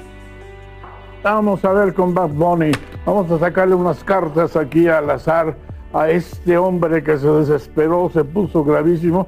Vamos 1.23 1.63
a 1.65 1.73
ver 1.73 1.93
con 1.93 2.13
Bad 2.13 2.29
Bunny, 2.29 2.71
vamos 3.05 3.29
a 3.31 3.39
sacarle 3.39 3.75
unas 3.75 4.03
cartas 4.03 4.55
aquí 4.55 4.87
al 4.87 5.09
azar 5.09 5.55
a 5.93 6.09
este 6.09 6.57
hombre 6.57 7.03
que 7.03 7.17
se 7.17 7.27
desesperó, 7.27 8.09
se 8.13 8.23
puso 8.23 8.63
gravísimo. 8.63 9.27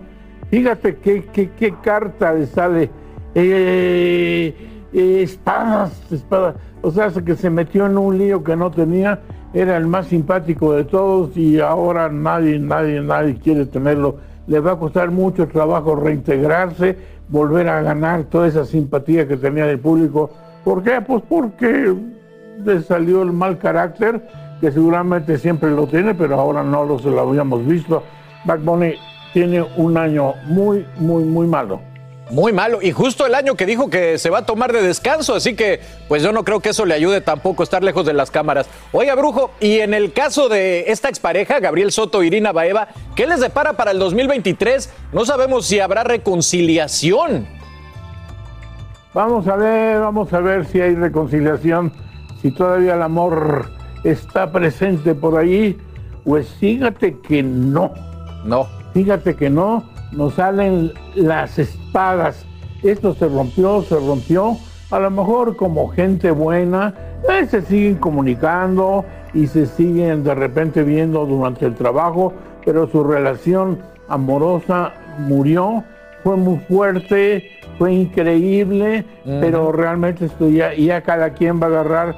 Fíjate 0.50 0.98
qué, 0.98 1.26
qué, 1.32 1.74
carta 1.82 2.34
le 2.34 2.46
sale. 2.46 2.90
Eh, 3.36 4.54
eh, 4.94 5.22
espadas, 5.24 6.12
espadas. 6.12 6.56
O 6.82 6.92
sea, 6.92 7.10
que 7.10 7.36
se 7.36 7.50
metió 7.50 7.86
en 7.86 7.98
un 7.98 8.18
lío 8.18 8.44
que 8.44 8.56
no 8.56 8.72
tenía 8.72 9.20
era 9.54 9.78
el 9.78 9.88
más 9.88 10.08
simpático 10.08 10.74
de 10.74 10.86
todos 10.86 11.36
y 11.36 11.60
ahora 11.60 12.10
nadie, 12.10 12.58
nadie, 12.60 13.02
nadie 13.02 13.36
quiere 13.36 13.66
tenerlo. 13.66 14.18
Le 14.48 14.60
va 14.60 14.74
a 14.74 14.80
costar 14.80 15.12
mucho 15.12 15.48
trabajo 15.48 15.96
reintegrarse, 15.96 16.98
volver 17.28 17.68
a 17.68 17.82
ganar 17.82 18.24
toda 18.26 18.48
esa 18.48 18.66
simpatía 18.66 19.28
que 19.28 19.38
tenía 19.38 19.66
del 19.66 19.80
público. 19.80 20.32
¿Por 20.64 20.84
qué? 20.84 21.02
Pues 21.02 21.24
porque 21.28 21.94
le 22.64 22.82
salió 22.82 23.24
el 23.24 23.34
mal 23.34 23.58
carácter, 23.58 24.22
que 24.62 24.72
seguramente 24.72 25.38
siempre 25.38 25.72
lo 25.72 25.88
tiene, 25.88 26.14
pero 26.14 26.40
ahora 26.40 26.64
no 26.64 26.86
lo 26.86 27.00
se 27.00 27.10
lo 27.10 27.22
habíamos 27.22 27.66
visto. 27.66 28.04
Back 28.46 28.62
tiene 29.34 29.66
un 29.78 29.98
año 29.98 30.34
muy, 30.46 30.86
muy, 30.98 31.24
muy 31.24 31.48
malo. 31.48 31.91
Muy 32.32 32.54
malo. 32.54 32.82
Y 32.82 32.92
justo 32.94 33.26
el 33.26 33.36
año 33.36 33.56
que 33.56 33.66
dijo 33.66 33.90
que 33.90 34.18
se 34.18 34.30
va 34.30 34.40
a 34.40 34.46
tomar 34.46 34.72
de 34.72 34.82
descanso, 34.82 35.36
así 35.36 35.54
que 35.54 35.82
pues 36.08 36.24
yo 36.24 36.32
no 36.32 36.46
creo 36.46 36.62
que 36.62 36.70
eso 36.70 36.86
le 36.86 36.94
ayude 36.94 37.20
tampoco 37.20 37.62
estar 37.62 37.84
lejos 37.84 38.06
de 38.06 38.14
las 38.14 38.32
cámaras. 38.32 38.68
Oiga, 38.94 39.16
Brujo, 39.16 39.52
y 39.60 39.80
en 39.80 39.94
el 39.94 40.14
caso 40.14 40.48
de 40.48 40.86
esta 40.88 41.10
expareja, 41.10 41.60
Gabriel 41.60 41.92
Soto, 41.92 42.24
Irina 42.24 42.54
Baeva, 42.54 42.88
¿qué 43.18 43.28
les 43.28 43.42
depara 43.42 43.74
para 43.74 43.92
el 43.92 44.00
2023? 44.00 44.90
No 45.12 45.26
sabemos 45.26 45.66
si 45.66 45.82
habrá 45.82 46.06
reconciliación. 46.06 47.48
Vamos 49.14 49.46
a 49.50 49.58
ver, 49.58 50.00
vamos 50.00 50.32
a 50.32 50.40
ver 50.40 50.66
si 50.66 50.80
hay 50.80 50.96
reconciliación, 50.96 51.92
si 52.42 52.52
todavía 52.52 52.94
el 52.94 53.02
amor 53.02 53.70
está 54.06 54.54
presente 54.54 55.14
por 55.16 55.38
ahí. 55.38 55.78
Pues 56.24 56.48
fíjate 56.62 57.18
que 57.20 57.44
no. 57.44 57.92
No. 58.46 58.68
Fíjate 58.94 59.36
que 59.36 59.50
no 59.50 59.91
nos 60.12 60.36
salen 60.36 60.92
las 61.16 61.58
espadas. 61.60 62.46
Esto 62.84 63.14
se 63.14 63.28
rompió, 63.28 63.82
se 63.84 63.96
rompió. 63.96 64.58
A 64.90 65.00
lo 65.00 65.10
mejor 65.10 65.56
como 65.56 65.88
gente 65.90 66.32
buena, 66.32 66.94
eh, 67.30 67.46
se 67.48 67.62
siguen 67.62 67.96
comunicando 67.96 69.06
y 69.34 69.48
se 69.48 69.66
siguen 69.66 70.24
de 70.24 70.36
repente 70.36 70.84
viendo 70.84 71.26
durante 71.26 71.66
el 71.66 71.76
trabajo, 71.76 72.34
pero 72.66 72.88
su 72.88 73.04
relación 73.04 73.80
amorosa 74.10 74.94
murió, 75.20 75.84
fue 76.24 76.36
muy 76.36 76.58
fuerte, 76.68 77.50
fue 77.78 77.94
increíble, 77.94 79.06
pero 79.24 79.72
realmente 79.72 80.26
esto 80.26 80.50
ya, 80.50 80.74
ya 80.74 81.02
cada 81.02 81.32
quien 81.32 81.60
va 81.62 81.68
a 81.68 81.70
agarrar 81.70 82.16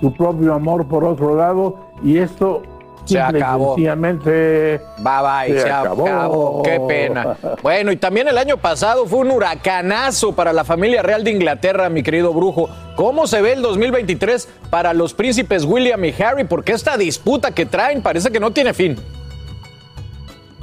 su 0.00 0.12
propio 0.12 0.54
amor 0.54 0.86
por 0.88 1.04
otro 1.04 1.36
lado 1.36 1.78
y 2.02 2.18
esto 2.18 2.62
se 3.06 3.20
acabó. 3.20 3.76
Bye 3.76 3.88
bye, 3.88 5.60
se, 5.60 5.70
acabó. 5.70 6.62
Qué 6.62 6.80
pena. 6.86 7.36
Bueno, 7.62 7.92
y 7.92 7.96
también 7.96 8.28
el 8.28 8.38
año 8.38 8.56
pasado 8.56 9.06
fue 9.06 9.20
un 9.20 9.30
huracanazo 9.30 10.34
para 10.34 10.52
la 10.52 10.64
familia 10.64 11.02
real 11.02 11.24
de 11.24 11.30
Inglaterra, 11.30 11.88
mi 11.88 12.02
querido 12.02 12.32
brujo. 12.32 12.68
¿Cómo 12.96 13.26
se 13.26 13.40
ve 13.42 13.52
el 13.52 13.62
2023 13.62 14.48
para 14.70 14.92
los 14.94 15.14
príncipes 15.14 15.64
William 15.64 16.04
y 16.04 16.14
Harry? 16.20 16.44
Porque 16.44 16.72
esta 16.72 16.96
disputa 16.96 17.52
que 17.52 17.66
traen 17.66 18.02
parece 18.02 18.30
que 18.30 18.40
no 18.40 18.50
tiene 18.50 18.74
fin. 18.74 18.96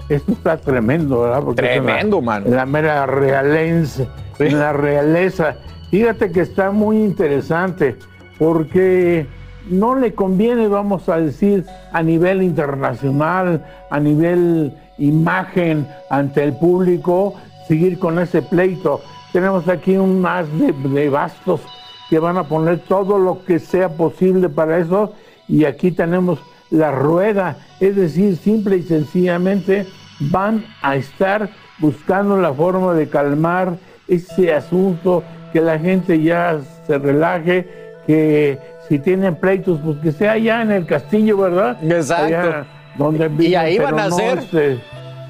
Esto 0.09 0.33
está 0.33 0.57
tremendo, 0.57 1.21
¿verdad? 1.21 1.43
tremendo, 1.55 2.21
man. 2.21 2.43
La 2.47 2.65
mera 2.65 3.05
realense, 3.05 4.07
la 4.37 4.73
realeza. 4.73 5.55
Fíjate 5.89 6.31
que 6.31 6.41
está 6.41 6.71
muy 6.71 6.97
interesante 6.97 7.95
porque 8.37 9.27
no 9.69 9.95
le 9.95 10.13
conviene, 10.13 10.67
vamos 10.67 11.09
a 11.09 11.17
decir, 11.17 11.65
a 11.91 12.01
nivel 12.03 12.41
internacional, 12.41 13.65
a 13.89 13.99
nivel 13.99 14.73
imagen 14.97 15.87
ante 16.09 16.43
el 16.43 16.53
público, 16.53 17.35
seguir 17.67 17.99
con 17.99 18.19
ese 18.19 18.41
pleito. 18.41 19.01
Tenemos 19.31 19.67
aquí 19.67 19.97
un 19.97 20.21
más 20.21 20.45
de, 20.59 21.09
bastos 21.09 21.61
que 22.09 22.19
van 22.19 22.37
a 22.37 22.43
poner 22.43 22.79
todo 22.79 23.17
lo 23.17 23.43
que 23.45 23.59
sea 23.59 23.89
posible 23.89 24.49
para 24.49 24.77
eso 24.77 25.13
y 25.47 25.65
aquí 25.65 25.91
tenemos 25.91 26.39
la 26.69 26.91
rueda, 26.91 27.57
es 27.79 27.95
decir, 27.95 28.37
simple 28.37 28.77
y 28.77 28.83
sencillamente 28.83 29.85
van 30.19 30.65
a 30.81 30.95
estar 30.95 31.49
buscando 31.79 32.37
la 32.37 32.53
forma 32.53 32.93
de 32.93 33.09
calmar 33.09 33.77
ese 34.07 34.53
asunto, 34.53 35.23
que 35.51 35.61
la 35.61 35.79
gente 35.79 36.21
ya 36.21 36.59
se 36.87 36.97
relaje, 36.97 37.67
que 38.05 38.59
si 38.87 38.99
tienen 38.99 39.35
pleitos, 39.35 39.79
pues 39.83 39.97
que 39.99 40.11
sea 40.11 40.33
allá 40.33 40.61
en 40.61 40.71
el 40.71 40.85
castillo, 40.85 41.37
¿verdad? 41.37 41.77
Exacto. 41.83 42.67
donde 42.97 43.29
y 43.43 43.55
ahí 43.55 43.77
van 43.77 43.99
a 43.99 44.11
ser. 44.11 44.39
Este, 44.39 44.79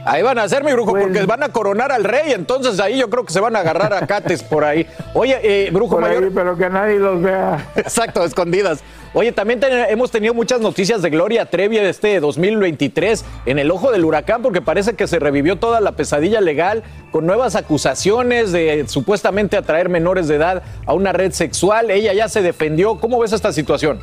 ahí 0.05 0.21
van 0.21 0.39
a 0.39 0.47
ser, 0.47 0.63
mi 0.63 0.71
brujo, 0.71 0.91
porque 0.91 1.25
van 1.25 1.43
a 1.43 1.49
coronar 1.49 1.91
al 1.91 2.03
rey, 2.03 2.31
entonces 2.33 2.79
ahí 2.79 2.97
yo 2.97 3.09
creo 3.09 3.25
que 3.25 3.33
se 3.33 3.39
van 3.39 3.55
a 3.55 3.59
agarrar 3.59 3.93
a 3.93 4.05
cates 4.07 4.43
por 4.43 4.63
ahí. 4.63 4.87
Oye, 5.13 5.39
eh, 5.43 5.69
brujo 5.71 5.99
mayor. 5.99 6.31
pero 6.33 6.57
que 6.57 6.69
nadie 6.69 6.99
los 6.99 7.21
vea. 7.21 7.71
Exacto, 7.75 8.23
escondidas. 8.23 8.83
Oye, 9.15 9.31
también 9.31 9.59
hemos 9.89 10.09
tenido 10.09 10.33
muchas 10.33 10.59
noticias 10.59 11.03
de 11.03 11.11
Gloria 11.11 11.45
Trevi 11.45 11.77
de 11.77 11.89
este 11.89 12.19
2023 12.19 13.23
en 13.45 13.59
el 13.59 13.69
ojo 13.69 13.91
del 13.91 14.05
huracán, 14.05 14.41
porque 14.41 14.59
parece 14.59 14.95
que 14.95 15.05
se 15.05 15.19
revivió 15.19 15.57
toda 15.57 15.81
la 15.81 15.91
pesadilla 15.91 16.41
legal 16.41 16.81
con 17.11 17.27
nuevas 17.27 17.55
acusaciones 17.55 18.51
de 18.51 18.85
supuestamente 18.87 19.55
atraer 19.55 19.87
menores 19.87 20.27
de 20.27 20.35
edad 20.35 20.63
a 20.87 20.93
una 20.93 21.13
red 21.13 21.31
sexual. 21.31 21.91
Ella 21.91 22.11
ya 22.13 22.27
se 22.27 22.41
defendió. 22.41 22.99
¿Cómo 22.99 23.19
ves 23.19 23.33
esta 23.33 23.53
situación? 23.53 23.99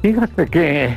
Fíjate 0.00 0.46
que 0.46 0.96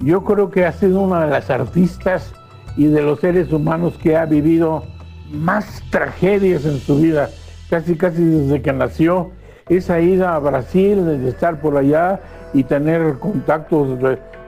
yo 0.00 0.22
creo 0.24 0.50
que 0.50 0.66
ha 0.66 0.72
sido 0.72 1.00
una 1.00 1.24
de 1.24 1.30
las 1.30 1.48
artistas 1.48 2.34
y 2.76 2.86
de 2.86 3.02
los 3.02 3.20
seres 3.20 3.52
humanos 3.52 3.98
que 4.02 4.16
ha 4.16 4.26
vivido 4.26 4.84
más 5.30 5.82
tragedias 5.90 6.64
en 6.64 6.78
su 6.78 6.98
vida, 6.98 7.30
casi 7.68 7.96
casi 7.96 8.22
desde 8.24 8.62
que 8.62 8.72
nació 8.72 9.30
esa 9.68 10.00
ida 10.00 10.34
a 10.34 10.38
Brasil, 10.40 11.04
de 11.04 11.28
estar 11.28 11.60
por 11.60 11.76
allá 11.76 12.20
y 12.52 12.64
tener 12.64 13.18
contactos 13.18 13.98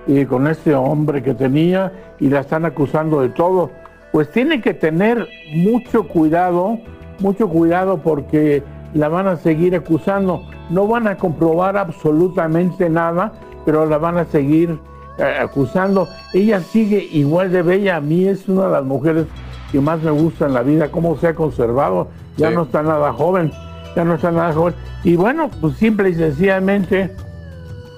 y 0.07 0.25
con 0.27 0.49
este 0.49 0.75
hombre 0.75 1.23
que 1.23 1.35
tenía 1.35 1.93
y 2.19 2.29
la 2.29 2.41
están 2.41 2.65
acusando 2.65 3.21
de 3.21 3.29
todo. 3.29 3.71
Pues 4.11 4.31
tiene 4.31 4.61
que 4.61 4.75
tener 4.75 5.29
mucho 5.55 6.09
cuidado, 6.09 6.79
mucho 7.21 7.49
cuidado 7.49 7.99
porque 7.99 8.63
la 8.95 9.09
van 9.09 9.29
a 9.29 9.37
seguir 9.37 9.75
acusando. 9.75 10.43
No 10.71 10.87
van 10.87 11.07
a 11.07 11.17
comprobar 11.17 11.77
absolutamente 11.77 12.91
nada, 12.91 13.33
pero 13.65 13.87
la 13.87 13.99
van 13.99 14.19
a 14.19 14.25
seguir 14.25 14.71
eh, 14.71 14.92
acusando. 15.41 16.09
Ella 16.33 16.61
sigue 16.61 16.99
igual 17.13 17.51
de 17.53 17.63
bella. 17.63 17.97
A 17.97 18.01
mí 18.01 18.27
es 18.27 18.49
una 18.49 18.67
de 18.67 18.73
las 18.73 18.85
mujeres 18.85 19.27
que 19.71 19.81
más 19.81 20.01
me 20.03 20.11
gusta 20.11 20.47
en 20.47 20.55
la 20.55 20.63
vida, 20.63 20.91
cómo 20.91 21.17
se 21.19 21.29
ha 21.29 21.35
conservado. 21.35 22.09
Ya 22.37 22.49
Sí. 22.49 22.55
no 22.55 22.63
está 22.63 22.83
nada 22.83 23.13
joven, 23.13 23.53
ya 23.97 24.05
no 24.05 24.15
está 24.15 24.31
nada 24.31 24.53
joven. 24.53 24.75
Y 25.05 25.17
bueno, 25.17 25.51
pues 25.61 25.77
simple 25.77 26.11
y 26.11 26.15
sencillamente, 26.15 27.11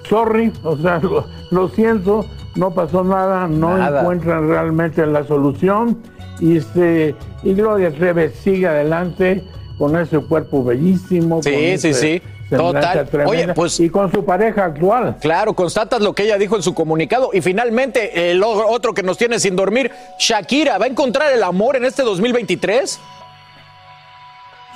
sorry, 0.09 0.51
o 0.63 0.77
sea, 0.77 0.99
lo, 0.99 1.25
lo 1.51 1.67
siento, 1.69 2.25
no 2.55 2.71
pasó 2.71 3.03
nada, 3.03 3.47
no 3.47 3.77
Nada. 3.77 4.01
encuentran 4.01 4.47
realmente 4.47 5.05
la 5.05 5.23
solución. 5.25 5.97
Y, 6.39 6.57
este, 6.57 7.15
y 7.43 7.53
Gloria 7.53 7.91
Trevi 7.91 8.29
sigue 8.29 8.67
adelante 8.67 9.43
con 9.77 9.95
ese 9.97 10.19
cuerpo 10.19 10.63
bellísimo. 10.63 11.41
Sí, 11.41 11.49
con 11.51 11.59
sí, 11.59 11.65
ese 11.65 11.93
sí. 11.93 12.21
Total. 12.49 13.07
Oye, 13.25 13.53
pues- 13.53 13.79
Y 13.79 13.89
con 13.89 14.11
su 14.11 14.23
pareja 14.23 14.65
actual. 14.65 15.17
Claro, 15.19 15.53
constatas 15.53 16.01
lo 16.01 16.13
que 16.13 16.23
ella 16.23 16.37
dijo 16.37 16.55
en 16.55 16.61
su 16.63 16.73
comunicado. 16.73 17.31
Y 17.33 17.41
finalmente, 17.41 18.31
el 18.31 18.43
otro 18.43 18.93
que 18.93 19.03
nos 19.03 19.17
tiene 19.17 19.39
sin 19.39 19.55
dormir, 19.55 19.91
Shakira, 20.19 20.77
¿va 20.77 20.85
a 20.85 20.87
encontrar 20.89 21.31
el 21.33 21.43
amor 21.43 21.75
en 21.75 21.85
este 21.85 22.03
2023? 22.03 22.99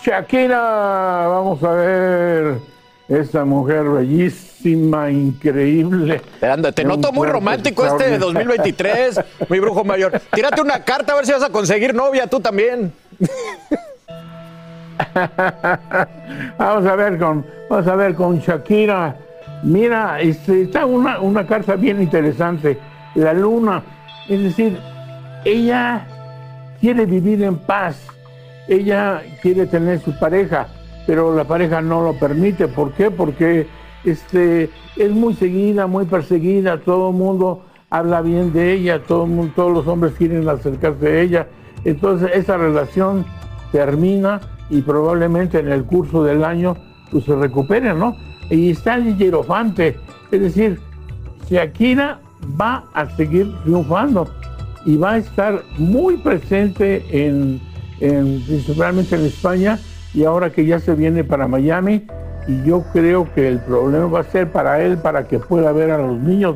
Shakira, 0.04 0.58
vamos 1.28 1.62
a 1.64 1.72
ver 1.72 2.56
esta 3.10 3.44
mujer 3.44 3.84
bellísima, 3.84 5.10
increíble. 5.12 6.22
Anda, 6.42 6.72
te 6.72 6.84
De 6.84 6.88
noto 6.88 7.12
muy 7.12 7.28
romántico 7.28 7.84
este 7.86 8.08
extraordinario. 8.16 8.56
2023, 8.58 9.20
mi 9.50 9.60
brujo 9.60 9.84
mayor. 9.84 10.22
Tírate 10.34 10.62
una 10.62 10.84
carta 10.84 11.14
a 11.14 11.16
ver 11.18 11.26
si 11.26 11.32
vas 11.34 11.44
a 11.44 11.50
conseguir 11.50 11.94
novia 11.94 12.28
tú 12.28 12.40
también. 12.40 12.94
vamos 16.58 16.86
a 16.86 16.96
ver 16.96 17.18
con, 17.18 17.46
vamos 17.70 17.88
a 17.88 17.96
ver 17.96 18.16
con 18.16 18.40
Shakira. 18.40 19.16
Mira, 19.64 20.20
está 20.22 20.86
una, 20.86 21.20
una 21.20 21.46
carta 21.46 21.76
bien 21.76 22.02
interesante. 22.02 22.78
La 23.16 23.34
luna, 23.34 23.84
es 24.28 24.42
decir, 24.42 24.78
ella 25.46 26.06
quiere 26.80 27.06
vivir 27.06 27.44
en 27.44 27.58
paz. 27.58 28.08
Ella 28.68 29.22
quiere 29.42 29.66
tener 29.66 30.00
su 30.00 30.18
pareja, 30.20 30.68
pero 31.08 31.36
la 31.36 31.44
pareja 31.44 31.82
no 31.82 32.04
lo 32.04 32.14
permite. 32.14 32.68
¿Por 32.68 32.94
qué? 32.94 33.10
Porque 33.10 33.68
este, 34.04 34.70
es 34.96 35.12
muy 35.12 35.34
seguida, 35.34 35.88
muy 35.88 36.06
perseguida. 36.06 36.80
Todo 36.80 37.10
el 37.10 37.16
mundo 37.16 37.66
habla 37.90 38.22
bien 38.22 38.54
de 38.54 38.74
ella, 38.74 39.02
todo 39.02 39.24
el 39.26 39.32
mundo, 39.32 39.54
todos 39.56 39.74
los 39.74 39.88
hombres 39.88 40.14
quieren 40.14 40.48
acercarse 40.48 41.08
a 41.08 41.22
ella. 41.22 41.48
Entonces 41.84 42.30
esa 42.34 42.58
relación 42.58 43.26
termina 43.72 44.40
y 44.70 44.82
probablemente 44.82 45.60
en 45.60 45.72
el 45.72 45.84
curso 45.84 46.24
del 46.24 46.44
año 46.44 46.76
pues, 47.12 47.26
se 47.26 47.36
recupere, 47.36 47.94
¿no? 47.94 48.16
Y 48.50 48.72
está 48.72 48.96
el 48.96 49.18
hierofante, 49.18 49.96
es 50.32 50.42
decir, 50.42 50.80
Shakira 51.50 52.20
va 52.60 52.86
a 52.94 53.06
seguir 53.16 53.52
triunfando 53.64 54.28
y 54.86 54.98
va 54.98 55.14
a 55.14 55.18
estar 55.18 55.62
muy 55.78 56.18
presente 56.18 57.04
en, 57.12 57.60
en- 58.00 58.42
principalmente 58.46 59.16
en 59.16 59.26
España 59.26 59.80
y 60.14 60.24
ahora 60.24 60.50
que 60.50 60.66
ya 60.66 60.80
se 60.80 60.96
viene 60.96 61.24
para 61.24 61.48
Miami 61.48 62.06
y 62.48 62.64
yo 62.64 62.84
creo 62.94 63.32
que 63.36 63.48
el 63.48 63.60
problema 63.60 64.08
va 64.08 64.20
a 64.22 64.24
ser 64.24 64.52
para 64.52 64.82
él 64.82 64.98
para 64.98 65.28
que 65.28 65.38
pueda 65.40 65.72
ver 65.72 65.92
a 65.92 65.98
los 65.98 66.18
niños 66.20 66.56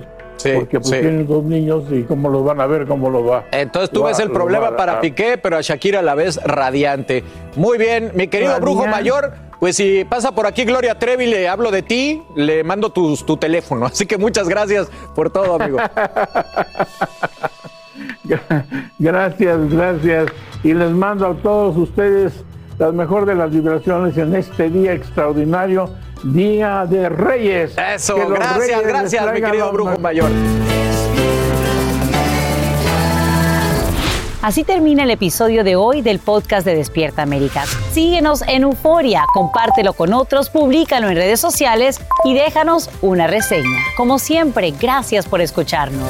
porque 0.49 0.79
pues 0.79 0.89
sí. 0.89 0.99
tienen 0.99 1.27
dos 1.27 1.43
niños 1.43 1.83
y 1.91 2.03
cómo 2.03 2.29
los 2.29 2.43
van 2.43 2.61
a 2.61 2.67
ver 2.67 2.85
cómo 2.87 3.09
los 3.09 3.29
va 3.29 3.45
Entonces 3.51 3.89
tú 3.89 3.99
lo 3.99 4.05
ves 4.05 4.19
el 4.19 4.27
lo 4.27 4.33
problema 4.33 4.71
va 4.71 4.77
para 4.77 4.99
Piqué, 5.01 5.37
pero 5.37 5.57
a 5.57 5.61
Shakira 5.61 6.01
la 6.01 6.15
ves 6.15 6.39
radiante. 6.43 7.23
Muy 7.55 7.77
bien, 7.77 8.11
mi 8.15 8.27
querido 8.27 8.59
brujo 8.59 8.87
mayor, 8.87 9.33
pues 9.59 9.75
si 9.75 10.05
pasa 10.05 10.33
por 10.33 10.45
aquí 10.45 10.65
Gloria 10.65 10.99
Trevi, 10.99 11.25
le 11.25 11.47
hablo 11.47 11.71
de 11.71 11.81
ti, 11.83 12.21
le 12.35 12.63
mando 12.63 12.91
tu, 12.91 13.15
tu 13.17 13.37
teléfono. 13.37 13.85
Así 13.93 14.05
que 14.05 14.17
muchas 14.17 14.49
gracias 14.49 14.89
por 15.15 15.29
todo, 15.29 15.55
amigo. 15.55 15.77
Gracias, 18.99 19.69
gracias. 19.69 20.31
Y 20.63 20.73
les 20.73 20.91
mando 20.91 21.27
a 21.27 21.33
todos 21.35 21.77
ustedes 21.77 22.33
las 22.83 22.93
mejor 22.93 23.25
de 23.25 23.33
las 23.35 23.49
vibraciones 23.49 24.17
en 24.17 24.35
este 24.35 24.69
día 24.69 24.91
extraordinario, 24.91 25.89
Día 26.21 26.85
de 26.85 27.07
Reyes. 27.07 27.75
Eso, 27.77 28.15
Que 28.15 28.25
gracias, 28.25 28.81
gracias, 28.83 29.33
mi 29.33 29.41
querido 29.41 29.71
brujo 29.71 29.91
ma- 29.91 29.97
mayor. 29.97 30.29
Así 34.41 34.65
termina 34.65 35.03
el 35.03 35.11
episodio 35.11 35.63
de 35.63 35.77
hoy 35.77 36.01
del 36.01 36.19
podcast 36.19 36.65
de 36.65 36.75
Despierta 36.75 37.21
América. 37.21 37.63
Síguenos 37.93 38.41
en 38.49 38.63
Euforia, 38.63 39.23
compártelo 39.33 39.93
con 39.93 40.11
otros, 40.11 40.49
públicalo 40.49 41.07
en 41.07 41.15
redes 41.15 41.39
sociales 41.39 42.01
y 42.25 42.33
déjanos 42.33 42.89
una 43.01 43.27
reseña. 43.27 43.79
Como 43.95 44.19
siempre, 44.19 44.73
gracias 44.77 45.25
por 45.25 45.39
escucharnos. 45.39 46.09